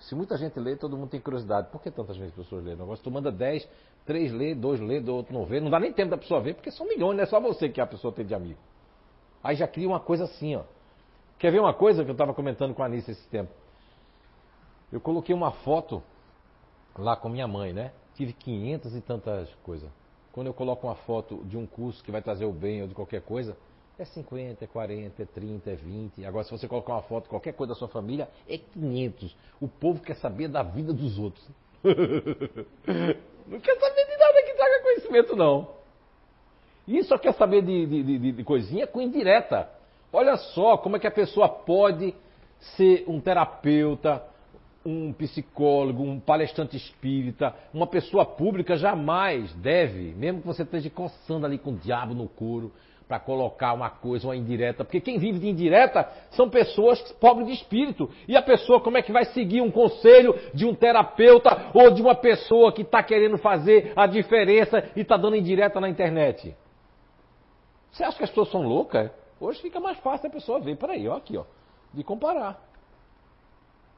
Se 0.00 0.14
muita 0.14 0.36
gente 0.36 0.60
lê, 0.60 0.76
todo 0.76 0.96
mundo 0.98 1.08
tem 1.08 1.18
curiosidade. 1.18 1.70
Por 1.70 1.80
que 1.80 1.90
tantas 1.90 2.16
vezes 2.16 2.34
pessoas 2.34 2.62
lêem? 2.62 2.78
Agora, 2.78 2.96
se 2.96 3.02
tu 3.02 3.10
manda 3.10 3.32
10, 3.32 3.66
3 4.04 4.32
lê, 4.32 4.54
2 4.54 4.80
lê, 4.80 5.00
do 5.00 5.14
outro 5.14 5.32
não 5.32 5.44
vê, 5.44 5.60
não 5.60 5.70
dá 5.70 5.80
nem 5.80 5.92
tempo 5.92 6.10
da 6.10 6.18
pessoa 6.18 6.40
ver, 6.40 6.54
porque 6.54 6.70
são 6.70 6.86
milhões, 6.86 7.16
não 7.16 7.22
é 7.22 7.26
só 7.26 7.40
você 7.40 7.68
que 7.68 7.80
a 7.80 7.86
pessoa 7.86 8.12
tem 8.12 8.26
de 8.26 8.34
amigo. 8.34 8.58
Aí 9.42 9.56
já 9.56 9.66
cria 9.66 9.88
uma 9.88 9.98
coisa 9.98 10.24
assim, 10.24 10.56
ó. 10.56 10.62
Quer 11.38 11.50
ver 11.50 11.60
uma 11.60 11.72
coisa 11.72 12.04
que 12.04 12.10
eu 12.10 12.12
estava 12.12 12.34
comentando 12.34 12.74
com 12.74 12.82
a 12.82 12.86
Anice 12.86 13.12
esse 13.12 13.28
tempo? 13.28 13.50
Eu 14.92 15.00
coloquei 15.00 15.34
uma 15.34 15.50
foto 15.50 16.02
lá 16.96 17.16
com 17.16 17.28
minha 17.28 17.46
mãe, 17.46 17.72
né? 17.72 17.92
Tive 18.14 18.32
500 18.32 18.96
e 18.96 19.00
tantas 19.00 19.54
coisas. 19.62 19.88
Quando 20.32 20.46
eu 20.46 20.54
coloco 20.54 20.86
uma 20.86 20.94
foto 20.94 21.44
de 21.44 21.56
um 21.56 21.66
curso 21.66 22.02
que 22.02 22.10
vai 22.10 22.22
trazer 22.22 22.44
o 22.44 22.52
bem 22.52 22.82
ou 22.82 22.88
de 22.88 22.94
qualquer 22.94 23.22
coisa, 23.22 23.56
é 23.98 24.04
50, 24.04 24.64
é 24.64 24.68
40, 24.68 25.22
é 25.22 25.26
30, 25.26 25.70
é 25.70 25.74
20. 25.74 26.24
Agora, 26.24 26.44
se 26.44 26.50
você 26.50 26.68
colocar 26.68 26.94
uma 26.94 27.02
foto, 27.02 27.28
qualquer 27.28 27.52
coisa 27.52 27.74
da 27.74 27.78
sua 27.78 27.88
família, 27.88 28.28
é 28.48 28.56
500. 28.56 29.36
O 29.60 29.68
povo 29.68 30.00
quer 30.00 30.14
saber 30.16 30.48
da 30.48 30.62
vida 30.62 30.92
dos 30.92 31.18
outros. 31.18 31.44
não 31.82 33.60
quer 33.60 33.78
saber 33.80 34.06
de 34.06 34.16
nada 34.16 34.42
que 34.46 34.54
traga 34.54 34.82
conhecimento, 34.82 35.36
não. 35.36 35.68
E 36.86 37.02
só 37.02 37.18
quer 37.18 37.34
saber 37.34 37.62
de, 37.62 37.86
de, 37.86 38.18
de, 38.18 38.32
de 38.32 38.44
coisinha 38.44 38.86
com 38.86 39.00
indireta. 39.00 39.68
Olha 40.12 40.36
só 40.36 40.76
como 40.78 40.96
é 40.96 40.98
que 41.00 41.06
a 41.06 41.10
pessoa 41.10 41.48
pode 41.48 42.14
ser 42.76 43.04
um 43.06 43.20
terapeuta, 43.20 44.22
um 44.88 45.12
psicólogo, 45.12 46.02
um 46.02 46.18
palestrante 46.18 46.76
espírita, 46.76 47.54
uma 47.72 47.86
pessoa 47.86 48.24
pública 48.24 48.76
jamais 48.76 49.52
deve, 49.54 50.14
mesmo 50.14 50.40
que 50.40 50.46
você 50.46 50.62
esteja 50.62 50.88
coçando 50.90 51.44
ali 51.44 51.58
com 51.58 51.72
o 51.72 51.76
diabo 51.76 52.14
no 52.14 52.28
couro, 52.28 52.72
para 53.08 53.18
colocar 53.18 53.72
uma 53.72 53.88
coisa, 53.88 54.26
uma 54.26 54.36
indireta. 54.36 54.84
Porque 54.84 55.00
quem 55.00 55.18
vive 55.18 55.38
de 55.38 55.48
indireta 55.48 56.06
são 56.30 56.50
pessoas 56.50 57.00
pobres 57.12 57.46
de 57.46 57.54
espírito. 57.54 58.10
E 58.28 58.36
a 58.36 58.42
pessoa, 58.42 58.82
como 58.82 58.98
é 58.98 59.02
que 59.02 59.10
vai 59.10 59.24
seguir 59.24 59.62
um 59.62 59.70
conselho 59.70 60.34
de 60.52 60.66
um 60.66 60.74
terapeuta 60.74 61.70
ou 61.72 61.90
de 61.90 62.02
uma 62.02 62.14
pessoa 62.14 62.70
que 62.70 62.82
está 62.82 63.02
querendo 63.02 63.38
fazer 63.38 63.94
a 63.96 64.06
diferença 64.06 64.90
e 64.94 65.00
está 65.00 65.16
dando 65.16 65.36
indireta 65.36 65.80
na 65.80 65.88
internet? 65.88 66.54
Você 67.90 68.04
acha 68.04 68.18
que 68.18 68.24
as 68.24 68.30
pessoas 68.30 68.50
são 68.50 68.62
loucas? 68.62 69.10
Hoje 69.40 69.62
fica 69.62 69.80
mais 69.80 69.98
fácil 70.00 70.28
a 70.28 70.30
pessoa 70.30 70.60
ver. 70.60 70.76
Peraí, 70.76 71.08
ó, 71.08 71.16
aqui, 71.16 71.38
ó, 71.38 71.44
de 71.94 72.04
comparar. 72.04 72.67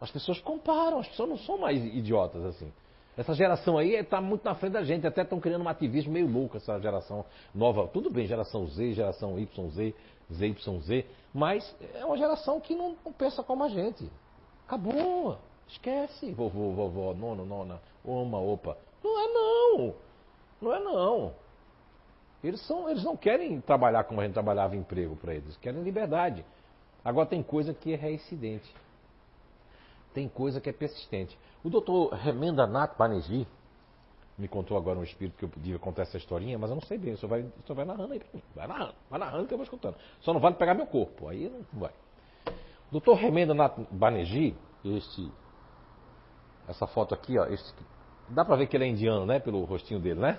As 0.00 0.10
pessoas 0.10 0.40
comparam, 0.40 0.98
as 0.98 1.08
pessoas 1.08 1.28
não 1.28 1.38
são 1.38 1.58
mais 1.58 1.84
idiotas 1.84 2.44
assim. 2.44 2.72
Essa 3.16 3.34
geração 3.34 3.76
aí 3.76 3.94
está 3.96 4.20
muito 4.20 4.44
na 4.44 4.54
frente 4.54 4.72
da 4.72 4.82
gente, 4.82 5.06
até 5.06 5.22
estão 5.22 5.38
criando 5.38 5.62
um 5.62 5.68
ativismo 5.68 6.12
meio 6.12 6.26
louco, 6.26 6.56
essa 6.56 6.80
geração 6.80 7.24
nova. 7.54 7.86
Tudo 7.88 8.08
bem, 8.08 8.26
geração 8.26 8.66
Z, 8.66 8.92
geração 8.92 9.38
YZ, 9.38 9.94
ZYZ, 10.32 11.04
mas 11.34 11.76
é 11.94 12.04
uma 12.04 12.16
geração 12.16 12.60
que 12.60 12.74
não, 12.74 12.96
não 13.04 13.12
pensa 13.12 13.42
como 13.42 13.64
a 13.64 13.68
gente. 13.68 14.10
Acabou, 14.66 15.36
esquece, 15.68 16.32
vovô, 16.32 16.72
vovó, 16.72 17.12
nona, 17.12 17.44
nona, 17.44 17.80
oma, 18.04 18.38
opa. 18.38 18.78
Não 19.04 19.20
é 19.20 19.28
não, 19.32 19.94
não 20.62 20.74
é 20.74 20.80
não. 20.80 21.32
Eles, 22.42 22.64
são, 22.66 22.88
eles 22.88 23.04
não 23.04 23.16
querem 23.16 23.60
trabalhar 23.60 24.04
como 24.04 24.20
a 24.20 24.24
gente 24.24 24.32
trabalhava 24.32 24.74
em 24.74 24.78
emprego 24.78 25.14
para 25.16 25.34
eles, 25.34 25.56
querem 25.58 25.82
liberdade. 25.82 26.44
Agora 27.04 27.26
tem 27.26 27.42
coisa 27.42 27.74
que 27.74 27.92
é 27.92 27.96
reincidente. 27.96 28.72
Tem 30.12 30.28
coisa 30.28 30.60
que 30.60 30.68
é 30.68 30.72
persistente. 30.72 31.38
O 31.62 31.70
doutor 31.70 32.12
Remenda 32.14 32.66
Nath 32.66 32.96
Banerjee 32.96 33.46
me 34.36 34.48
contou 34.48 34.76
agora 34.76 34.98
um 34.98 35.04
espírito 35.04 35.36
que 35.36 35.44
eu 35.44 35.48
podia 35.48 35.78
contar 35.78 36.02
essa 36.02 36.16
historinha, 36.16 36.58
mas 36.58 36.70
eu 36.70 36.76
não 36.76 36.82
sei 36.82 36.96
bem, 36.96 37.14
só 37.16 37.26
vai, 37.26 37.46
só 37.66 37.74
vai 37.74 37.84
narrando 37.84 38.14
aí 38.14 38.18
pra 38.18 38.28
mim. 38.32 38.42
Vai 38.54 38.66
narrando, 38.66 38.94
vai 39.10 39.20
narrando 39.20 39.46
que 39.46 39.52
eu 39.52 39.58
vou 39.58 39.64
escutando. 39.64 39.96
Só 40.20 40.32
não 40.32 40.40
vale 40.40 40.54
pegar 40.56 40.74
meu 40.74 40.86
corpo, 40.86 41.28
aí 41.28 41.48
não 41.48 41.80
vai. 41.80 41.92
O 42.88 42.92
doutor 42.92 43.14
Remenda 43.14 43.54
Nath 43.54 43.78
Banerjee, 43.90 44.56
este, 44.84 45.30
essa 46.66 46.86
foto 46.86 47.14
aqui, 47.14 47.38
ó, 47.38 47.44
este, 47.46 47.74
dá 48.28 48.44
pra 48.44 48.56
ver 48.56 48.66
que 48.66 48.76
ele 48.76 48.84
é 48.84 48.88
indiano, 48.88 49.26
né, 49.26 49.38
pelo 49.38 49.62
rostinho 49.64 50.00
dele, 50.00 50.20
né? 50.20 50.38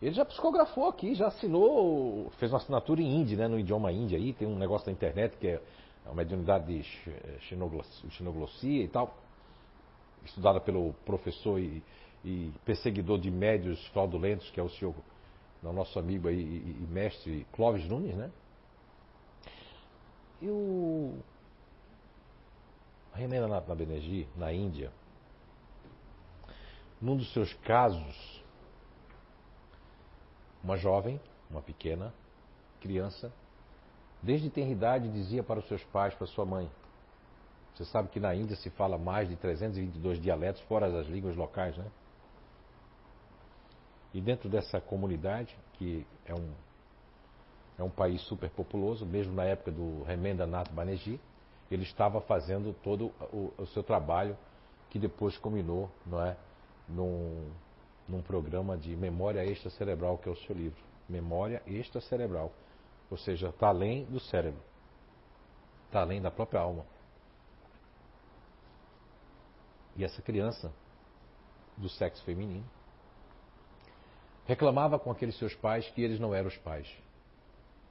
Ele 0.00 0.14
já 0.14 0.24
psicografou 0.24 0.88
aqui, 0.88 1.14
já 1.14 1.26
assinou, 1.26 2.30
fez 2.38 2.52
uma 2.52 2.58
assinatura 2.58 3.00
em 3.00 3.06
hindi, 3.06 3.34
né, 3.34 3.48
no 3.48 3.58
idioma 3.58 3.90
índia 3.90 4.16
aí, 4.18 4.32
tem 4.32 4.46
um 4.46 4.56
negócio 4.56 4.86
na 4.86 4.92
internet 4.92 5.36
que 5.38 5.48
é 5.48 5.60
é 6.06 6.08
uma 6.08 6.14
mediunidade 6.14 6.66
de 6.66 6.82
xenoglossia 8.10 8.84
e 8.84 8.88
tal, 8.88 9.16
estudada 10.24 10.60
pelo 10.60 10.92
professor 11.04 11.58
e, 11.58 11.82
e 12.24 12.52
perseguidor 12.64 13.18
de 13.18 13.30
médios 13.30 13.84
fraudulentos, 13.88 14.48
que 14.50 14.60
é 14.60 14.62
o 14.62 14.70
senhor, 14.70 14.94
nosso 15.62 15.98
amigo 15.98 16.28
aí, 16.28 16.40
e, 16.40 16.82
e 16.82 16.86
mestre 16.88 17.44
Clóvis 17.52 17.84
Nunes, 17.88 18.14
né? 18.14 18.30
E 20.40 20.48
o 20.48 21.18
Remenda 23.12 23.48
Nath 23.48 23.66
Banerjee, 23.66 24.28
na 24.36 24.52
Índia, 24.52 24.92
num 27.00 27.16
dos 27.16 27.32
seus 27.32 27.52
casos, 27.54 28.44
uma 30.62 30.76
jovem, 30.76 31.20
uma 31.50 31.62
pequena 31.62 32.12
criança, 32.80 33.32
desde 34.26 34.50
idade 34.60 35.08
dizia 35.08 35.42
para 35.42 35.60
os 35.60 35.68
seus 35.68 35.84
pais, 35.84 36.12
para 36.14 36.26
sua 36.26 36.44
mãe. 36.44 36.68
Você 37.74 37.84
sabe 37.84 38.08
que 38.08 38.18
na 38.18 38.34
Índia 38.34 38.56
se 38.56 38.70
fala 38.70 38.98
mais 38.98 39.28
de 39.28 39.36
322 39.36 40.20
dialetos, 40.20 40.60
fora 40.62 40.86
as 40.86 41.06
línguas 41.06 41.36
locais, 41.36 41.76
né? 41.76 41.86
E 44.12 44.20
dentro 44.20 44.48
dessa 44.48 44.80
comunidade, 44.80 45.56
que 45.74 46.04
é 46.24 46.34
um, 46.34 46.50
é 47.78 47.82
um 47.84 47.90
país 47.90 48.20
super 48.22 48.50
populoso, 48.50 49.06
mesmo 49.06 49.32
na 49.32 49.44
época 49.44 49.70
do 49.70 50.02
Remenda 50.02 50.44
Nath 50.46 50.72
Banerjee, 50.72 51.20
ele 51.70 51.84
estava 51.84 52.20
fazendo 52.20 52.74
todo 52.82 53.12
o, 53.32 53.52
o, 53.58 53.66
seu 53.66 53.82
trabalho, 53.82 54.36
que 54.90 54.98
depois 54.98 55.36
culminou 55.38 55.90
não 56.04 56.24
é, 56.24 56.36
num, 56.88 57.50
num 58.08 58.22
programa 58.22 58.76
de 58.76 58.96
memória 58.96 59.44
extracerebral, 59.44 60.18
que 60.18 60.28
é 60.28 60.32
o 60.32 60.36
seu 60.36 60.56
livro. 60.56 60.82
Memória 61.08 61.62
extracerebral. 61.66 62.50
Ou 63.10 63.16
seja, 63.16 63.48
está 63.48 63.68
além 63.68 64.04
do 64.04 64.20
cérebro. 64.20 64.60
Está 65.86 66.00
além 66.00 66.20
da 66.20 66.30
própria 66.30 66.60
alma. 66.60 66.84
E 69.96 70.04
essa 70.04 70.20
criança, 70.20 70.72
do 71.76 71.88
sexo 71.88 72.22
feminino, 72.24 72.64
reclamava 74.46 74.98
com 74.98 75.10
aqueles 75.10 75.38
seus 75.38 75.54
pais 75.54 75.88
que 75.90 76.02
eles 76.02 76.20
não 76.20 76.34
eram 76.34 76.48
os 76.48 76.56
pais. 76.58 76.88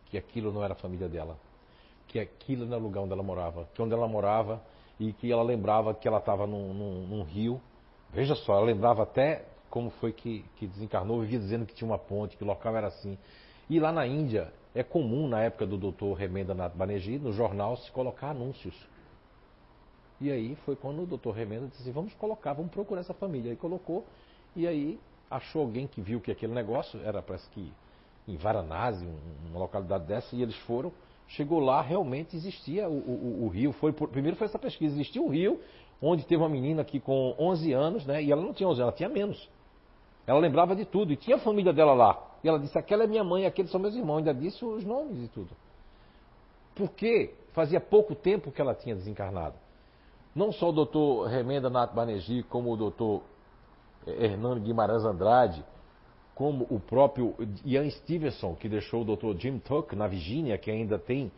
Que 0.08 0.18
aquilo 0.18 0.52
não 0.52 0.64
era 0.64 0.74
a 0.74 0.78
família 0.78 1.10
dela. 1.10 1.38
Que 2.08 2.20
aquilo 2.20 2.66
não 2.66 2.74
era 2.74 2.84
o 2.84 2.88
lugar 2.88 3.02
onde 3.02 3.14
ela 3.14 3.24
morava. 3.24 3.68
Que 3.74 3.82
onde 3.82 3.94
ela 3.94 4.08
morava 4.08 4.62
e 5.00 5.12
que 5.14 5.32
ela 5.32 5.44
lembrava 5.44 5.94
que 5.94 6.08
ela 6.08 6.20
estava 6.20 6.46
num, 6.46 6.74
num, 6.74 7.08
num 7.08 7.24
rio 7.24 7.62
Veja 8.16 8.34
só, 8.34 8.54
ela 8.54 8.66
lembrava 8.66 9.04
até 9.04 9.44
como 9.70 9.90
foi 9.90 10.14
que, 10.14 10.46
que 10.56 10.66
desencarnou, 10.66 11.20
vivia 11.20 11.38
dizendo 11.38 11.66
que 11.66 11.74
tinha 11.74 11.86
uma 11.86 11.98
ponte, 11.98 12.38
que 12.38 12.44
o 12.46 12.48
local 12.48 12.78
era 12.78 12.88
assim. 12.88 13.18
E 13.70 13.80
lá 13.80 13.92
na 13.92 14.06
Índia, 14.06 14.54
é 14.74 14.84
comum, 14.84 15.28
na 15.28 15.42
época 15.42 15.66
do 15.66 15.78
doutor 15.78 16.14
Remenda 16.14 16.54
Nath 16.54 16.76
Banerjee, 16.76 17.18
no 17.18 17.32
jornal 17.32 17.78
se 17.78 17.92
colocar 17.92 18.30
anúncios. 18.30 18.76
E 20.20 20.32
aí 20.32 20.56
foi 20.66 20.76
quando 20.76 21.02
o 21.04 21.06
doutor 21.06 21.32
Remenda 21.32 21.68
disse 21.68 21.82
assim, 21.82 21.92
vamos 21.92 22.14
colocar, 22.14 22.54
vamos 22.54 22.72
procurar 22.72 23.02
essa 23.02 23.14
família. 23.14 23.52
Aí 23.52 23.58
colocou, 23.58 24.06
e 24.56 24.68
aí 24.68 25.00
achou 25.30 25.62
alguém 25.62 25.88
que 25.88 26.02
viu 26.02 26.22
que 26.22 26.32
aquele 26.32 26.54
negócio 26.54 27.00
era, 27.04 27.22
parece 27.22 27.50
que 27.50 27.72
em 28.28 28.36
Varanasi, 28.38 29.08
uma 29.50 29.60
localidade 29.60 30.06
dessa, 30.06 30.36
e 30.36 30.42
eles 30.42 30.56
foram. 30.60 30.92
Chegou 31.28 31.60
lá, 31.60 31.82
realmente 31.82 32.36
existia 32.36 32.88
o, 32.88 32.94
o, 32.94 33.46
o 33.46 33.48
rio. 33.48 33.72
Foi, 33.74 33.92
primeiro 33.92 34.38
foi 34.38 34.46
essa 34.46 34.60
pesquisa, 34.60 34.94
existia 34.94 35.22
o 35.22 35.30
rio, 35.30 35.60
onde 36.02 36.26
teve 36.26 36.42
uma 36.42 36.50
menina 36.50 36.82
aqui 36.82 37.00
com 37.00 37.36
11 37.40 37.74
anos, 37.74 38.06
né? 38.06 38.24
E 38.24 38.32
ela 38.32 38.42
não 38.42 38.54
tinha 38.54 38.68
11 38.68 38.82
anos, 38.82 38.90
ela 38.90 38.92
tinha 38.92 39.10
menos. 39.10 39.50
Ela 40.28 40.40
lembrava 40.40 40.76
de 40.76 40.86
tudo 40.86 41.14
e 41.14 41.16
tinha 41.16 41.38
a 41.38 41.40
família 41.40 41.74
dela 41.74 41.94
lá. 41.94 42.25
E 42.46 42.48
ela 42.48 42.60
disse: 42.60 42.78
aquela 42.78 43.06
é 43.06 43.08
minha 43.08 43.24
mãe, 43.24 43.48
aqueles 43.48 43.72
são 43.72 43.80
meus 43.80 43.96
irmãos. 43.96 44.20
Ainda 44.20 44.32
disse 44.32 44.64
os 44.64 44.86
nomes 44.86 45.18
e 45.24 45.28
tudo. 45.30 45.50
Porque 46.76 47.34
fazia 47.54 47.82
pouco 47.82 48.14
tempo 48.14 48.52
que 48.52 48.62
ela 48.62 48.76
tinha 48.76 48.94
desencarnado. 48.94 49.56
Não 50.36 50.52
só 50.52 50.70
o 50.70 50.72
doutor 50.72 51.28
Remenda 51.28 51.72
Nath 51.72 51.96
Banerjee, 51.96 52.44
como 52.44 52.72
o 52.72 52.78
doutor 52.78 53.24
Hernando 54.06 54.62
Guimarães 54.62 55.04
Andrade, 55.04 55.66
como 56.36 56.68
o 56.70 56.80
próprio 56.80 57.34
Ian 57.66 57.90
Stevenson, 57.90 58.54
que 58.54 58.70
deixou 58.70 59.02
o 59.02 59.06
doutor 59.06 59.36
Jim 59.40 59.58
Tuck 59.58 59.96
na 59.96 60.06
Virgínia, 60.06 60.56
que 60.56 60.70
ainda 60.70 61.00
tem 61.00 61.32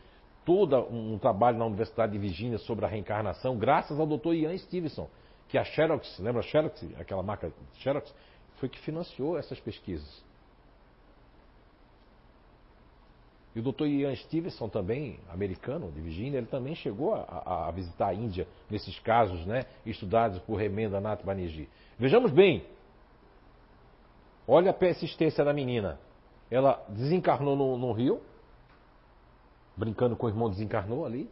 todo 0.44 0.76
um 0.92 1.18
trabalho 1.18 1.58
na 1.58 1.66
Universidade 1.68 2.12
de 2.12 2.18
Virgínia 2.18 2.58
sobre 2.58 2.84
a 2.84 2.88
reencarnação, 2.90 3.56
graças 3.56 3.98
ao 3.98 4.06
Dr. 4.06 4.34
Ian 4.34 4.58
Stevenson, 4.58 5.08
que 5.48 5.58
a 5.58 5.64
Xerox, 5.64 6.20
lembra 6.20 6.42
a 6.42 6.44
Xerox, 6.44 6.84
aquela 7.00 7.24
marca 7.24 7.54
Xerox, 7.76 8.14
foi 8.56 8.68
que 8.68 8.80
financiou 8.80 9.38
essas 9.38 9.60
pesquisas. 9.60 10.27
E 13.58 13.60
o 13.60 13.64
Dr. 13.64 13.88
Ian 13.88 14.16
Stevenson 14.16 14.70
também, 14.70 15.20
americano, 15.34 15.92
de 15.92 16.00
Virgínia, 16.00 16.38
ele 16.38 16.46
também 16.46 16.76
chegou 16.76 17.16
a, 17.16 17.68
a, 17.68 17.72
visitar 17.72 18.10
a 18.10 18.14
Índia 18.14 18.48
nesses 18.70 19.00
casos, 19.00 19.48
né, 19.48 19.66
estudados 19.84 20.38
por 20.42 20.58
Remenda 20.58 21.02
Nath 21.02 21.24
Banerjee. 21.24 21.68
Vejamos 21.98 22.30
bem, 22.30 22.64
olha 24.48 24.70
a 24.70 24.74
persistência 24.76 25.44
da 25.44 25.56
menina. 25.56 26.00
Ela 26.52 26.86
desencarnou 26.88 27.56
no, 27.56 27.76
no 27.80 27.92
rio, 27.94 28.22
brincando 29.76 30.16
com 30.16 30.28
o 30.28 30.30
irmão 30.30 30.52
desencarnou 30.52 31.04
ali. 31.04 31.28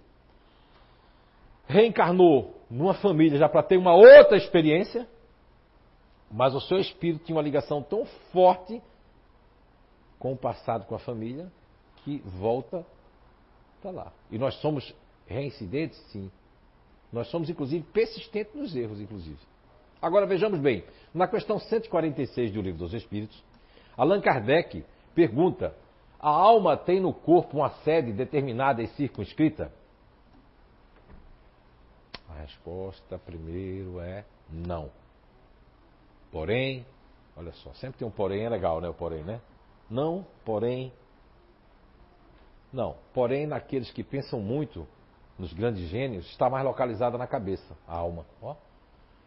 Reencarnou 1.68 2.56
numa 2.72 2.96
família 2.96 3.38
já 3.38 3.48
para 3.48 3.62
ter 3.62 3.78
uma 3.78 3.94
outra 3.94 4.36
experiência, 4.36 5.08
mas 6.32 6.56
o 6.56 6.60
seu 6.60 6.80
espírito 6.80 7.24
tinha 7.24 7.36
uma 7.36 7.44
ligação 7.44 7.84
tão 7.84 8.04
forte 8.34 8.82
com 10.18 10.34
o 10.34 10.38
passado, 10.38 10.86
com 10.86 10.96
a 10.96 11.00
família, 11.00 11.52
que 12.06 12.20
volta 12.20 12.86
para 13.82 13.92
lá. 13.92 14.14
E 14.32 14.38
nós 14.38 14.54
somos 14.62 14.96
reincidentes, 15.28 16.00
sim. 16.12 16.32
Nós 17.12 17.28
somos, 17.30 17.50
inclusive, 17.50 17.84
persistentes 17.92 18.54
nos 18.56 18.76
erros, 18.76 19.02
inclusive. 19.02 19.40
Agora 20.02 20.28
vejamos 20.28 20.60
bem, 20.60 20.84
na 21.14 21.28
questão 21.28 21.58
146 21.58 22.52
do 22.52 22.62
Livro 22.62 22.80
dos 22.80 22.94
Espíritos, 22.94 23.44
Allan 23.98 24.22
Kardec 24.22 24.86
pergunta 25.16 25.76
a 26.20 26.30
alma 26.30 26.78
tem 26.78 27.00
no 27.00 27.14
corpo 27.14 27.58
uma 27.58 27.70
sede 27.84 28.12
determinada 28.12 28.84
e 28.84 28.88
circunscrita? 28.90 29.72
A 32.30 32.42
resposta 32.42 33.18
primeiro 33.18 34.00
é 34.00 34.26
não. 34.50 34.92
Porém, 36.32 36.86
olha 37.36 37.52
só, 37.54 37.74
sempre 37.74 38.00
tem 38.00 38.08
um 38.08 38.12
porém, 38.12 38.44
é 38.44 38.50
legal, 38.50 38.82
né? 38.82 38.90
O 38.90 38.94
porém, 38.94 39.24
né? 39.24 39.42
Não, 39.90 40.26
porém. 40.44 40.92
Não, 42.76 42.98
porém, 43.14 43.48
naqueles 43.48 43.90
que 43.90 44.04
pensam 44.04 44.42
muito, 44.42 44.86
nos 45.40 45.54
grandes 45.54 45.88
gênios, 45.88 46.30
está 46.30 46.50
mais 46.50 46.66
localizada 46.66 47.18
na 47.18 47.26
cabeça, 47.26 47.74
a 47.88 47.96
alma. 47.96 48.26
Ó. 48.42 48.54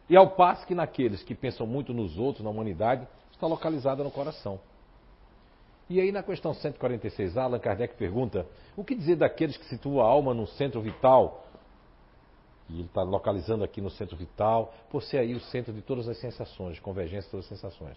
E 0.07 0.15
ao 0.15 0.33
passo 0.33 0.67
que 0.67 0.75
naqueles 0.75 1.23
que 1.23 1.35
pensam 1.35 1.67
muito 1.67 1.95
nos 1.95 2.19
outros, 2.19 2.45
na 2.45 2.51
humanidade, 2.51 3.09
está 3.33 3.47
localizada 3.47 4.05
no 4.05 4.11
coração. 4.11 4.61
E 5.89 5.99
aí 5.99 6.13
na 6.13 6.23
questão 6.23 6.53
146, 6.53 7.39
Allan 7.39 7.59
Kardec 7.59 7.95
pergunta: 7.95 8.47
o 8.77 8.85
que 8.85 8.95
dizer 8.95 9.17
daqueles 9.17 9.57
que 9.57 9.65
situam 9.65 10.05
a 10.05 10.05
alma 10.07 10.35
no 10.35 10.47
centro 10.47 10.83
vital? 10.83 11.47
E 12.69 12.75
ele 12.75 12.83
está 12.83 13.03
localizando 13.03 13.65
aqui 13.65 13.81
no 13.81 13.89
centro 13.89 14.15
vital, 14.15 14.75
por 14.91 15.03
ser 15.03 15.21
aí 15.21 15.35
o 15.35 15.41
centro 15.41 15.73
de 15.73 15.81
todas 15.81 16.07
as 16.07 16.19
sensações, 16.19 16.79
convergência 16.81 17.25
de 17.25 17.31
todas 17.31 17.51
as 17.51 17.59
sensações. 17.59 17.97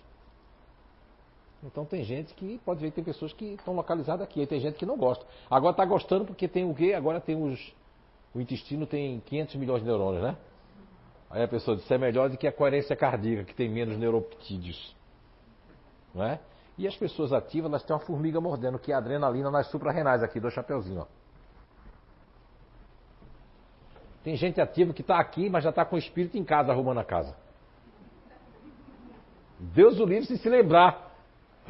Então 1.64 1.86
tem 1.86 2.04
gente 2.04 2.34
que, 2.34 2.60
pode 2.66 2.80
ver, 2.80 2.92
tem 2.92 3.04
pessoas 3.04 3.32
que 3.34 3.54
estão 3.54 3.76
localizadas 3.76 4.24
aqui, 4.24 4.40
aí 4.40 4.48
tem 4.48 4.60
gente 4.60 4.78
que 4.78 4.86
não 4.86 4.98
gosta. 4.98 5.26
Agora 5.50 5.72
está 5.72 5.86
gostando 5.86 6.26
porque 6.26 6.48
tem 6.48 6.70
o 6.70 6.74
quê? 6.74 6.94
Agora 6.94 7.20
tem 7.20 7.42
os. 7.42 7.74
O 8.34 8.42
intestino 8.42 8.88
tem 8.88 9.20
500 9.22 9.56
milhões 9.56 9.82
de 9.82 9.88
neurônios, 9.88 10.24
né? 10.24 10.38
Aí 11.30 11.44
a 11.44 11.48
pessoa 11.48 11.78
diz: 11.78 11.90
é 11.90 11.98
melhor 11.98 12.30
do 12.30 12.38
que 12.38 12.48
a 12.48 12.52
coerência 12.52 12.96
cardíaca, 12.96 13.44
que 13.44 13.54
tem 13.54 13.70
menos 13.70 13.98
neuroptídeos. 13.98 14.96
Não 16.14 16.24
é? 16.24 16.40
E 16.78 16.88
as 16.88 16.96
pessoas 16.96 17.32
ativas, 17.32 17.70
elas 17.70 17.84
têm 17.84 17.96
uma 17.96 18.02
formiga 18.02 18.42
mordendo, 18.42 18.80
que 18.80 18.92
é 18.92 18.96
a 18.96 18.98
adrenalina 18.98 19.52
nas 19.52 19.68
suprarrenais 19.68 20.24
aqui, 20.24 20.40
do 20.40 20.50
chapeuzinho, 20.50 21.02
ó. 21.02 21.06
Tem 24.24 24.36
gente 24.36 24.62
ativa 24.62 24.94
que 24.94 25.02
está 25.02 25.20
aqui, 25.20 25.50
mas 25.50 25.64
já 25.64 25.72
está 25.72 25.84
com 25.84 25.96
o 25.96 26.00
espírito 26.00 26.38
em 26.38 26.44
casa, 26.44 26.72
arrumando 26.72 27.00
a 27.00 27.04
casa. 27.04 27.36
Deus 29.60 30.00
o 30.00 30.06
livre 30.06 30.26
se 30.26 30.38
se 30.38 30.50
lembrar. 30.50 31.11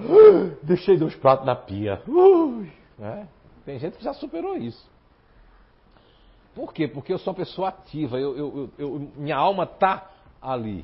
Deixei 0.63 0.97
dois 0.97 1.15
pratos 1.15 1.45
na 1.45 1.55
pia. 1.55 2.01
Uh, 2.07 2.65
é. 2.99 3.25
Tem 3.65 3.79
gente 3.79 3.97
que 3.97 4.03
já 4.03 4.13
superou 4.13 4.57
isso. 4.57 4.89
Por 6.53 6.73
quê? 6.73 6.87
Porque 6.87 7.13
eu 7.13 7.17
sou 7.17 7.31
uma 7.31 7.37
pessoa 7.37 7.69
ativa, 7.69 8.19
eu, 8.19 8.37
eu, 8.37 8.69
eu, 8.77 9.11
minha 9.15 9.37
alma 9.37 9.63
está 9.63 10.11
ali. 10.41 10.83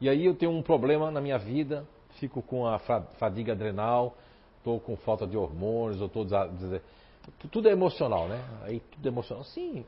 E 0.00 0.08
aí 0.08 0.26
eu 0.26 0.34
tenho 0.34 0.52
um 0.52 0.62
problema 0.62 1.10
na 1.10 1.20
minha 1.20 1.38
vida, 1.38 1.86
fico 2.18 2.42
com 2.42 2.66
a 2.66 2.78
fadiga 2.78 3.52
adrenal, 3.52 4.16
estou 4.58 4.78
com 4.78 4.96
falta 4.96 5.26
de 5.26 5.36
hormônios, 5.36 5.98
tô 6.10 6.26
tudo 7.50 7.68
é 7.68 7.72
emocional, 7.72 8.28
né? 8.28 8.42
Aí 8.62 8.80
tudo 8.80 9.06
é 9.06 9.08
emocional. 9.08 9.44
Sim, 9.44 9.84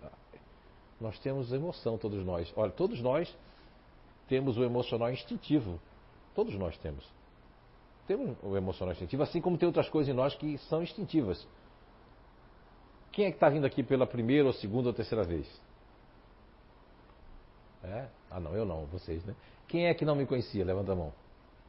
nós 1.00 1.18
temos 1.18 1.52
emoção, 1.52 1.96
todos 1.96 2.24
nós. 2.24 2.52
Olha, 2.56 2.70
todos 2.70 3.00
nós 3.00 3.34
temos 4.28 4.56
o 4.56 4.64
emocional 4.64 5.10
instintivo. 5.10 5.80
Todos 6.34 6.54
nós 6.54 6.76
temos. 6.78 7.04
Temos 8.10 8.36
o 8.42 8.56
emocional 8.56 8.92
instintivo, 8.92 9.22
assim 9.22 9.40
como 9.40 9.56
tem 9.56 9.68
outras 9.68 9.88
coisas 9.88 10.12
em 10.12 10.16
nós 10.16 10.34
que 10.34 10.58
são 10.68 10.82
instintivas. 10.82 11.46
Quem 13.12 13.26
é 13.26 13.30
que 13.30 13.36
está 13.36 13.48
vindo 13.48 13.64
aqui 13.64 13.84
pela 13.84 14.04
primeira, 14.04 14.48
ou 14.48 14.52
segunda, 14.52 14.88
ou 14.88 14.92
terceira 14.92 15.22
vez? 15.22 15.46
É? 17.84 18.08
Ah, 18.28 18.40
não, 18.40 18.52
eu 18.52 18.64
não, 18.64 18.84
vocês, 18.86 19.24
né? 19.24 19.32
Quem 19.68 19.86
é 19.86 19.94
que 19.94 20.04
não 20.04 20.16
me 20.16 20.26
conhecia? 20.26 20.64
Levanta 20.64 20.90
a 20.90 20.96
mão. 20.96 21.12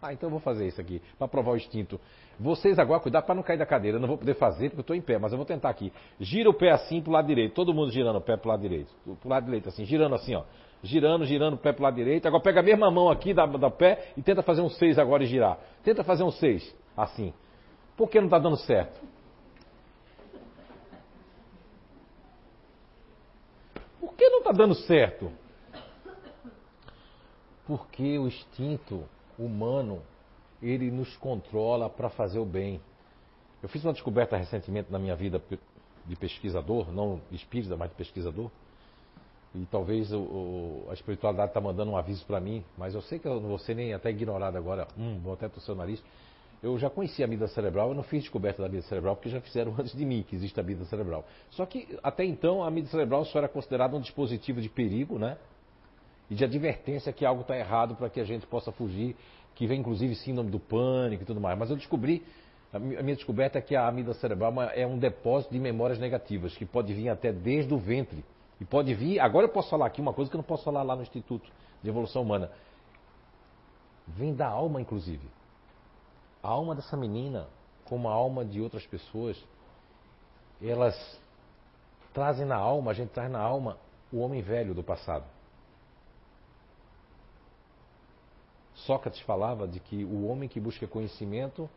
Ah, 0.02 0.14
então 0.14 0.30
eu 0.30 0.32
vou 0.32 0.39
fazer 0.39 0.66
isso 0.66 0.82
aqui, 0.82 1.00
para 1.20 1.28
provar 1.28 1.52
o 1.52 1.58
instinto. 1.58 2.02
Vocês 2.39 2.80
agora, 2.80 3.00
cuidado 3.00 3.24
para 3.24 3.36
não 3.36 3.44
cair 3.44 3.60
da 3.60 3.66
cadeira. 3.68 3.98
Eu 3.98 4.02
não 4.02 4.08
vou 4.08 4.18
poder 4.18 4.34
fazer 4.34 4.70
porque 4.70 4.80
eu 4.80 4.82
estou 4.82 4.96
em 4.96 5.02
pé, 5.02 5.20
mas 5.20 5.32
eu 5.32 5.38
vou 5.38 5.46
tentar 5.46 5.70
aqui. 5.70 5.94
Gira 6.20 6.50
o 6.50 6.56
pé 6.56 6.72
assim 6.72 7.04
pro 7.04 7.12
lado 7.12 7.28
direito. 7.28 7.54
Todo 7.54 7.72
mundo 7.72 7.92
girando 7.92 8.16
o 8.16 8.22
pé 8.22 8.36
pro 8.36 8.50
lado 8.50 8.62
direito. 8.64 8.92
Pro 9.20 9.30
lado 9.30 9.46
direito, 9.46 9.70
assim, 9.70 9.86
girando 9.86 10.16
assim, 10.16 10.34
ó. 10.34 10.44
Girando, 10.84 11.26
girando 11.26 11.54
o 11.54 11.58
pé 11.58 11.72
pro 11.72 11.84
lado 11.84 11.96
direito. 11.96 12.28
Agora 12.28 12.42
pega 12.42 12.60
a 12.60 12.64
mesma 12.64 12.90
mão 12.90 13.10
aqui 13.10 13.34
da, 13.34 13.46
da 13.46 13.70
pé 13.70 14.14
e 14.18 14.22
tenta 14.22 14.42
fazer 14.42 14.62
um 14.62 14.70
seis 14.70 14.98
agora 14.98 15.24
e 15.24 15.28
girar. 15.28 15.60
Tenta 15.84 16.04
fazer 16.04 16.24
um 16.24 16.32
seis, 16.32 16.76
assim. 16.98 17.34
Por 17.96 18.10
que 18.10 18.20
não 18.20 18.26
está 18.26 18.40
dando 18.40 18.58
certo? 18.58 19.00
Por 24.00 24.14
que 24.16 24.28
não 24.30 24.40
está 24.40 24.52
dando 24.52 24.74
certo? 24.74 25.32
Porque 27.68 28.18
o 28.18 28.28
instinto 28.28 29.04
humano 29.38 30.02
ele 30.62 30.90
nos 30.90 31.16
controla 31.18 31.90
para 31.90 32.10
fazer 32.10 32.40
o 32.40 32.46
bem. 32.46 32.82
Eu 33.62 33.70
fiz 33.70 33.84
uma 33.84 33.94
descoberta 33.94 34.36
recentemente 34.36 34.92
na 34.92 34.98
minha 34.98 35.16
vida 35.16 35.40
de 36.06 36.16
pesquisador, 36.16 36.92
não 36.92 37.22
espírita, 37.32 37.78
mas 37.78 37.90
de 37.90 37.96
pesquisador. 37.96 38.50
E 39.54 39.66
talvez 39.66 40.12
o, 40.14 40.20
o, 40.20 40.88
a 40.89 40.93
espiritualidade 40.93 41.49
está 41.49 41.60
mandando 41.60 41.91
um 41.91 41.97
aviso 41.97 42.26
para 42.26 42.39
mim, 42.39 42.64
mas 42.78 42.95
eu 42.95 43.02
sei 43.02 43.20
que 43.20 43.28
eu 43.28 43.39
não 43.41 43.49
vou 43.49 43.60
ser 43.60 43.76
nem 43.76 43.93
até 43.93 44.10
ignorado 44.10 44.58
agora. 44.58 44.88
Hum, 44.97 45.20
vou 45.22 45.34
até 45.34 45.49
torcer 45.49 45.76
o 45.76 45.78
nariz. 45.78 46.02
Eu 46.64 46.78
já 46.78 46.89
conhecia 46.89 47.26
a 47.26 47.28
amígdala 47.28 47.49
cerebral, 47.52 47.89
eu 47.89 47.95
não 47.95 48.04
fiz 48.04 48.22
descoberta 48.22 48.62
da 48.62 48.68
amígdala 48.68 48.88
cerebral 48.88 49.16
porque 49.16 49.30
já 49.30 49.41
fizeram 49.41 49.74
antes 49.78 49.95
de 49.95 50.06
mim 50.06 50.24
que 50.24 50.36
existe 50.36 50.58
a 50.60 50.64
amígdala 50.64 50.88
cerebral. 50.88 51.26
Só 51.49 51.66
que 51.66 51.97
até 52.02 52.24
então 52.24 52.64
a 52.64 52.68
amígdala 52.68 52.91
cerebral 52.91 53.26
só 53.26 53.39
era 53.39 53.49
considerada 53.49 53.95
um 53.97 53.99
dispositivo 53.99 54.62
de 54.62 54.70
perigo, 54.70 55.20
né? 55.20 55.38
E 56.30 56.36
de 56.36 56.45
advertência 56.45 57.12
que 57.12 57.26
algo 57.26 57.41
está 57.41 57.58
errado 57.58 57.95
para 57.95 58.10
que 58.10 58.22
a 58.22 58.24
gente 58.24 58.47
possa 58.47 58.72
fugir 58.72 59.18
que 59.54 59.68
vem 59.68 59.82
inclusive 59.82 60.16
síndrome 60.16 60.49
do 60.49 60.60
pânico 60.60 61.24
e 61.24 61.26
tudo 61.26 61.41
mais. 61.41 61.60
Mas 61.60 61.70
eu 61.70 61.76
descobri, 61.76 62.24
a 62.72 62.80
minha 62.80 63.16
descoberta 63.16 63.58
é 63.58 63.62
que 63.62 63.76
a 63.76 63.86
amígdala 63.86 64.16
cerebral 64.16 64.54
é 64.74 64.88
um 64.88 64.97
depósito 64.97 65.54
de 65.54 65.60
memórias 65.60 65.99
negativas, 65.99 66.56
que 66.56 66.66
pode 66.66 66.93
vir 66.93 67.10
até 67.10 67.34
desde 67.34 67.74
o 67.74 67.78
ventre. 67.78 68.24
E 68.62 68.66
pode 68.66 68.93
vir, 68.93 69.20
agora 69.20 69.47
eu 69.47 69.49
posso 69.49 69.72
falar 69.72 69.88
aqui 69.88 69.99
uma 69.99 70.14
coisa 70.14 70.30
que 70.30 70.38
eu 70.38 70.39
não 70.39 70.45
posso 70.45 70.64
falar 70.64 70.84
lá 70.84 70.95
no 70.95 71.01
Instituto 71.01 71.51
de 71.82 71.89
Evolução 71.89 72.22
Humana. 72.22 72.51
Vem 74.05 74.36
da 74.36 74.47
alma, 74.47 74.80
inclusive. 74.80 75.28
A 76.43 76.49
alma 76.49 76.76
dessa 76.76 76.95
menina, 76.95 77.47
como 77.86 78.07
a 78.07 78.14
alma 78.14 78.45
de 78.45 78.62
outras 78.62 78.86
pessoas, 78.86 79.36
elas 80.62 80.95
trazem 82.14 82.45
na 82.45 82.55
alma, 82.55 82.91
a 82.91 82.93
gente 82.93 83.09
traz 83.09 83.32
na 83.32 83.39
alma 83.39 83.80
o 84.14 84.20
homem 84.20 84.43
velho 84.43 84.76
do 84.76 84.84
passado. 84.84 85.26
Sócrates 88.76 89.22
falava 89.22 89.68
de 89.68 89.80
que 89.80 90.05
o 90.05 90.28
homem 90.28 90.47
que 90.47 90.59
busca 90.59 90.86
conhecimento 90.86 91.68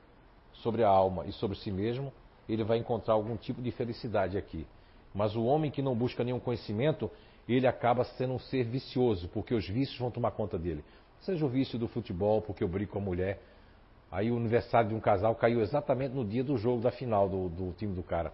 sobre 0.52 0.84
a 0.84 0.88
alma 0.88 1.24
e 1.24 1.32
sobre 1.32 1.56
si 1.56 1.70
mesmo, 1.70 2.12
ele 2.46 2.62
vai 2.62 2.76
encontrar 2.76 3.14
algum 3.14 3.38
tipo 3.38 3.62
de 3.62 3.70
felicidade 3.70 4.36
aqui. 4.36 4.66
Mas 5.14 5.36
o 5.36 5.44
homem 5.44 5.70
que 5.70 5.80
não 5.80 5.94
busca 5.94 6.24
nenhum 6.24 6.40
conhecimento, 6.40 7.10
ele 7.48 7.66
acaba 7.66 8.04
sendo 8.04 8.34
um 8.34 8.38
ser 8.38 8.64
vicioso, 8.64 9.28
porque 9.28 9.54
os 9.54 9.68
vícios 9.68 9.98
vão 9.98 10.10
tomar 10.10 10.32
conta 10.32 10.58
dele. 10.58 10.84
Seja 11.20 11.44
o 11.46 11.48
vício 11.48 11.78
do 11.78 11.86
futebol, 11.86 12.42
porque 12.42 12.64
eu 12.64 12.68
brigo 12.68 12.92
com 12.92 12.98
a 12.98 13.02
mulher. 13.02 13.40
Aí 14.10 14.30
o 14.30 14.36
aniversário 14.36 14.90
de 14.90 14.94
um 14.94 15.00
casal 15.00 15.34
caiu 15.34 15.60
exatamente 15.60 16.14
no 16.14 16.24
dia 16.24 16.42
do 16.42 16.56
jogo 16.56 16.82
da 16.82 16.90
final 16.90 17.28
do, 17.28 17.48
do 17.48 17.72
time 17.72 17.94
do 17.94 18.02
cara. 18.02 18.32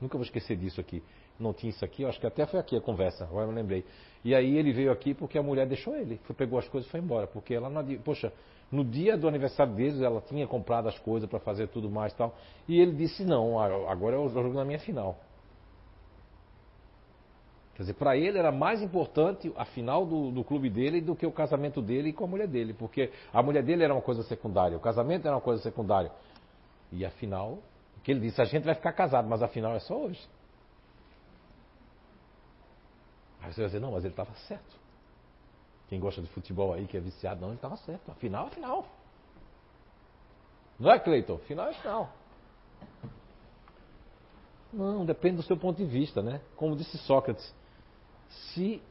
Nunca 0.00 0.16
vou 0.16 0.24
esquecer 0.24 0.56
disso 0.56 0.80
aqui 0.80 1.02
não 1.38 1.52
tinha 1.52 1.70
isso 1.70 1.84
aqui, 1.84 2.04
acho 2.04 2.18
que 2.18 2.26
até 2.26 2.44
foi 2.46 2.58
aqui 2.58 2.76
a 2.76 2.80
conversa, 2.80 3.24
agora 3.24 3.44
eu 3.44 3.48
me 3.50 3.54
lembrei. 3.54 3.84
E 4.24 4.34
aí 4.34 4.56
ele 4.56 4.72
veio 4.72 4.90
aqui 4.90 5.14
porque 5.14 5.38
a 5.38 5.42
mulher 5.42 5.66
deixou 5.66 5.96
ele, 5.96 6.18
foi, 6.24 6.34
pegou 6.34 6.58
as 6.58 6.68
coisas 6.68 6.88
e 6.88 6.90
foi 6.90 7.00
embora, 7.00 7.26
porque 7.26 7.54
ela 7.54 7.70
não, 7.70 7.84
poxa, 7.98 8.32
no 8.70 8.84
dia 8.84 9.16
do 9.16 9.28
aniversário 9.28 9.72
deles 9.74 10.00
ela 10.00 10.20
tinha 10.20 10.46
comprado 10.46 10.88
as 10.88 10.98
coisas 10.98 11.28
para 11.28 11.38
fazer 11.38 11.68
tudo 11.68 11.88
mais 11.88 12.12
e 12.12 12.16
tal, 12.16 12.34
e 12.66 12.80
ele 12.80 12.92
disse 12.92 13.24
não, 13.24 13.58
agora 13.88 14.16
é 14.16 14.18
o 14.18 14.28
jogo 14.28 14.52
na 14.52 14.64
minha 14.64 14.80
final. 14.80 15.18
Quer 17.78 17.82
dizer, 17.84 17.94
para 17.94 18.16
ele 18.16 18.36
era 18.36 18.50
mais 18.50 18.82
importante 18.82 19.52
a 19.56 19.64
final 19.64 20.04
do, 20.04 20.32
do, 20.32 20.42
clube 20.42 20.68
dele 20.68 21.00
do 21.00 21.14
que 21.14 21.24
o 21.24 21.30
casamento 21.30 21.80
dele 21.80 22.12
com 22.12 22.24
a 22.24 22.26
mulher 22.26 22.48
dele, 22.48 22.74
porque 22.74 23.12
a 23.32 23.40
mulher 23.40 23.62
dele 23.62 23.84
era 23.84 23.94
uma 23.94 24.02
coisa 24.02 24.24
secundária, 24.24 24.76
o 24.76 24.80
casamento 24.80 25.28
era 25.28 25.36
uma 25.36 25.40
coisa 25.40 25.62
secundária. 25.62 26.10
E 26.90 27.06
afinal, 27.06 27.60
o 27.96 28.00
que 28.02 28.10
ele 28.10 28.18
disse, 28.18 28.42
a 28.42 28.44
gente 28.44 28.64
vai 28.64 28.74
ficar 28.74 28.92
casado, 28.94 29.28
mas 29.28 29.44
afinal 29.44 29.76
é 29.76 29.78
só 29.78 29.96
hoje. 29.96 30.20
Aí 33.40 33.52
você 33.52 33.60
vai 33.60 33.68
dizer, 33.68 33.80
não, 33.80 33.92
mas 33.92 34.04
ele 34.04 34.12
estava 34.12 34.34
certo. 34.48 34.76
Quem 35.88 36.00
gosta 36.00 36.20
de 36.20 36.26
futebol 36.30 36.74
aí, 36.74 36.84
que 36.84 36.96
é 36.96 37.00
viciado, 37.00 37.40
não, 37.40 37.50
ele 37.50 37.58
estava 37.58 37.76
certo. 37.76 38.10
Afinal 38.10 38.48
é 38.48 38.50
final. 38.50 38.86
Não 40.80 40.90
é, 40.90 40.98
Cleiton? 40.98 41.38
Final 41.38 41.68
é 41.68 41.74
final. 41.74 42.10
Não, 44.72 45.06
depende 45.06 45.36
do 45.36 45.42
seu 45.44 45.56
ponto 45.56 45.76
de 45.76 45.84
vista, 45.84 46.20
né? 46.20 46.40
Como 46.56 46.74
disse 46.74 46.98
Sócrates, 46.98 47.56
se 48.28 48.82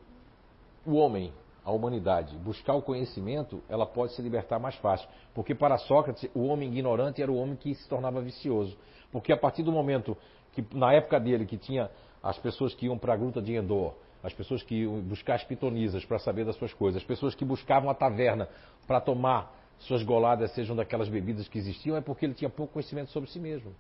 o 0.86 0.96
homem, 0.96 1.34
a 1.64 1.72
humanidade, 1.72 2.36
buscar 2.38 2.74
o 2.74 2.82
conhecimento, 2.82 3.62
ela 3.68 3.86
pode 3.86 4.14
se 4.14 4.22
libertar 4.22 4.58
mais 4.60 4.76
fácil. 4.76 5.08
Porque 5.34 5.54
para 5.54 5.78
Sócrates, 5.78 6.30
o 6.34 6.46
homem 6.46 6.70
ignorante 6.70 7.22
era 7.22 7.32
o 7.32 7.36
homem 7.36 7.56
que 7.56 7.76
se 7.76 7.88
tornava 7.90 8.22
vicioso. 8.22 8.78
Porque 9.12 9.34
a 9.34 9.38
partir 9.38 9.64
do 9.64 9.72
momento 9.72 10.18
que, 10.54 10.66
na 10.74 10.94
época 10.94 11.20
dele, 11.20 11.46
que 11.46 11.58
tinha 11.58 11.90
as 12.24 12.38
pessoas 12.38 12.74
que 12.74 12.86
iam 12.86 12.98
para 12.98 13.14
a 13.14 13.18
gruta 13.18 13.42
de 13.42 13.54
Endor, 13.54 13.94
as 14.24 14.34
pessoas 14.34 14.64
que 14.64 14.84
iam 14.84 15.02
buscar 15.02 15.36
as 15.36 15.44
pitonisas 15.44 16.04
para 16.06 16.20
saber 16.20 16.46
das 16.46 16.56
suas 16.56 16.74
coisas, 16.74 17.02
as 17.02 17.08
pessoas 17.08 17.36
que 17.36 17.46
buscavam 17.46 17.90
a 17.90 17.94
taverna 17.94 18.50
para 18.88 19.00
tomar 19.00 19.54
suas 19.80 20.02
goladas, 20.04 20.52
sejam 20.52 20.76
daquelas 20.76 21.08
bebidas 21.08 21.48
que 21.48 21.58
existiam, 21.58 21.96
é 21.96 22.02
porque 22.02 22.26
ele 22.26 22.34
tinha 22.34 22.50
pouco 22.50 22.74
conhecimento 22.74 23.12
sobre 23.12 23.30
si 23.30 23.40
mesmo. 23.40 23.76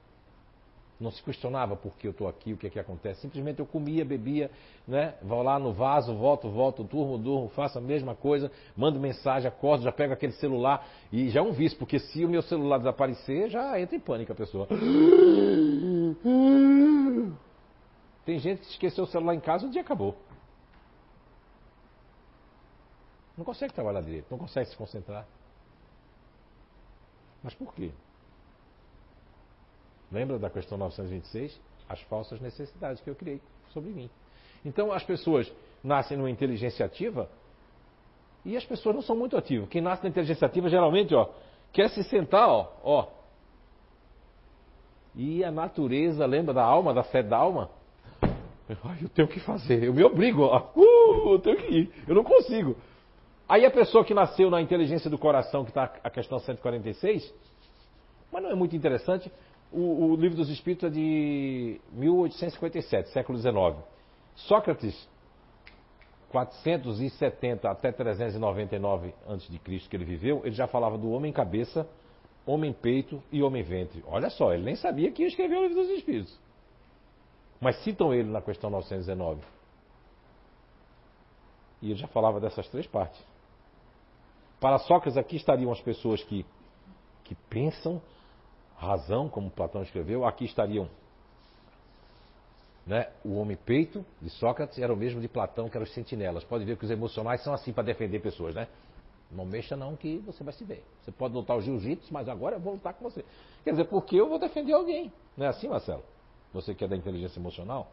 Não 1.00 1.12
se 1.12 1.22
questionava 1.22 1.76
por 1.76 1.96
que 1.96 2.08
eu 2.08 2.12
estou 2.12 2.28
aqui, 2.28 2.54
o 2.54 2.58
que 2.58 2.66
é 2.66 2.70
que 2.72 2.80
acontece. 2.80 3.22
Simplesmente 3.22 3.60
eu 3.60 3.68
comia, 3.68 4.04
bebia, 4.04 4.50
né? 4.88 5.14
vou 5.22 5.44
lá 5.44 5.60
no 5.60 5.72
vaso, 5.72 6.16
volto, 6.16 6.50
volto, 6.50 6.84
turmo, 6.84 7.20
durmo, 7.20 7.50
faço 7.50 7.78
a 7.78 7.82
mesma 7.82 8.16
coisa, 8.16 8.52
mando 8.76 9.00
mensagem, 9.00 9.48
acordo, 9.48 9.84
já 9.84 9.92
pego 9.92 10.14
aquele 10.14 10.34
celular 10.34 10.88
e 11.12 11.30
já 11.30 11.40
é 11.40 11.44
um 11.44 11.52
vício, 11.52 11.78
porque 11.78 12.00
se 12.00 12.26
o 12.26 12.30
meu 12.30 12.42
celular 12.42 12.80
desaparecer, 12.80 13.50
já 13.50 13.80
entra 13.80 13.96
em 13.96 14.00
pânico 14.00 14.32
a 14.32 14.36
pessoa. 14.36 14.68
Tem 18.26 18.40
gente 18.40 18.62
que 18.62 18.72
esqueceu 18.72 19.04
o 19.04 19.08
celular 19.08 19.36
em 19.36 19.40
casa 19.40 19.66
e 19.66 19.70
o 19.70 19.72
dia 19.72 19.82
acabou. 19.82 20.18
Não 23.38 23.46
consegue 23.46 23.72
trabalhar 23.72 24.02
direito, 24.02 24.26
não 24.32 24.38
consegue 24.40 24.68
se 24.68 24.76
concentrar. 24.76 25.28
Mas 27.44 27.54
por 27.54 27.72
quê? 27.76 27.92
Lembra 30.12 30.40
da 30.40 30.50
questão 30.50 30.78
926? 30.78 31.60
As 31.90 32.02
falsas 32.02 32.40
necessidades 32.40 33.02
que 33.02 33.10
eu 33.10 33.16
criei 33.16 33.42
sobre 33.74 33.92
mim. 33.92 34.10
Então 34.66 34.92
as 34.92 35.04
pessoas 35.04 35.52
nascem 35.84 36.18
numa 36.18 36.30
inteligência 36.30 36.86
ativa 36.86 37.30
e 38.44 38.56
as 38.56 38.66
pessoas 38.66 38.96
não 38.96 39.02
são 39.02 39.16
muito 39.16 39.36
ativas. 39.38 39.70
Quem 39.70 39.82
nasce 39.82 40.04
na 40.04 40.10
inteligência 40.10 40.46
ativa 40.46 40.70
geralmente, 40.70 41.14
ó, 41.14 41.30
quer 41.72 41.90
se 41.90 42.04
sentar, 42.04 42.48
ó, 42.48 42.72
ó. 42.84 43.08
E 45.16 45.44
a 45.44 45.52
natureza, 45.52 46.26
lembra 46.26 46.54
da 46.54 46.64
alma, 46.64 46.94
da 46.94 47.04
fé 47.04 47.24
da 47.24 47.38
alma? 47.38 47.70
Eu 48.70 49.10
tenho 49.10 49.28
que 49.28 49.40
fazer, 49.40 49.84
eu 49.84 49.94
me 49.94 50.04
obrigo, 50.04 50.44
ó. 50.44 50.72
Uh, 50.76 51.34
eu 51.34 51.40
tenho 51.40 51.58
que 51.58 51.74
ir, 51.74 51.92
eu 52.08 52.14
não 52.14 52.24
consigo. 52.24 52.76
Aí 53.48 53.66
a 53.66 53.72
pessoa 53.72 54.04
que 54.04 54.14
nasceu 54.14 54.50
na 54.50 54.62
inteligência 54.62 55.10
do 55.10 55.18
coração, 55.18 55.64
que 55.64 55.72
está 55.72 55.90
a 56.04 56.10
questão 56.10 56.38
146, 56.38 57.34
mas 58.32 58.44
não 58.44 58.52
é 58.52 58.56
muito 58.56 58.76
interessante, 58.76 59.32
o, 59.72 60.12
o, 60.12 60.16
livro 60.16 60.38
dos 60.38 60.50
Espíritos 60.50 60.90
é 60.90 60.94
de 60.94 61.82
1857, 61.92 63.10
século 63.10 63.38
XIX. 63.38 63.84
Sócrates, 64.36 65.08
470 66.30 67.70
até 67.70 67.92
399 67.92 69.14
a.C., 69.28 69.90
que 69.90 69.96
ele 69.96 70.06
viveu, 70.06 70.42
ele 70.46 70.56
já 70.56 70.68
falava 70.68 70.98
do 70.98 71.12
homem 71.12 71.32
cabeça, 71.34 71.88
homem 72.46 72.72
peito 72.72 73.22
e 73.32 73.44
homem 73.44 73.64
ventre. 73.64 74.04
Olha 74.08 74.30
só, 74.30 74.54
ele 74.54 74.64
nem 74.64 74.76
sabia 74.76 75.12
que 75.12 75.24
ia 75.24 75.28
escrever 75.28 75.58
o 75.58 75.68
livro 75.68 75.84
dos 75.84 75.90
Espíritos. 75.90 76.40
Mas 77.60 77.84
citam 77.84 78.14
ele 78.14 78.30
na 78.30 78.42
questão 78.42 78.70
919. 78.70 79.42
E 81.82 81.92
ele 81.92 82.00
já 82.00 82.08
falava 82.08 82.40
dessas 82.40 82.68
três 82.70 82.88
partes. 82.88 83.22
Para 84.60 84.80
Sócrates, 84.80 85.18
aqui 85.18 85.36
estariam 85.36 85.72
as 85.72 85.82
pessoas 85.82 86.24
que, 86.24 86.46
que 87.24 87.36
pensam 87.50 88.02
razão, 88.78 89.28
como 89.28 89.50
Platão 89.50 89.82
escreveu, 89.82 90.26
aqui 90.26 90.46
estariam 90.46 90.88
né, 92.88 93.10
o 93.24 93.36
homem 93.36 93.58
peito 93.58 94.06
de 94.22 94.30
Sócrates 94.30 94.80
era 94.80 94.94
o 94.94 94.96
mesmo 94.96 95.20
de 95.20 95.28
Platão, 95.28 95.68
que 95.68 95.76
eram 95.76 95.84
os 95.84 95.94
sentinelas. 95.94 96.46
Pode 96.46 96.64
ver 96.64 96.78
que 96.78 96.86
os 96.86 96.92
emocionais 96.92 97.44
são 97.44 97.54
assim 97.54 97.74
para 97.74 97.84
defender 97.84 98.22
pessoas, 98.22 98.56
né? 98.56 98.66
Não 99.30 99.46
mexa 99.46 99.76
não 99.76 99.94
que 99.98 100.20
você 100.20 100.42
vai 100.42 100.54
se 100.54 100.64
ver. 100.64 100.86
Você 101.02 101.12
pode 101.12 101.34
lutar 101.34 101.58
o 101.58 101.62
jiu-jitsu, 101.62 102.14
mas 102.14 102.30
agora 102.30 102.56
eu 102.56 102.62
vou 102.62 102.76
lutar 102.76 102.94
com 102.94 103.04
você. 103.04 103.26
Quer 103.66 103.72
dizer, 103.72 103.86
porque 103.86 104.16
eu 104.16 104.30
vou 104.30 104.40
defender 104.40 104.72
alguém. 104.72 105.12
Não 105.36 105.46
é 105.46 105.50
assim, 105.50 105.68
Marcelo? 105.68 106.02
Você 106.54 106.74
que 106.74 106.86
é 106.86 106.88
da 106.88 106.96
inteligência 106.96 107.38
emocional? 107.38 107.92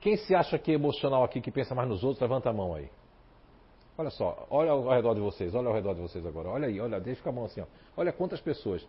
Quem 0.00 0.16
se 0.16 0.32
acha 0.32 0.56
que 0.60 0.70
é 0.70 0.74
emocional 0.74 1.24
aqui, 1.24 1.40
que 1.40 1.50
pensa 1.50 1.74
mais 1.74 1.88
nos 1.88 2.04
outros, 2.04 2.20
levanta 2.20 2.50
a 2.50 2.52
mão 2.52 2.72
aí. 2.72 2.88
Olha 3.96 4.10
só, 4.10 4.46
olha 4.48 4.70
ao 4.70 4.88
redor 4.88 5.14
de 5.14 5.20
vocês, 5.20 5.54
olha 5.54 5.68
ao 5.68 5.74
redor 5.74 5.94
de 5.94 6.00
vocês 6.00 6.24
agora. 6.24 6.48
Olha 6.48 6.66
aí, 6.66 6.80
olha, 6.80 6.98
deixa 6.98 7.22
com 7.22 7.28
a 7.28 7.32
mão 7.32 7.44
assim, 7.44 7.60
ó. 7.60 7.66
Olha 7.96 8.12
quantas 8.12 8.40
pessoas. 8.40 8.86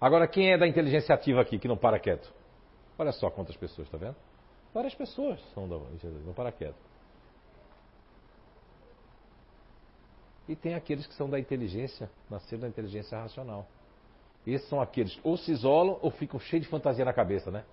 Agora, 0.00 0.28
quem 0.28 0.52
é 0.52 0.58
da 0.58 0.66
inteligência 0.66 1.14
ativa 1.14 1.40
aqui 1.40 1.58
que 1.58 1.66
não 1.66 1.76
para 1.76 1.98
quieto? 1.98 2.30
Olha 2.98 3.12
só 3.12 3.30
quantas 3.30 3.56
pessoas, 3.56 3.88
tá 3.88 3.96
vendo? 3.96 4.16
Várias 4.74 4.94
pessoas 4.94 5.40
são 5.54 5.66
da 5.66 5.76
não 6.24 6.34
para 6.34 6.52
quieto. 6.52 6.76
E 10.48 10.54
tem 10.54 10.74
aqueles 10.74 11.06
que 11.06 11.14
são 11.14 11.28
da 11.28 11.40
inteligência, 11.40 12.10
nasceram 12.30 12.60
da 12.62 12.68
inteligência 12.68 13.18
racional. 13.18 13.66
Esses 14.46 14.68
são 14.68 14.80
aqueles 14.80 15.18
ou 15.24 15.36
se 15.36 15.50
isolam 15.50 15.98
ou 16.02 16.10
ficam 16.10 16.38
cheios 16.38 16.64
de 16.64 16.70
fantasia 16.70 17.04
na 17.04 17.12
cabeça, 17.12 17.50
né? 17.50 17.64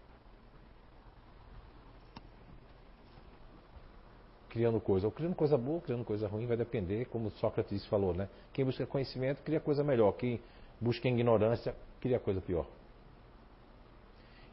Criando 4.53 4.79
coisa, 4.79 5.07
ou 5.07 5.11
criando 5.11 5.33
coisa 5.33 5.57
boa, 5.57 5.81
criando 5.81 6.05
coisa 6.05 6.27
ruim, 6.27 6.45
vai 6.45 6.55
depender, 6.55 7.05
como 7.05 7.31
Sócrates 7.31 7.83
falou, 7.87 8.13
né? 8.13 8.29
Quem 8.53 8.63
busca 8.63 8.85
conhecimento 8.85 9.41
cria 9.41 9.59
coisa 9.59 9.83
melhor, 9.83 10.11
quem 10.11 10.39
busca 10.79 11.07
ignorância 11.07 11.73
cria 11.99 12.19
coisa 12.19 12.39
pior. 12.39 12.67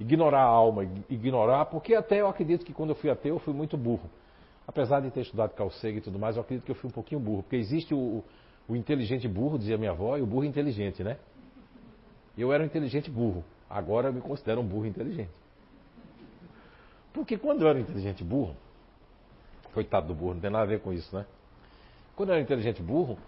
Ignorar 0.00 0.40
a 0.40 0.46
alma, 0.46 0.84
ignorar, 1.10 1.66
porque 1.66 1.94
até 1.94 2.22
eu 2.22 2.28
acredito 2.28 2.64
que 2.64 2.72
quando 2.72 2.90
eu 2.90 2.96
fui 2.96 3.10
ateu 3.10 3.34
eu 3.34 3.40
fui 3.40 3.52
muito 3.52 3.76
burro. 3.76 4.08
Apesar 4.66 5.00
de 5.00 5.10
ter 5.10 5.20
estudado 5.20 5.50
Carl 5.50 5.68
Sagan 5.68 5.98
e 5.98 6.00
tudo 6.00 6.18
mais, 6.18 6.36
eu 6.36 6.40
acredito 6.40 6.64
que 6.64 6.70
eu 6.70 6.76
fui 6.76 6.88
um 6.88 6.92
pouquinho 6.92 7.20
burro, 7.20 7.42
porque 7.42 7.56
existe 7.56 7.92
o, 7.92 8.24
o 8.66 8.74
inteligente 8.74 9.28
burro, 9.28 9.58
dizia 9.58 9.76
minha 9.76 9.90
avó, 9.90 10.16
e 10.16 10.22
o 10.22 10.26
burro 10.26 10.46
inteligente, 10.46 11.04
né? 11.04 11.18
Eu 12.38 12.54
era 12.54 12.62
um 12.62 12.66
inteligente 12.66 13.10
burro. 13.10 13.44
Agora 13.68 14.08
eu 14.08 14.14
me 14.14 14.22
considero 14.22 14.62
um 14.62 14.66
burro 14.66 14.86
inteligente. 14.86 15.28
Porque 17.12 17.36
quando 17.36 17.60
eu 17.60 17.68
era 17.68 17.78
inteligente 17.78 18.24
burro, 18.24 18.56
coitado 19.70 20.08
do 20.08 20.14
burro, 20.14 20.34
não 20.34 20.40
tem 20.40 20.50
nada 20.50 20.64
a 20.64 20.66
ver 20.66 20.80
com 20.80 20.92
isso, 20.92 21.14
né? 21.14 21.26
Quando 22.16 22.30
eu 22.30 22.34
era 22.34 22.42
inteligente 22.42 22.82
burro, 22.82 23.18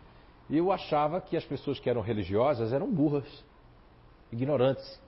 eu 0.50 0.70
achava 0.70 1.20
que 1.20 1.36
as 1.36 1.44
pessoas 1.44 1.78
que 1.78 1.88
eram 1.88 2.00
religiosas 2.00 2.72
eram 2.72 2.90
burras, 2.90 3.24
ignorantes, 4.30 5.00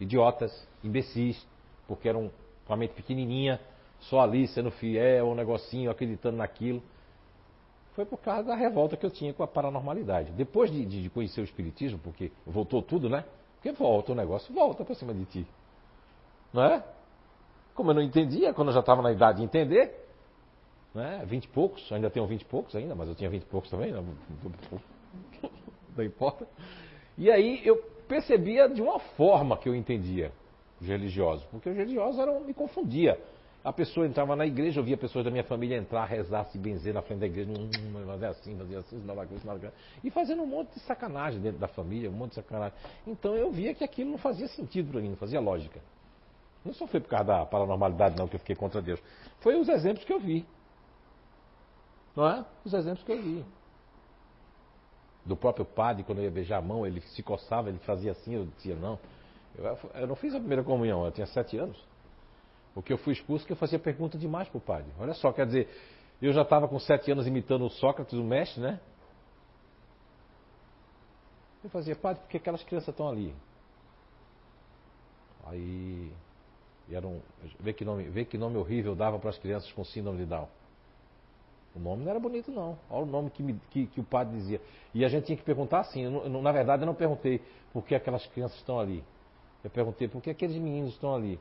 idiotas, 0.00 0.66
imbecis, 0.82 1.46
porque 1.86 2.08
eram 2.08 2.30
com 2.66 2.72
a 2.72 2.76
mente 2.76 2.94
pequenininha, 2.94 3.60
só 4.00 4.20
ali 4.20 4.46
sendo 4.48 4.70
fiel, 4.70 5.28
um 5.28 5.34
negocinho, 5.34 5.90
acreditando 5.90 6.36
naquilo. 6.36 6.82
Foi 7.94 8.04
por 8.04 8.18
causa 8.18 8.42
da 8.44 8.54
revolta 8.54 8.96
que 8.96 9.06
eu 9.06 9.10
tinha 9.10 9.32
com 9.32 9.42
a 9.42 9.46
paranormalidade. 9.46 10.32
Depois 10.32 10.70
de, 10.70 10.84
de 10.84 11.08
conhecer 11.10 11.40
o 11.40 11.44
Espiritismo, 11.44 11.98
porque 11.98 12.32
voltou 12.46 12.82
tudo, 12.82 13.08
né? 13.08 13.24
Porque 13.54 13.72
volta 13.72 14.12
o 14.12 14.14
negócio, 14.14 14.52
volta 14.52 14.84
para 14.84 14.94
cima 14.94 15.14
de 15.14 15.24
ti. 15.26 15.46
Não 16.52 16.64
é? 16.64 16.84
Como 17.74 17.90
eu 17.90 17.94
não 17.94 18.02
entendia, 18.02 18.52
quando 18.52 18.68
eu 18.68 18.74
já 18.74 18.80
estava 18.80 19.00
na 19.00 19.12
idade 19.12 19.38
de 19.38 19.44
entender, 19.44 20.03
né? 20.94 21.24
Vinte 21.26 21.44
e 21.44 21.48
poucos, 21.48 21.90
ainda 21.92 22.08
tenho 22.08 22.26
vinte 22.26 22.42
e 22.42 22.46
poucos 22.46 22.74
ainda, 22.76 22.94
mas 22.94 23.08
eu 23.08 23.14
tinha 23.14 23.28
vinte 23.28 23.42
e 23.42 23.46
poucos 23.46 23.70
também, 23.70 23.92
não, 23.92 24.04
não 25.96 26.04
importa. 26.04 26.46
E 27.18 27.30
aí 27.30 27.60
eu 27.66 27.76
percebia 28.08 28.68
de 28.68 28.80
uma 28.80 28.98
forma 28.98 29.56
que 29.56 29.68
eu 29.68 29.74
entendia 29.74 30.32
os 30.80 30.86
religiosos, 30.86 31.44
porque 31.46 31.68
os 31.68 31.76
religiosos 31.76 32.20
eram, 32.20 32.40
me 32.40 32.54
confundia. 32.54 33.18
A 33.64 33.72
pessoa 33.72 34.06
entrava 34.06 34.36
na 34.36 34.44
igreja, 34.44 34.78
eu 34.78 34.84
via 34.84 34.96
pessoas 34.96 35.24
da 35.24 35.30
minha 35.30 35.42
família 35.42 35.78
entrar, 35.78 36.04
rezar, 36.04 36.44
se 36.44 36.58
benzer 36.58 36.92
na 36.92 37.00
frente 37.00 37.20
da 37.20 37.26
igreja, 37.26 37.50
fazer 38.06 38.26
assim, 38.26 38.58
fazer 38.58 38.76
assim, 38.76 39.02
e 40.04 40.10
fazendo 40.10 40.42
um 40.42 40.46
monte 40.46 40.74
de 40.74 40.80
sacanagem 40.80 41.40
dentro 41.40 41.58
da 41.58 41.66
família, 41.66 42.10
um 42.10 42.12
monte 42.12 42.30
de 42.30 42.34
sacanagem. 42.34 42.76
Então 43.06 43.34
eu 43.34 43.50
via 43.50 43.74
que 43.74 43.82
aquilo 43.82 44.10
não 44.10 44.18
fazia 44.18 44.48
sentido 44.48 44.90
para 44.90 45.00
mim, 45.00 45.08
não 45.08 45.16
fazia 45.16 45.40
lógica. 45.40 45.80
Não 46.62 46.74
só 46.74 46.86
foi 46.86 47.00
por 47.00 47.08
causa 47.08 47.24
da 47.24 47.46
paranormalidade, 47.46 48.18
não, 48.18 48.28
que 48.28 48.36
eu 48.36 48.40
fiquei 48.40 48.54
contra 48.54 48.82
Deus. 48.82 49.00
Foi 49.40 49.58
os 49.58 49.68
exemplos 49.68 50.04
que 50.04 50.12
eu 50.12 50.20
vi. 50.20 50.44
Não 52.14 52.28
é? 52.28 52.44
Os 52.64 52.72
exemplos 52.72 53.04
que 53.04 53.12
eu 53.12 53.20
vi. 53.20 53.44
Do 55.24 55.36
próprio 55.36 55.64
padre, 55.64 56.04
quando 56.04 56.18
eu 56.18 56.24
ia 56.24 56.30
beijar 56.30 56.58
a 56.58 56.62
mão, 56.62 56.86
ele 56.86 57.00
se 57.00 57.22
coçava, 57.22 57.68
ele 57.68 57.78
fazia 57.78 58.12
assim, 58.12 58.34
eu 58.34 58.46
dizia 58.56 58.76
não. 58.76 58.98
Eu, 59.56 59.78
eu 59.94 60.06
não 60.06 60.16
fiz 60.16 60.34
a 60.34 60.38
primeira 60.38 60.62
comunhão, 60.62 61.04
eu 61.04 61.12
tinha 61.12 61.26
sete 61.26 61.56
anos. 61.56 61.82
Porque 62.74 62.92
eu 62.92 62.98
fui 62.98 63.12
expulso 63.12 63.44
porque 63.44 63.52
eu 63.52 63.56
fazia 63.56 63.78
pergunta 63.78 64.18
demais 64.18 64.48
para 64.48 64.58
o 64.58 64.60
padre. 64.60 64.90
Olha 64.98 65.14
só, 65.14 65.32
quer 65.32 65.46
dizer, 65.46 65.68
eu 66.20 66.32
já 66.32 66.42
estava 66.42 66.68
com 66.68 66.78
sete 66.78 67.10
anos 67.10 67.26
imitando 67.26 67.64
o 67.64 67.70
Sócrates, 67.70 68.18
o 68.18 68.24
mestre, 68.24 68.60
né? 68.60 68.80
Eu 71.62 71.70
fazia, 71.70 71.96
padre, 71.96 72.20
por 72.22 72.28
que 72.28 72.36
aquelas 72.36 72.62
crianças 72.62 72.88
estão 72.88 73.08
ali? 73.08 73.34
Aí, 75.46 76.12
era 76.90 77.06
um, 77.06 77.20
vê, 77.60 77.72
que 77.72 77.84
nome, 77.84 78.04
vê 78.04 78.24
que 78.24 78.36
nome 78.36 78.56
horrível 78.56 78.94
dava 78.94 79.18
para 79.18 79.30
as 79.30 79.38
crianças 79.38 79.70
com 79.72 79.84
síndrome 79.84 80.18
de 80.18 80.26
Down. 80.26 80.48
O 81.74 81.80
nome 81.80 82.04
não 82.04 82.10
era 82.10 82.20
bonito, 82.20 82.52
não. 82.52 82.78
Olha 82.88 83.02
o 83.02 83.06
nome 83.06 83.30
que, 83.30 83.42
me, 83.42 83.60
que, 83.70 83.86
que 83.86 84.00
o 84.00 84.04
padre 84.04 84.36
dizia. 84.36 84.60
E 84.94 85.04
a 85.04 85.08
gente 85.08 85.26
tinha 85.26 85.36
que 85.36 85.42
perguntar 85.42 85.80
assim. 85.80 86.06
Na 86.28 86.52
verdade, 86.52 86.82
eu 86.82 86.86
não 86.86 86.94
perguntei 86.94 87.42
por 87.72 87.84
que 87.84 87.94
aquelas 87.94 88.24
crianças 88.26 88.56
estão 88.58 88.78
ali. 88.78 89.02
Eu 89.62 89.70
perguntei 89.70 90.06
por 90.06 90.22
que 90.22 90.30
aqueles 90.30 90.56
meninos 90.56 90.92
estão 90.92 91.14
ali. 91.14 91.38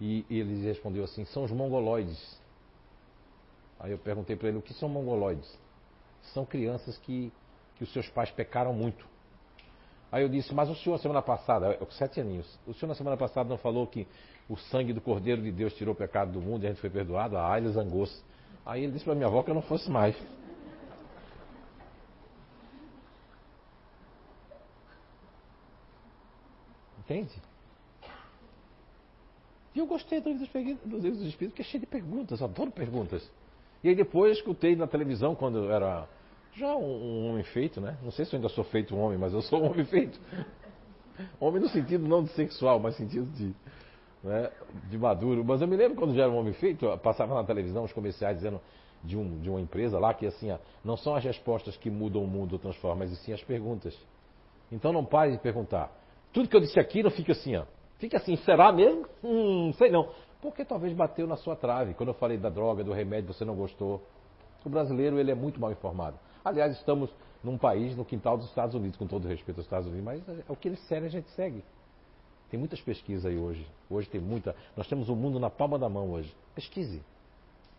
E, 0.00 0.24
e 0.30 0.40
ele 0.40 0.64
respondeu 0.64 1.04
assim: 1.04 1.24
são 1.26 1.44
os 1.44 1.50
mongoloides. 1.50 2.40
Aí 3.78 3.92
eu 3.92 3.98
perguntei 3.98 4.34
para 4.34 4.48
ele: 4.48 4.58
o 4.58 4.62
que 4.62 4.72
são 4.72 4.88
mongoloides? 4.88 5.58
São 6.32 6.46
crianças 6.46 6.96
que, 6.98 7.30
que 7.76 7.84
os 7.84 7.92
seus 7.92 8.08
pais 8.08 8.30
pecaram 8.30 8.72
muito. 8.72 9.06
Aí 10.10 10.22
eu 10.22 10.28
disse: 10.28 10.54
mas 10.54 10.70
o 10.70 10.74
senhor, 10.74 10.98
semana 10.98 11.20
passada, 11.20 11.76
eu, 11.78 11.86
sete 11.90 12.18
aninhos, 12.18 12.58
o 12.66 12.72
senhor 12.72 12.88
na 12.88 12.94
semana 12.94 13.16
passada 13.16 13.48
não 13.48 13.58
falou 13.58 13.86
que 13.86 14.06
o 14.48 14.56
sangue 14.56 14.92
do 14.92 15.00
Cordeiro 15.00 15.42
de 15.42 15.52
Deus 15.52 15.74
tirou 15.74 15.92
o 15.92 15.96
pecado 15.96 16.32
do 16.32 16.40
mundo 16.40 16.62
e 16.62 16.66
a 16.66 16.70
gente 16.70 16.80
foi 16.80 16.88
perdoado? 16.88 17.36
Ah, 17.36 17.58
ele 17.58 17.68
zangou-se. 17.68 18.22
Aí 18.66 18.82
ele 18.82 18.92
disse 18.92 19.04
para 19.04 19.14
minha 19.14 19.28
avó 19.28 19.44
que 19.44 19.50
eu 19.50 19.54
não 19.54 19.62
fosse 19.62 19.88
mais. 19.88 20.16
Entende? 26.98 27.32
E 29.72 29.78
eu 29.78 29.86
gostei 29.86 30.20
do 30.20 30.30
livro 30.30 30.46
dos 30.84 31.04
Espíritos, 31.04 31.36
porque 31.38 31.62
é 31.62 31.64
cheio 31.64 31.80
de 31.80 31.86
perguntas, 31.86 32.42
adoro 32.42 32.72
perguntas. 32.72 33.30
E 33.84 33.88
aí 33.88 33.94
depois 33.94 34.36
escutei 34.38 34.74
na 34.74 34.88
televisão, 34.88 35.36
quando 35.36 35.58
eu 35.58 35.72
era 35.72 36.08
já 36.54 36.74
um, 36.74 37.28
homem 37.28 37.44
feito, 37.44 37.80
né? 37.80 37.96
Não 38.02 38.10
sei 38.10 38.24
se 38.24 38.34
eu 38.34 38.38
ainda 38.38 38.48
sou 38.48 38.64
feito 38.64 38.96
um 38.96 39.00
homem, 39.00 39.18
mas 39.18 39.32
eu 39.32 39.42
sou 39.42 39.62
um 39.62 39.70
homem 39.70 39.84
feito. 39.86 40.18
homem 41.38 41.60
no 41.60 41.68
sentido 41.68 42.08
não 42.08 42.24
de 42.24 42.30
sexual, 42.30 42.80
mas 42.80 42.94
no 42.94 43.06
sentido 43.06 43.30
de, 43.32 43.54
né, 44.26 44.50
de 44.90 44.98
maduro. 44.98 45.44
Mas 45.44 45.62
eu 45.62 45.68
me 45.68 45.76
lembro 45.76 45.96
quando 45.96 46.14
já 46.14 46.24
era 46.24 46.30
um 46.30 46.36
homem 46.36 46.52
feito, 46.52 46.86
passava 46.98 47.34
na 47.34 47.44
televisão 47.44 47.84
os 47.84 47.92
comerciais 47.92 48.36
dizendo 48.36 48.60
de, 49.02 49.16
um, 49.16 49.38
de 49.40 49.48
uma 49.48 49.60
empresa 49.60 49.98
lá 49.98 50.12
que 50.12 50.26
assim, 50.26 50.48
não 50.84 50.96
são 50.96 51.14
as 51.14 51.24
respostas 51.24 51.76
que 51.76 51.88
mudam 51.88 52.22
o 52.22 52.26
mundo 52.26 52.54
ou 52.54 52.58
transformam, 52.58 52.98
mas 52.98 53.18
sim 53.20 53.32
as 53.32 53.42
perguntas. 53.42 53.96
Então 54.70 54.92
não 54.92 55.04
pare 55.04 55.32
de 55.32 55.38
perguntar. 55.38 55.90
Tudo 56.32 56.48
que 56.48 56.56
eu 56.56 56.60
disse 56.60 56.78
aqui 56.78 57.02
não 57.02 57.10
fica 57.10 57.32
assim, 57.32 57.56
ó. 57.56 57.64
Fica 57.98 58.18
assim, 58.18 58.36
será 58.36 58.70
mesmo? 58.72 59.06
Hum, 59.24 59.72
sei 59.74 59.90
não. 59.90 60.10
Porque 60.42 60.64
talvez 60.64 60.92
bateu 60.92 61.26
na 61.26 61.36
sua 61.36 61.56
trave. 61.56 61.94
Quando 61.94 62.10
eu 62.10 62.14
falei 62.14 62.36
da 62.36 62.50
droga, 62.50 62.84
do 62.84 62.92
remédio, 62.92 63.32
você 63.32 63.44
não 63.44 63.54
gostou. 63.54 64.02
O 64.64 64.68
brasileiro, 64.68 65.18
ele 65.18 65.30
é 65.30 65.34
muito 65.34 65.60
mal 65.60 65.70
informado. 65.72 66.18
Aliás, 66.44 66.76
estamos 66.76 67.10
num 67.42 67.56
país, 67.56 67.96
no 67.96 68.04
quintal 68.04 68.36
dos 68.36 68.46
Estados 68.48 68.74
Unidos, 68.74 68.98
com 68.98 69.06
todo 69.06 69.26
respeito 69.26 69.58
aos 69.58 69.66
Estados 69.66 69.86
Unidos, 69.86 70.04
mas 70.04 70.38
é 70.40 70.44
o 70.48 70.56
que 70.56 70.68
eles 70.68 70.84
querem, 70.88 71.06
a 71.06 71.10
gente 71.10 71.30
segue. 71.30 71.62
Tem 72.50 72.58
muitas 72.58 72.80
pesquisas 72.80 73.26
aí 73.26 73.36
hoje. 73.36 73.66
Hoje 73.90 74.08
tem 74.08 74.20
muita. 74.20 74.54
Nós 74.76 74.86
temos 74.86 75.08
o 75.08 75.12
um 75.12 75.16
mundo 75.16 75.40
na 75.40 75.50
palma 75.50 75.78
da 75.78 75.88
mão 75.88 76.10
hoje. 76.10 76.34
Pesquise. 76.54 77.02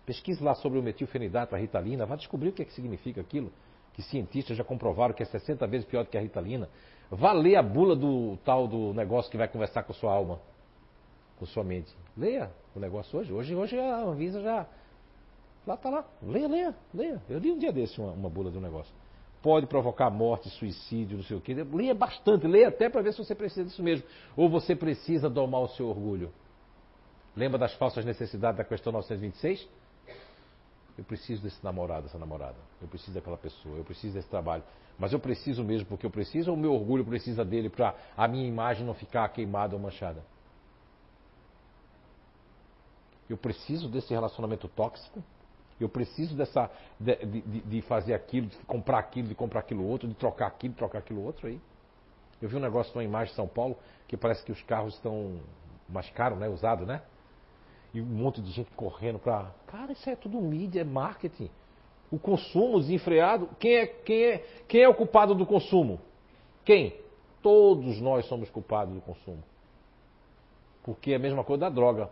Pesquise 0.05 0.43
lá 0.43 0.55
sobre 0.55 0.80
o 0.80 0.84
metilfenidato, 0.84 1.55
a 1.55 1.57
ritalina, 1.57 2.05
vá 2.05 2.15
descobrir 2.15 2.49
o 2.49 2.53
que, 2.53 2.61
é 2.61 2.65
que 2.65 2.74
significa 2.74 3.22
aquilo. 3.22 3.51
Que 3.93 4.01
cientistas 4.01 4.55
já 4.55 4.63
comprovaram 4.63 5.13
que 5.13 5.24
é 5.24 5.26
60 5.26 5.65
vezes 5.68 5.88
pior 5.88 6.03
do 6.03 6.09
que 6.09 6.18
a 6.18 6.22
ritalina. 6.22 6.70
Vá 7.09 7.32
ler 7.32 7.55
a 7.55 7.63
bula 7.63 7.95
do 7.95 8.38
tal 8.43 8.68
do 8.68 8.93
negócio 8.93 9.32
que 9.32 9.38
vai 9.38 9.47
conversar 9.47 9.84
com 9.84 9.93
sua 9.93 10.13
alma, 10.13 10.39
com 11.39 11.45
sua 11.45 11.63
mente. 11.63 11.93
Leia 12.15 12.51
o 12.76 12.80
negócio 12.80 13.20
hoje. 13.20 13.34
Hoje, 13.34 13.55
hoje 13.55 13.80
a 13.80 14.01
Anvisa 14.01 14.41
já. 14.41 14.68
Lá 15.65 15.74
está 15.74 15.89
lá. 15.89 16.05
Leia, 16.22 16.47
leia, 16.47 16.76
leia. 16.93 17.22
Eu 17.30 17.39
li 17.39 17.51
um 17.51 17.57
dia 17.57 17.72
desse 17.72 17.99
uma, 17.99 18.11
uma 18.11 18.30
bula 18.30 18.51
do 18.51 18.61
negócio. 18.61 18.93
Pode 19.41 19.67
provocar 19.67 20.09
morte, 20.09 20.49
suicídio, 20.49 21.17
não 21.17 21.23
sei 21.23 21.38
o 21.38 21.41
quê. 21.41 21.53
Leia 21.53 21.93
bastante, 21.93 22.47
leia 22.47 22.69
até 22.69 22.89
para 22.89 23.01
ver 23.01 23.13
se 23.13 23.19
você 23.19 23.35
precisa 23.35 23.63
disso 23.63 23.83
mesmo. 23.83 24.05
Ou 24.35 24.49
você 24.49 24.75
precisa 24.75 25.29
domar 25.29 25.61
o 25.61 25.67
seu 25.69 25.88
orgulho. 25.88 26.31
Lembra 27.35 27.59
das 27.59 27.73
falsas 27.75 28.03
necessidades 28.03 28.57
da 28.57 28.63
questão 28.63 28.91
926? 28.91 29.67
Eu 30.97 31.03
preciso 31.03 31.43
desse 31.43 31.63
namorado, 31.63 32.03
dessa 32.03 32.17
namorada. 32.17 32.55
Eu 32.81 32.88
preciso 32.88 33.13
daquela 33.13 33.38
pessoa. 33.38 33.77
Eu 33.77 33.83
preciso 33.83 34.15
desse 34.15 34.27
trabalho. 34.27 34.63
Mas 34.97 35.13
eu 35.13 35.19
preciso 35.19 35.63
mesmo 35.63 35.88
porque 35.88 36.05
eu 36.05 36.09
preciso 36.09 36.49
ou 36.49 36.57
o 36.57 36.59
meu 36.59 36.73
orgulho 36.73 37.05
precisa 37.05 37.45
dele 37.45 37.69
para 37.69 37.93
a 38.15 38.27
minha 38.27 38.47
imagem 38.47 38.83
não 38.85 38.95
ficar 38.95 39.29
queimada 39.29 39.75
ou 39.75 39.81
manchada? 39.81 40.23
Eu 43.29 43.38
preciso 43.38 43.88
desse 43.88 44.11
relacionamento 44.13 44.67
tóxico? 44.67 45.21
Eu 45.80 45.88
preciso 45.88 46.36
dessa 46.36 46.71
de, 46.99 47.15
de, 47.17 47.61
de, 47.61 47.82
fazer 47.84 48.13
aquilo, 48.13 48.47
de 48.47 48.57
comprar 48.65 48.99
aquilo, 48.99 49.28
de 49.28 49.36
comprar 49.36 49.59
aquilo 49.59 49.88
outro, 49.88 50.07
de 50.07 50.15
trocar 50.15 50.47
aquilo, 50.47 50.73
de 50.73 50.78
trocar 50.78 50.99
aquilo 50.99 51.23
outro 51.23 51.47
aí. 51.47 51.59
Eu 52.41 52.49
vi 52.49 52.55
um 52.55 52.59
negócio 52.59 52.93
numa 52.93 53.03
imagem 53.03 53.30
de 53.30 53.36
São 53.36 53.47
Paulo 53.47 53.78
que 54.07 54.17
parece 54.17 54.43
que 54.43 54.51
os 54.51 54.61
carros 54.63 54.95
estão 54.95 55.39
mais 55.88 56.09
caros, 56.09 56.38
né? 56.39 56.49
Usados, 56.49 56.88
né? 56.88 57.01
E 57.93 58.01
um 58.01 58.05
monte 58.05 58.41
de 58.41 58.51
gente 58.51 58.69
correndo 58.75 59.19
para. 59.19 59.51
Cara, 59.67 59.91
isso 59.91 60.09
é 60.09 60.15
tudo 60.15 60.39
mídia, 60.41 60.82
é 60.82 60.84
marketing. 60.84 61.49
O 62.11 62.17
consumo 62.17 62.80
desenfreado, 62.80 63.49
quem 63.59 63.75
é, 63.75 63.86
quem 63.86 64.23
é, 64.23 64.38
quem 64.67 64.82
é 64.82 64.89
o 64.89 64.93
culpado 64.93 65.36
do 65.36 65.45
consumo? 65.45 65.99
Quem? 66.63 66.95
Todos 67.41 67.99
nós 68.01 68.25
somos 68.25 68.49
culpados 68.49 68.93
do 68.93 69.01
consumo. 69.01 69.43
Porque 70.84 71.11
é 71.11 71.15
a 71.15 71.19
mesma 71.19 71.43
coisa 71.43 71.61
da 71.61 71.69
droga. 71.69 72.09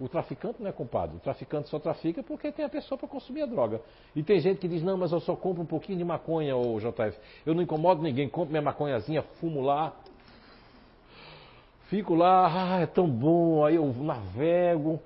O 0.00 0.08
traficante 0.08 0.62
não 0.62 0.70
é 0.70 0.72
culpado. 0.72 1.18
O 1.18 1.20
traficante 1.20 1.68
só 1.68 1.78
trafica 1.78 2.22
porque 2.22 2.50
tem 2.50 2.64
a 2.64 2.70
pessoa 2.70 2.96
para 2.96 3.06
consumir 3.06 3.42
a 3.42 3.46
droga. 3.46 3.82
E 4.16 4.22
tem 4.22 4.40
gente 4.40 4.58
que 4.58 4.66
diz, 4.66 4.82
não, 4.82 4.96
mas 4.96 5.12
eu 5.12 5.20
só 5.20 5.36
compro 5.36 5.62
um 5.62 5.66
pouquinho 5.66 5.98
de 5.98 6.04
maconha, 6.04 6.56
ô 6.56 6.78
JF. 6.80 7.18
Eu 7.44 7.54
não 7.54 7.62
incomodo 7.62 8.02
ninguém, 8.02 8.26
compro 8.26 8.50
minha 8.50 8.62
maconhazinha, 8.62 9.22
fumo 9.38 9.60
lá. 9.60 9.92
Fico 11.88 12.14
lá, 12.14 12.76
ah, 12.76 12.80
é 12.80 12.86
tão 12.86 13.06
bom, 13.06 13.62
aí 13.62 13.74
eu 13.74 13.84
navego, 13.92 15.00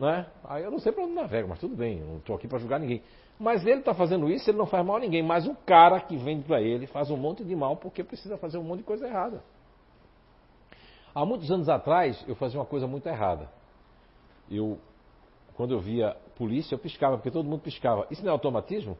né? 0.00 0.26
Aí 0.44 0.64
eu 0.64 0.70
não 0.70 0.80
sei 0.80 0.90
para 0.90 1.04
onde 1.04 1.14
navego, 1.14 1.48
mas 1.48 1.60
tudo 1.60 1.76
bem, 1.76 2.00
não 2.00 2.16
estou 2.16 2.34
aqui 2.34 2.48
para 2.48 2.58
julgar 2.58 2.80
ninguém. 2.80 3.02
Mas 3.38 3.64
ele 3.64 3.80
está 3.80 3.94
fazendo 3.94 4.28
isso, 4.28 4.50
ele 4.50 4.58
não 4.58 4.66
faz 4.66 4.84
mal 4.84 4.96
a 4.96 5.00
ninguém. 5.00 5.22
Mas 5.22 5.46
o 5.46 5.54
cara 5.64 6.00
que 6.00 6.16
vende 6.16 6.44
para 6.44 6.60
ele 6.60 6.86
faz 6.88 7.08
um 7.10 7.16
monte 7.16 7.44
de 7.44 7.54
mal 7.54 7.76
porque 7.76 8.02
precisa 8.02 8.36
fazer 8.36 8.58
um 8.58 8.64
monte 8.64 8.78
de 8.78 8.84
coisa 8.84 9.06
errada. 9.06 9.42
Há 11.14 11.24
muitos 11.24 11.50
anos 11.50 11.68
atrás, 11.68 12.24
eu 12.26 12.34
fazia 12.34 12.58
uma 12.58 12.66
coisa 12.66 12.86
muito 12.86 13.06
errada. 13.08 13.59
Eu, 14.50 14.78
quando 15.54 15.72
eu 15.72 15.80
via 15.80 16.16
polícia, 16.36 16.74
eu 16.74 16.78
piscava, 16.78 17.16
porque 17.16 17.30
todo 17.30 17.48
mundo 17.48 17.60
piscava. 17.60 18.06
Isso 18.10 18.22
não 18.22 18.30
é 18.30 18.32
automatismo? 18.32 18.96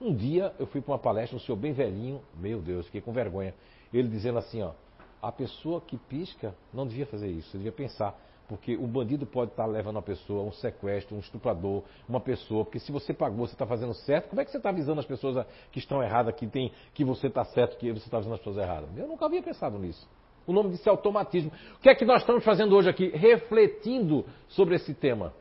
Um 0.00 0.14
dia 0.14 0.54
eu 0.58 0.66
fui 0.66 0.80
para 0.80 0.92
uma 0.92 0.98
palestra, 0.98 1.36
um 1.36 1.40
senhor 1.40 1.56
bem 1.56 1.72
velhinho, 1.72 2.20
meu 2.36 2.60
Deus, 2.60 2.86
fiquei 2.86 3.00
com 3.00 3.12
vergonha. 3.12 3.54
Ele 3.92 4.08
dizendo 4.08 4.38
assim, 4.38 4.62
ó, 4.62 4.72
a 5.22 5.32
pessoa 5.32 5.80
que 5.80 5.96
pisca 5.96 6.54
não 6.72 6.86
devia 6.86 7.06
fazer 7.06 7.28
isso, 7.28 7.56
devia 7.56 7.72
pensar. 7.72 8.18
Porque 8.48 8.76
o 8.76 8.86
bandido 8.86 9.26
pode 9.26 9.50
estar 9.50 9.66
levando 9.66 9.96
uma 9.96 10.02
pessoa, 10.02 10.44
um 10.44 10.52
sequestro, 10.52 11.16
um 11.16 11.18
estuprador, 11.18 11.82
uma 12.08 12.20
pessoa. 12.20 12.64
Porque 12.64 12.78
se 12.78 12.92
você 12.92 13.12
pagou, 13.12 13.46
você 13.46 13.54
está 13.54 13.66
fazendo 13.66 13.92
certo, 13.92 14.28
como 14.28 14.40
é 14.40 14.44
que 14.44 14.52
você 14.52 14.56
está 14.58 14.68
avisando 14.68 15.00
as 15.00 15.06
pessoas 15.06 15.44
que 15.72 15.80
estão 15.80 16.00
erradas, 16.00 16.34
que, 16.36 16.46
tem, 16.46 16.70
que 16.94 17.04
você 17.04 17.26
está 17.26 17.44
certo, 17.44 17.76
que 17.76 17.90
você 17.90 18.06
está 18.06 18.18
avisando 18.18 18.34
as 18.34 18.40
pessoas 18.40 18.58
erradas? 18.58 18.88
Eu 18.96 19.08
nunca 19.08 19.26
havia 19.26 19.42
pensado 19.42 19.76
nisso. 19.78 20.08
O 20.46 20.52
nome 20.52 20.70
disso 20.70 20.88
é 20.88 20.90
automatismo. 20.90 21.50
O 21.76 21.80
que 21.80 21.88
é 21.88 21.94
que 21.94 22.04
nós 22.04 22.22
estamos 22.22 22.44
fazendo 22.44 22.76
hoje 22.76 22.88
aqui? 22.88 23.08
Refletindo 23.08 24.24
sobre 24.48 24.76
esse 24.76 24.94
tema. 24.94 25.34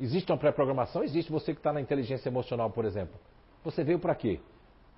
Existe 0.00 0.30
uma 0.30 0.38
pré-programação? 0.38 1.04
Existe 1.04 1.30
você 1.30 1.52
que 1.52 1.60
está 1.60 1.72
na 1.72 1.80
inteligência 1.80 2.28
emocional, 2.28 2.70
por 2.70 2.84
exemplo. 2.84 3.18
Você 3.64 3.82
veio 3.84 3.98
para 3.98 4.14
quê? 4.14 4.40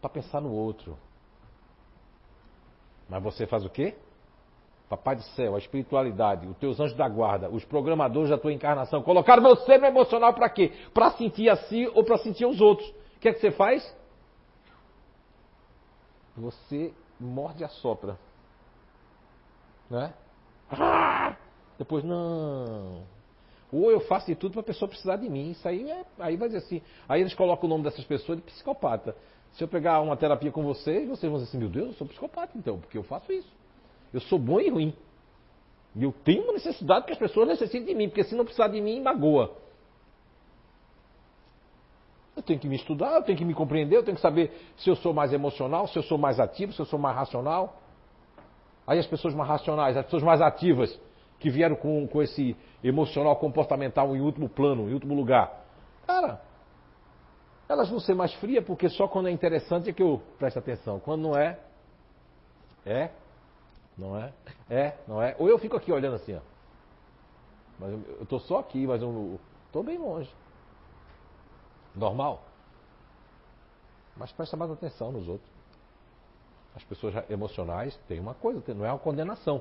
Para 0.01 0.11
pensar 0.11 0.41
no 0.41 0.53
outro. 0.53 0.99
Mas 3.09 3.23
você 3.23 3.47
faz 3.47 3.65
o 3.65 3.71
quê? 3.71 3.95
Papai 4.89 5.17
do 5.17 5.23
céu, 5.23 5.55
a 5.55 5.59
espiritualidade, 5.59 6.47
os 6.47 6.57
teus 6.57 6.81
anjos 6.81 6.97
da 6.97 7.07
guarda, 7.09 7.51
os 7.51 7.65
programadores 7.65 8.31
da 8.31 8.39
tua 8.39 8.53
encarnação, 8.53 9.03
colocaram 9.03 9.43
você 9.43 9.77
no 9.77 9.87
emocional 9.87 10.33
para 10.33 10.49
quê? 10.49 10.73
Para 10.95 11.11
sentir 11.13 11.49
a 11.51 11.57
si 11.57 11.87
ou 11.95 12.03
para 12.03 12.17
sentir 12.19 12.47
os 12.47 12.61
outros. 12.61 12.89
O 12.89 13.21
que 13.21 13.29
é 13.29 13.33
que 13.33 13.41
você 13.41 13.51
faz? 13.51 13.97
Você 16.37 16.93
morde 17.19 17.65
a 17.65 17.69
sopra. 17.69 18.19
Né? 19.91 20.13
Depois, 21.79 22.05
não. 22.05 23.03
Ou 23.73 23.91
eu 23.91 24.01
faço 24.01 24.27
de 24.27 24.35
tudo 24.35 24.53
para 24.53 24.61
a 24.61 24.65
pessoa 24.65 24.89
precisar 24.89 25.17
de 25.17 25.29
mim. 25.29 25.51
Isso 25.51 25.67
aí 25.67 25.91
é. 25.91 26.05
Aí 26.19 26.37
vai 26.37 26.49
dizer 26.49 26.59
assim. 26.59 26.83
Aí 27.09 27.21
eles 27.21 27.35
colocam 27.35 27.67
o 27.67 27.69
nome 27.69 27.85
dessas 27.85 28.05
pessoas 28.05 28.39
de 28.39 28.45
psicopata. 28.45 29.15
Se 29.53 29.63
eu 29.63 29.69
pegar 29.69 30.01
uma 30.01 30.17
terapia 30.17 30.51
com 30.51 30.63
vocês, 30.63 31.09
vocês 31.09 31.31
vão 31.31 31.39
dizer 31.39 31.51
assim: 31.51 31.59
meu 31.59 31.69
Deus, 31.69 31.89
eu 31.89 31.93
sou 31.95 32.07
psicopata 32.07 32.57
então, 32.57 32.79
porque 32.79 32.97
eu 32.97 33.03
faço 33.03 33.33
isso. 33.33 33.51
Eu 34.13 34.21
sou 34.21 34.39
bom 34.39 34.61
e 34.61 34.71
ruim. 34.71 34.95
E 35.95 36.05
eu 36.05 36.13
tenho 36.25 36.45
uma 36.45 36.53
necessidade 36.53 37.07
que 37.07 37.13
as 37.13 37.19
pessoas 37.19 37.49
necessitem 37.49 37.85
de 37.85 37.95
mim, 37.95 38.09
porque 38.09 38.25
se 38.25 38.35
não 38.35 38.45
precisar 38.45 38.69
de 38.69 38.81
mim, 38.81 39.01
magoa. 39.01 39.55
Eu 42.39 42.43
tenho 42.43 42.61
que 42.61 42.69
me 42.69 42.77
estudar, 42.77 43.17
eu 43.17 43.23
tenho 43.25 43.37
que 43.37 43.45
me 43.45 43.53
compreender, 43.53 43.97
eu 43.97 44.05
tenho 44.05 44.15
que 44.15 44.21
saber 44.21 44.53
se 44.77 44.89
eu 44.89 44.95
sou 44.95 45.13
mais 45.13 45.33
emocional, 45.33 45.89
se 45.89 45.99
eu 45.99 46.05
sou 46.05 46.17
mais 46.17 46.39
ativo, 46.39 46.73
se 46.73 46.79
eu 46.79 46.87
sou 46.87 46.97
mais 46.97 47.17
racional. 47.17 47.81
Aí 48.87 48.97
as 48.97 49.09
pessoas 49.09 49.35
mais 49.35 49.49
racionais, 49.49 49.97
as 49.97 50.05
pessoas 50.05 50.23
mais 50.23 50.41
ativas, 50.41 50.97
que 51.41 51.51
vieram 51.51 51.75
com, 51.75 52.07
com 52.07 52.23
esse 52.23 52.57
emocional 52.83 53.35
comportamental 53.35 54.15
em 54.15 54.21
último 54.21 54.49
plano, 54.49 54.89
em 54.89 54.95
último 54.95 55.17
lugar. 55.17 55.53
Cara, 56.07 56.41
elas 57.69 57.91
vão 57.91 57.99
ser 57.99 58.15
mais 58.15 58.33
frias 58.35 58.65
porque 58.65 58.89
só 58.89 59.09
quando 59.09 59.27
é 59.27 59.33
interessante 59.33 59.91
é 59.91 59.93
que 59.93 60.03
eu 60.03 60.23
presto 60.39 60.61
atenção. 60.61 61.01
Quando 61.01 61.23
não 61.23 61.37
é, 61.37 61.59
é 62.87 63.11
não 63.97 64.17
é? 64.17 64.33
É, 64.71 64.95
não 65.09 65.21
é? 65.21 65.35
Ou 65.41 65.49
eu 65.49 65.59
fico 65.59 65.77
aqui 65.77 65.91
olhando 65.91 66.15
assim, 66.15 66.37
ó. 66.37 66.41
Mas 67.81 67.91
eu 67.91 68.23
estou 68.23 68.39
só 68.39 68.61
aqui, 68.61 68.87
mas 68.87 69.03
eu 69.03 69.41
estou 69.67 69.83
bem 69.83 69.99
longe. 69.99 70.31
Normal. 71.99 72.43
Mas 74.17 74.33
presta 74.33 74.57
mais 74.57 74.71
atenção 74.71 75.13
nos 75.13 75.29
outros. 75.29 75.51
As 76.75 76.85
pessoas 76.85 77.15
emocionais 77.29 77.99
têm 78.09 78.21
uma 78.21 78.35
coisa, 78.35 78.63
não 78.75 78.85
é 78.85 78.91
uma 78.91 78.99
condenação. 78.99 79.61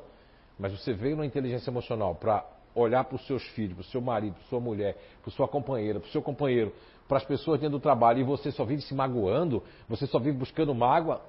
Mas 0.57 0.71
você 0.71 0.93
veio 0.93 1.15
na 1.15 1.25
inteligência 1.25 1.69
emocional 1.69 2.15
para 2.15 2.45
olhar 2.75 3.03
para 3.03 3.15
os 3.15 3.25
seus 3.25 3.43
filhos, 3.49 3.73
para 3.73 3.81
o 3.81 3.85
seu 3.85 4.01
marido, 4.01 4.35
para 4.35 4.43
sua 4.43 4.59
mulher, 4.59 4.95
para 5.21 5.31
sua 5.31 5.47
companheira, 5.47 5.99
para 5.99 6.07
o 6.07 6.11
seu 6.11 6.21
companheiro, 6.21 6.73
para 7.07 7.17
as 7.17 7.25
pessoas 7.25 7.59
dentro 7.59 7.77
do 7.77 7.81
trabalho 7.81 8.19
e 8.19 8.23
você 8.23 8.51
só 8.51 8.63
vive 8.63 8.81
se 8.81 8.93
magoando, 8.93 9.63
você 9.87 10.05
só 10.05 10.19
vive 10.19 10.37
buscando 10.37 10.75
mágoa, 10.75 11.21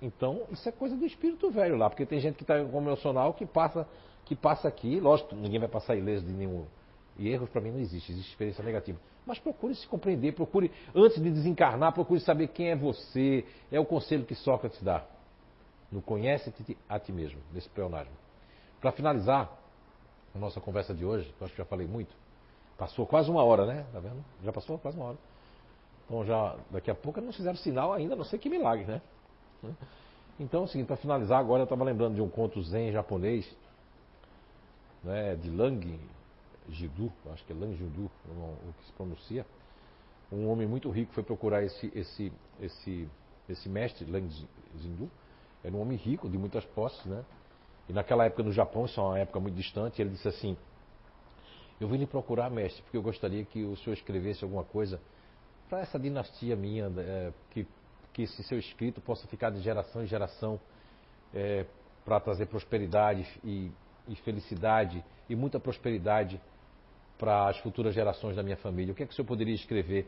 então, 0.00 0.42
isso 0.50 0.68
é 0.68 0.72
coisa 0.72 0.96
do 0.96 1.06
espírito 1.06 1.50
velho 1.50 1.76
lá, 1.76 1.88
porque 1.88 2.04
tem 2.04 2.20
gente 2.20 2.36
que 2.36 2.42
está 2.42 2.58
emocional 2.58 3.32
que 3.32 3.46
passa, 3.46 3.86
que 4.24 4.36
passa 4.36 4.68
aqui, 4.68 5.00
lógico, 5.00 5.34
ninguém 5.34 5.58
vai 5.58 5.68
passar 5.68 5.96
ileso 5.96 6.24
de 6.24 6.32
nenhum. 6.32 6.66
E 7.18 7.28
erros 7.28 7.48
para 7.48 7.60
mim 7.60 7.70
não 7.70 7.78
existe, 7.78 8.12
existe 8.12 8.30
experiência 8.30 8.62
negativa. 8.62 8.98
Mas 9.24 9.38
procure 9.38 9.74
se 9.74 9.86
compreender, 9.86 10.32
procure, 10.32 10.70
antes 10.94 11.20
de 11.20 11.30
desencarnar, 11.30 11.92
procure 11.92 12.20
saber 12.20 12.48
quem 12.48 12.70
é 12.70 12.76
você. 12.76 13.44
É 13.72 13.80
o 13.80 13.84
conselho 13.84 14.24
que 14.24 14.34
Sócrates 14.34 14.82
dá. 14.82 15.04
No 15.90 16.02
conhece-te 16.02 16.76
a 16.88 16.98
ti 16.98 17.12
mesmo, 17.12 17.40
nesse 17.52 17.68
pleonasmo. 17.70 18.12
Para 18.80 18.92
finalizar 18.92 19.50
a 20.34 20.38
nossa 20.38 20.60
conversa 20.60 20.94
de 20.94 21.04
hoje, 21.04 21.32
que 21.36 21.42
eu 21.42 21.46
acho 21.46 21.54
que 21.54 21.58
já 21.58 21.64
falei 21.64 21.86
muito, 21.86 22.14
passou 22.76 23.06
quase 23.06 23.30
uma 23.30 23.42
hora, 23.42 23.66
né? 23.66 23.86
Tá 23.92 23.98
vendo? 23.98 24.22
Já 24.44 24.52
passou 24.52 24.78
quase 24.78 24.96
uma 24.96 25.06
hora. 25.06 25.18
Então 26.04 26.24
já, 26.24 26.56
daqui 26.70 26.90
a 26.90 26.94
pouco 26.94 27.20
não 27.20 27.32
fizeram 27.32 27.56
sinal 27.56 27.92
ainda, 27.92 28.14
não 28.14 28.24
sei 28.24 28.38
que 28.38 28.48
milagre, 28.48 28.84
né? 28.84 29.00
Então, 30.38 30.64
assim, 30.64 30.84
para 30.84 30.96
finalizar 30.96 31.40
agora, 31.40 31.62
eu 31.62 31.64
estava 31.64 31.82
lembrando 31.82 32.14
de 32.14 32.20
um 32.20 32.28
conto 32.28 32.62
zen 32.62 32.92
japonês, 32.92 33.50
né, 35.02 35.34
de 35.34 35.50
Lang 35.50 35.98
Jidu, 36.70 37.12
acho 37.32 37.44
que 37.44 37.52
é 37.52 37.56
Lang 37.56 37.74
Jidu 37.76 38.10
o 38.28 38.72
que 38.78 38.86
se 38.86 38.92
pronuncia. 38.92 39.46
Um 40.30 40.48
homem 40.48 40.66
muito 40.66 40.90
rico 40.90 41.12
foi 41.12 41.22
procurar 41.22 41.62
esse, 41.62 41.92
esse, 41.94 42.32
esse, 42.60 43.08
esse 43.48 43.68
mestre, 43.68 44.04
Lang 44.10 44.28
Jindu. 44.78 45.10
Era 45.62 45.74
um 45.74 45.80
homem 45.80 45.96
rico, 45.96 46.28
de 46.28 46.36
muitas 46.36 46.64
posses, 46.64 47.04
né? 47.06 47.24
E 47.88 47.92
naquela 47.92 48.24
época 48.24 48.42
no 48.42 48.52
Japão, 48.52 48.86
isso 48.86 49.00
é 49.00 49.02
uma 49.02 49.18
época 49.18 49.38
muito 49.38 49.54
distante, 49.54 50.02
ele 50.02 50.10
disse 50.10 50.26
assim: 50.26 50.56
Eu 51.80 51.88
vim 51.88 51.98
lhe 51.98 52.06
procurar, 52.06 52.50
mestre, 52.50 52.82
porque 52.82 52.96
eu 52.96 53.02
gostaria 53.02 53.44
que 53.44 53.62
o 53.62 53.76
senhor 53.76 53.94
escrevesse 53.94 54.42
alguma 54.42 54.64
coisa 54.64 55.00
para 55.68 55.80
essa 55.80 55.98
dinastia 55.98 56.56
minha, 56.56 56.92
é, 56.98 57.32
que 57.50 57.66
que 58.16 58.22
esse 58.22 58.42
seu 58.44 58.58
escrito 58.58 58.98
possa 58.98 59.26
ficar 59.26 59.50
de 59.50 59.60
geração 59.60 60.02
em 60.02 60.06
geração 60.06 60.58
é, 61.34 61.66
para 62.02 62.18
trazer 62.18 62.46
prosperidade 62.46 63.28
e, 63.44 63.70
e, 64.08 64.16
felicidade 64.16 65.04
e 65.28 65.36
muita 65.36 65.60
prosperidade 65.60 66.40
para 67.18 67.48
as 67.48 67.58
futuras 67.58 67.94
gerações 67.94 68.36
da 68.36 68.42
minha 68.42 68.56
família. 68.56 68.92
O 68.92 68.94
que 68.94 69.02
é 69.02 69.06
que 69.06 69.12
o 69.12 69.16
senhor 69.16 69.26
poderia 69.26 69.54
escrever? 69.54 70.06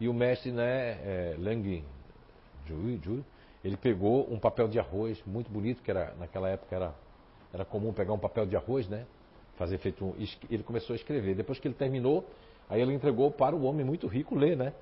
E 0.00 0.08
o 0.08 0.14
mestre, 0.14 0.50
né, 0.50 0.98
é, 1.02 1.36
Lang 1.38 1.84
ele 3.64 3.76
pegou 3.76 4.32
um 4.32 4.38
papel 4.38 4.68
de 4.68 4.78
arroz 4.78 5.22
muito 5.26 5.50
bonito, 5.50 5.82
que 5.82 5.90
era 5.90 6.14
naquela 6.18 6.48
época 6.48 6.74
era, 6.74 6.94
era 7.52 7.64
comum 7.64 7.92
pegar 7.92 8.12
um 8.12 8.18
papel 8.18 8.46
de 8.46 8.56
arroz, 8.56 8.88
né? 8.88 9.06
Fazer 9.56 9.78
feito 9.78 10.04
um, 10.04 10.14
ele 10.48 10.62
começou 10.62 10.94
a 10.94 10.96
escrever. 10.96 11.34
Depois 11.34 11.58
que 11.58 11.68
ele 11.68 11.74
terminou, 11.74 12.24
aí 12.68 12.80
ele 12.80 12.94
entregou 12.94 13.30
para 13.30 13.54
o 13.54 13.64
homem 13.64 13.84
muito 13.84 14.06
rico 14.06 14.34
ler, 14.34 14.56
né? 14.56 14.72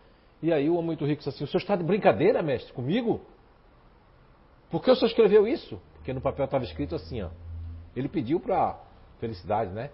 E 0.41 0.53
aí 0.53 0.69
o 0.69 0.75
homem 0.75 0.87
muito 0.87 1.05
rico 1.05 1.19
disse 1.19 1.31
assim: 1.31 1.45
O 1.45 1.47
senhor 1.49 1.61
está 1.61 1.75
de 1.75 1.83
brincadeira, 1.83 2.43
mestre, 2.43 2.73
comigo? 2.73 3.21
Por 4.71 4.83
que 4.83 4.91
o 4.91 4.95
senhor 4.95 5.09
escreveu 5.09 5.49
isso? 5.49 5.81
Porque 5.95 6.13
no 6.13 6.21
papel 6.21 6.45
estava 6.45 6.63
escrito 6.63 6.95
assim: 6.95 7.23
ó, 7.23 7.31
Ele 7.97 8.09
pediu 8.09 8.39
para 8.39 8.79
felicidade, 9.19 9.73
né? 9.73 9.91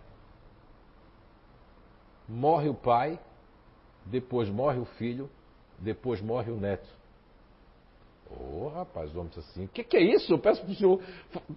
Morre 2.28 2.68
o 2.68 2.74
pai, 2.74 3.18
depois 4.06 4.48
morre 4.48 4.78
o 4.78 4.84
filho, 4.84 5.28
depois 5.78 6.20
morre 6.20 6.50
o 6.50 6.56
neto. 6.56 6.88
Ô 8.30 8.64
oh, 8.64 8.68
rapaz, 8.68 9.10
disse 9.12 9.38
assim: 9.40 9.64
O 9.66 9.68
que, 9.68 9.84
que 9.84 9.96
é 9.96 10.02
isso? 10.02 10.32
Eu 10.32 10.38
peço 10.38 10.62
para 10.62 10.72
o 10.72 10.74
senhor 10.74 11.00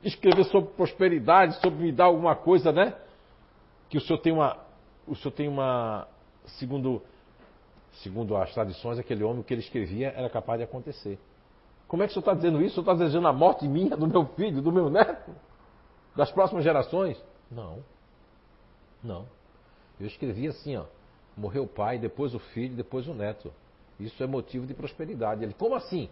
escrever 0.04 0.44
sobre 0.46 0.70
prosperidade, 0.72 1.60
sobre 1.62 1.80
me 1.80 1.92
dar 1.92 2.06
alguma 2.06 2.36
coisa, 2.36 2.72
né? 2.72 2.94
Que 3.90 3.98
o 3.98 4.02
senhor 4.02 4.20
tem 4.20 4.34
uma. 4.34 4.58
O 5.08 5.16
senhor 5.16 5.32
tem 5.32 5.48
uma. 5.48 6.08
Segundo 6.60 7.02
segundo 8.04 8.36
as 8.36 8.54
tradições, 8.54 9.00
aquele 9.00 9.24
homem, 9.24 9.44
que 9.44 9.54
ele 9.54 9.62
escrevia 9.62 10.14
era 10.16 10.30
capaz 10.30 10.60
de 10.60 10.64
acontecer. 10.64 11.18
Como 11.88 12.04
é 12.04 12.06
que 12.06 12.12
o 12.12 12.14
senhor 12.14 12.22
está 12.22 12.34
dizendo 12.34 12.62
isso? 12.62 12.80
O 12.80 12.84
senhor 12.84 12.94
está 12.94 13.06
desejando 13.06 13.28
a 13.28 13.34
morte 13.34 13.68
minha, 13.68 13.96
do 13.96 14.08
meu 14.08 14.26
filho, 14.36 14.62
do 14.62 14.72
meu 14.72 14.90
neto? 14.90 15.32
Das 16.16 16.32
próximas 16.32 16.64
gerações? 16.64 17.22
Não. 17.50 17.84
Não. 19.04 19.26
Eu 20.00 20.08
escrevi 20.08 20.48
assim, 20.48 20.76
ó. 20.76 20.86
Morreu 21.36 21.64
o 21.64 21.68
pai, 21.68 22.00
depois 22.00 22.34
o 22.34 22.40
filho, 22.40 22.76
depois 22.76 23.08
o 23.08 23.14
neto. 23.14 23.54
Isso 24.00 24.22
é 24.24 24.28
motivo 24.28 24.66
de 24.66 24.74
prosperidade. 24.74 25.44
Ele, 25.44 25.54
como 25.54 25.76
assim? 25.76 26.10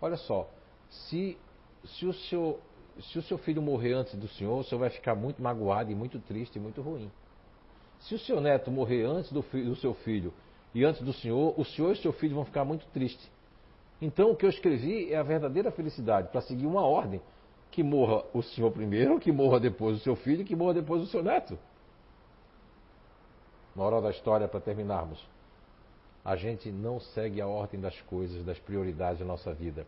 Olha 0.00 0.16
só, 0.16 0.48
se, 0.88 1.36
se, 1.84 2.06
o 2.06 2.12
seu, 2.12 2.60
se 3.00 3.18
o 3.18 3.22
seu 3.22 3.38
filho 3.38 3.60
morrer 3.60 3.92
antes 3.92 4.14
do 4.14 4.28
senhor, 4.28 4.58
o 4.58 4.64
senhor 4.64 4.80
vai 4.80 4.90
ficar 4.90 5.14
muito 5.14 5.42
magoado 5.42 5.90
e 5.90 5.94
muito 5.94 6.18
triste 6.20 6.56
e 6.56 6.60
muito 6.60 6.80
ruim. 6.80 7.10
Se 8.00 8.14
o 8.14 8.18
seu 8.18 8.40
neto 8.40 8.70
morrer 8.70 9.04
antes 9.04 9.30
do, 9.30 9.42
do 9.42 9.76
seu 9.76 9.94
filho 9.94 10.32
e 10.74 10.84
antes 10.84 11.02
do 11.02 11.12
senhor, 11.12 11.54
o 11.58 11.64
senhor 11.64 11.92
e 11.92 11.96
seu 11.96 12.12
filho 12.12 12.34
vão 12.34 12.44
ficar 12.44 12.64
muito 12.64 12.86
tristes. 12.86 13.30
Então 14.00 14.30
o 14.30 14.36
que 14.36 14.46
eu 14.46 14.50
escrevi 14.50 15.12
é 15.12 15.18
a 15.18 15.22
verdadeira 15.22 15.70
felicidade, 15.70 16.28
para 16.28 16.40
seguir 16.40 16.66
uma 16.66 16.82
ordem. 16.82 17.20
Que 17.70 17.82
morra 17.82 18.24
o 18.32 18.42
senhor 18.42 18.72
primeiro, 18.72 19.20
que 19.20 19.30
morra 19.30 19.60
depois 19.60 19.98
o 19.98 20.00
seu 20.00 20.16
filho, 20.16 20.44
que 20.44 20.56
morra 20.56 20.74
depois 20.74 21.02
o 21.02 21.06
seu 21.06 21.22
neto. 21.22 21.58
Moral 23.80 24.02
da 24.02 24.10
história 24.10 24.46
para 24.46 24.60
terminarmos. 24.60 25.26
A 26.22 26.36
gente 26.36 26.70
não 26.70 27.00
segue 27.00 27.40
a 27.40 27.46
ordem 27.46 27.80
das 27.80 27.98
coisas, 28.02 28.44
das 28.44 28.58
prioridades 28.58 29.20
da 29.20 29.24
nossa 29.24 29.54
vida. 29.54 29.86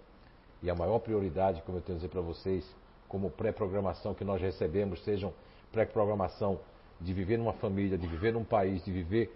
E 0.63 0.71
a 0.71 0.75
maior 0.75 0.99
prioridade, 0.99 1.61
como 1.61 1.77
eu 1.77 1.83
tenho 1.83 1.97
a 1.97 1.99
dizer 1.99 2.09
para 2.09 2.23
vocês, 2.23 2.65
como 3.07 3.31
pré-programação 3.31 4.15
que 4.15 4.25
nós 4.25 4.41
recebemos, 4.41 5.05
sejam 5.05 5.31
pré-programação 5.71 6.59
de 6.99 7.13
viver 7.13 7.37
numa 7.37 7.53
família, 7.53 7.99
de 7.99 8.07
viver 8.07 8.33
num 8.33 8.45
país, 8.45 8.83
de 8.83 8.91
viver 8.91 9.31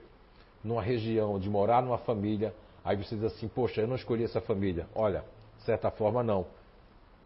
numa 0.64 0.80
região, 0.80 1.38
de 1.38 1.50
morar 1.50 1.82
numa 1.82 1.98
família, 1.98 2.54
aí 2.82 2.96
você 2.96 3.14
diz 3.14 3.24
assim, 3.24 3.48
poxa, 3.48 3.82
eu 3.82 3.86
não 3.86 3.96
escolhi 3.96 4.24
essa 4.24 4.40
família. 4.40 4.86
Olha, 4.94 5.22
de 5.58 5.64
certa 5.64 5.90
forma 5.90 6.22
não. 6.22 6.46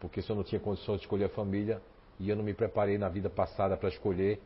Porque 0.01 0.21
se 0.21 0.29
eu 0.29 0.35
não 0.35 0.43
tinha 0.43 0.59
condições 0.59 0.97
de 0.97 1.05
escolher 1.05 1.27
a 1.27 1.29
família 1.29 1.81
e 2.19 2.29
eu 2.29 2.35
não 2.35 2.43
me 2.43 2.53
preparei 2.53 2.97
na 2.97 3.07
vida 3.07 3.29
passada 3.29 3.77
para 3.77 3.87
escolher, 3.87 4.37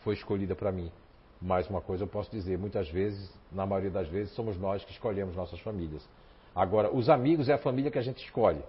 foi 0.00 0.12
escolhida 0.12 0.54
para 0.54 0.70
mim. 0.70 0.92
Mais 1.40 1.68
uma 1.68 1.80
coisa 1.80 2.04
eu 2.04 2.08
posso 2.08 2.30
dizer, 2.30 2.56
muitas 2.58 2.88
vezes, 2.88 3.30
na 3.52 3.66
maioria 3.66 3.90
das 3.90 4.08
vezes, 4.08 4.32
somos 4.34 4.56
nós 4.56 4.84
que 4.84 4.92
escolhemos 4.92 5.36
nossas 5.36 5.60
famílias. 5.60 6.06
Agora, 6.54 6.94
os 6.94 7.08
amigos 7.08 7.48
é 7.48 7.54
a 7.54 7.58
família 7.58 7.90
que 7.90 7.98
a 7.98 8.02
gente 8.02 8.24
escolhe. 8.24 8.62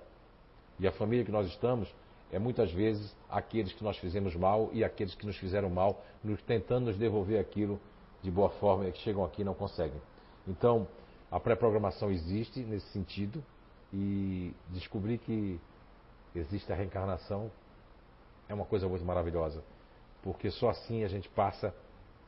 E 0.80 0.88
a 0.88 0.92
família 0.92 1.24
que 1.24 1.32
nós 1.32 1.48
estamos 1.48 1.94
é 2.32 2.40
muitas 2.40 2.72
vezes 2.72 3.16
aqueles 3.30 3.72
que 3.72 3.84
nós 3.84 3.98
fizemos 3.98 4.36
mal 4.36 4.70
e 4.74 4.84
aqueles 4.84 5.16
que 5.16 5.26
nos 5.26 5.38
fizeram 5.38 5.70
mal, 5.70 6.04
nos, 6.24 6.42
tentando 6.42 6.88
nos 6.88 6.98
devolver 6.98 7.40
aquilo 7.40 7.80
de 8.22 8.32
boa 8.32 8.50
forma 8.50 8.90
que 8.92 9.00
chegam 9.00 9.24
aqui 9.24 9.42
e 9.42 9.46
não 9.46 9.54
conseguem. 9.54 10.02
Então, 10.48 10.88
a 11.32 11.40
pré-programação 11.40 12.12
existe 12.12 12.60
nesse 12.62 12.88
sentido 12.88 13.44
e 13.94 14.54
descobrir 14.70 15.20
que 15.20 15.60
existe 16.36 16.72
a 16.72 16.76
reencarnação 16.76 17.52
é 18.50 18.54
uma 18.54 18.66
coisa 18.66 18.88
muito 18.88 19.06
maravilhosa, 19.06 19.64
porque 20.22 20.52
só 20.52 20.70
assim 20.70 21.04
a 21.04 21.08
gente 21.08 21.30
passa 21.30 21.74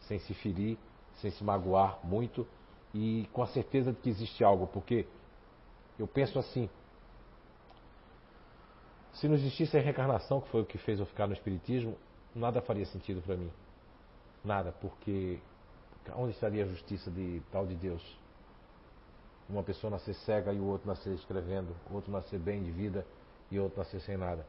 sem 0.01 0.19
se 0.19 0.33
ferir, 0.33 0.77
sem 1.21 1.31
se 1.31 1.43
magoar 1.43 1.99
muito 2.03 2.47
e 2.93 3.27
com 3.33 3.41
a 3.41 3.47
certeza 3.47 3.91
de 3.91 3.99
que 3.99 4.09
existe 4.09 4.43
algo, 4.43 4.67
porque 4.67 5.05
eu 5.99 6.07
penso 6.07 6.39
assim, 6.39 6.69
se 9.13 9.27
não 9.27 9.35
existisse 9.35 9.75
a 9.77 9.81
reencarnação, 9.81 10.41
que 10.41 10.49
foi 10.49 10.61
o 10.61 10.65
que 10.65 10.77
fez 10.77 10.99
eu 10.99 11.05
ficar 11.05 11.27
no 11.27 11.33
Espiritismo, 11.33 11.97
nada 12.35 12.61
faria 12.61 12.85
sentido 12.85 13.21
para 13.21 13.35
mim. 13.35 13.51
Nada, 14.43 14.71
porque 14.79 15.39
onde 16.15 16.31
estaria 16.33 16.63
a 16.63 16.67
justiça 16.67 17.09
de 17.09 17.41
tal 17.51 17.65
de 17.65 17.75
Deus? 17.75 18.01
Uma 19.49 19.63
pessoa 19.63 19.89
nascer 19.89 20.13
cega 20.13 20.53
e 20.53 20.59
o 20.59 20.65
outro 20.65 20.87
nascer 20.87 21.13
escrevendo, 21.13 21.75
outro 21.91 22.11
nascer 22.11 22.39
bem 22.39 22.63
de 22.63 22.71
vida 22.71 23.05
e 23.49 23.59
outro 23.59 23.79
nascer 23.79 23.99
sem 24.01 24.17
nada. 24.17 24.45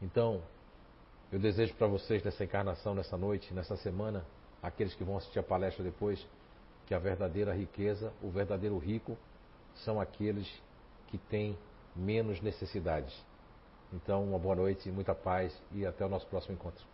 Então, 0.00 0.42
eu 1.34 1.40
desejo 1.40 1.74
para 1.74 1.88
vocês 1.88 2.22
nessa 2.22 2.44
encarnação, 2.44 2.94
nessa 2.94 3.16
noite, 3.16 3.52
nessa 3.52 3.76
semana, 3.78 4.24
aqueles 4.62 4.94
que 4.94 5.02
vão 5.02 5.16
assistir 5.16 5.40
a 5.40 5.42
palestra 5.42 5.82
depois, 5.82 6.24
que 6.86 6.94
a 6.94 6.98
verdadeira 7.00 7.52
riqueza, 7.52 8.12
o 8.22 8.30
verdadeiro 8.30 8.78
rico, 8.78 9.18
são 9.84 10.00
aqueles 10.00 10.48
que 11.08 11.18
têm 11.18 11.58
menos 11.96 12.40
necessidades. 12.40 13.12
Então, 13.92 14.22
uma 14.22 14.38
boa 14.38 14.54
noite, 14.54 14.88
muita 14.92 15.12
paz 15.12 15.52
e 15.72 15.84
até 15.84 16.06
o 16.06 16.08
nosso 16.08 16.24
próximo 16.28 16.54
encontro. 16.54 16.93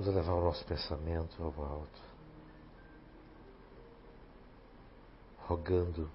Vamos 0.00 0.14
elevar 0.14 0.34
o 0.34 0.44
nosso 0.44 0.64
pensamento 0.64 1.42
ao 1.42 1.62
alto, 1.62 2.00
rogando 5.46 6.10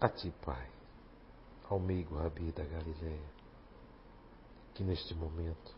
a 0.00 0.08
Ti, 0.08 0.32
Pai, 0.42 0.70
ao 1.68 1.78
meigo 1.78 2.16
Rabi 2.16 2.50
da 2.50 2.64
Galileia, 2.64 3.28
que 4.72 4.82
neste 4.82 5.14
momento 5.14 5.74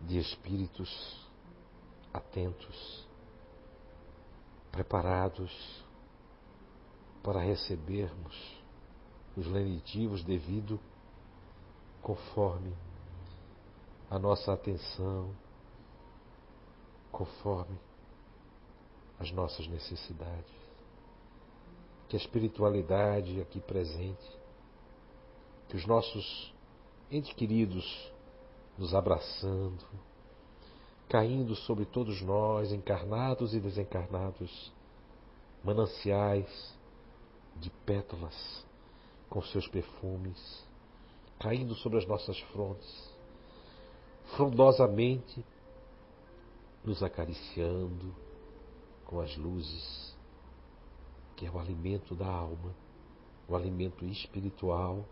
de 0.00 0.18
espíritos 0.18 1.28
atentos, 2.14 3.06
preparados 4.72 5.84
para 7.22 7.40
recebermos 7.40 8.56
os 9.36 9.46
lenitivos 9.48 10.24
devido 10.24 10.80
conforme 12.00 12.85
a 14.10 14.18
nossa 14.18 14.52
atenção, 14.52 15.34
conforme 17.10 17.78
as 19.18 19.30
nossas 19.32 19.66
necessidades. 19.66 20.54
Que 22.08 22.16
a 22.16 22.20
espiritualidade 22.20 23.40
aqui 23.40 23.60
presente, 23.60 24.30
que 25.68 25.76
os 25.76 25.86
nossos 25.86 26.54
entes 27.10 27.32
queridos 27.32 28.12
nos 28.78 28.94
abraçando, 28.94 29.84
caindo 31.08 31.56
sobre 31.56 31.84
todos 31.84 32.20
nós, 32.22 32.72
encarnados 32.72 33.54
e 33.54 33.60
desencarnados, 33.60 34.72
mananciais 35.64 36.76
de 37.56 37.70
pétalas 37.84 38.64
com 39.28 39.42
seus 39.42 39.66
perfumes, 39.66 40.64
caindo 41.40 41.74
sobre 41.74 41.98
as 41.98 42.06
nossas 42.06 42.38
frontes, 42.52 43.15
frondosamente 44.34 45.44
nos 46.84 47.02
acariciando 47.02 48.14
com 49.04 49.20
as 49.20 49.36
luzes, 49.36 50.16
que 51.36 51.46
é 51.46 51.50
o 51.50 51.58
alimento 51.58 52.14
da 52.14 52.26
alma, 52.26 52.74
o 53.48 53.54
alimento 53.54 54.04
espiritual 54.04 55.04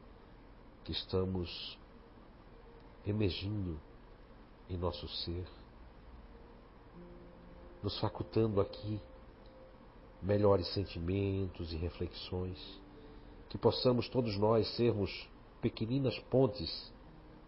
que 0.84 0.92
estamos 0.92 1.78
emergindo 3.06 3.78
em 4.68 4.76
nosso 4.76 5.06
ser, 5.08 5.46
nos 7.82 7.98
facultando 8.00 8.60
aqui 8.60 9.00
melhores 10.22 10.66
sentimentos 10.72 11.72
e 11.72 11.76
reflexões, 11.76 12.58
que 13.48 13.58
possamos 13.58 14.08
todos 14.08 14.36
nós 14.38 14.66
sermos 14.76 15.28
pequeninas 15.60 16.18
pontes 16.30 16.92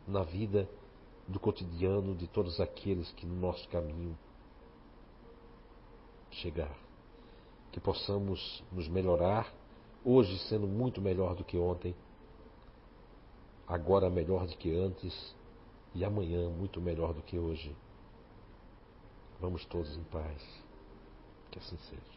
na 0.06 0.22
vida 0.22 0.68
do 1.28 1.40
cotidiano 1.40 2.14
de 2.14 2.26
todos 2.26 2.60
aqueles 2.60 3.10
que 3.12 3.26
no 3.26 3.36
nosso 3.36 3.68
caminho 3.68 4.16
chegar. 6.30 6.74
Que 7.72 7.80
possamos 7.80 8.62
nos 8.72 8.88
melhorar, 8.88 9.52
hoje 10.04 10.38
sendo 10.48 10.66
muito 10.66 11.00
melhor 11.00 11.34
do 11.34 11.44
que 11.44 11.58
ontem, 11.58 11.94
agora 13.66 14.08
melhor 14.08 14.46
do 14.46 14.56
que 14.56 14.74
antes 14.74 15.34
e 15.94 16.04
amanhã 16.04 16.48
muito 16.48 16.80
melhor 16.80 17.12
do 17.12 17.22
que 17.22 17.38
hoje. 17.38 17.74
Vamos 19.40 19.64
todos 19.66 19.96
em 19.96 20.04
paz. 20.04 20.42
Que 21.50 21.58
assim 21.58 21.76
seja. 21.76 22.15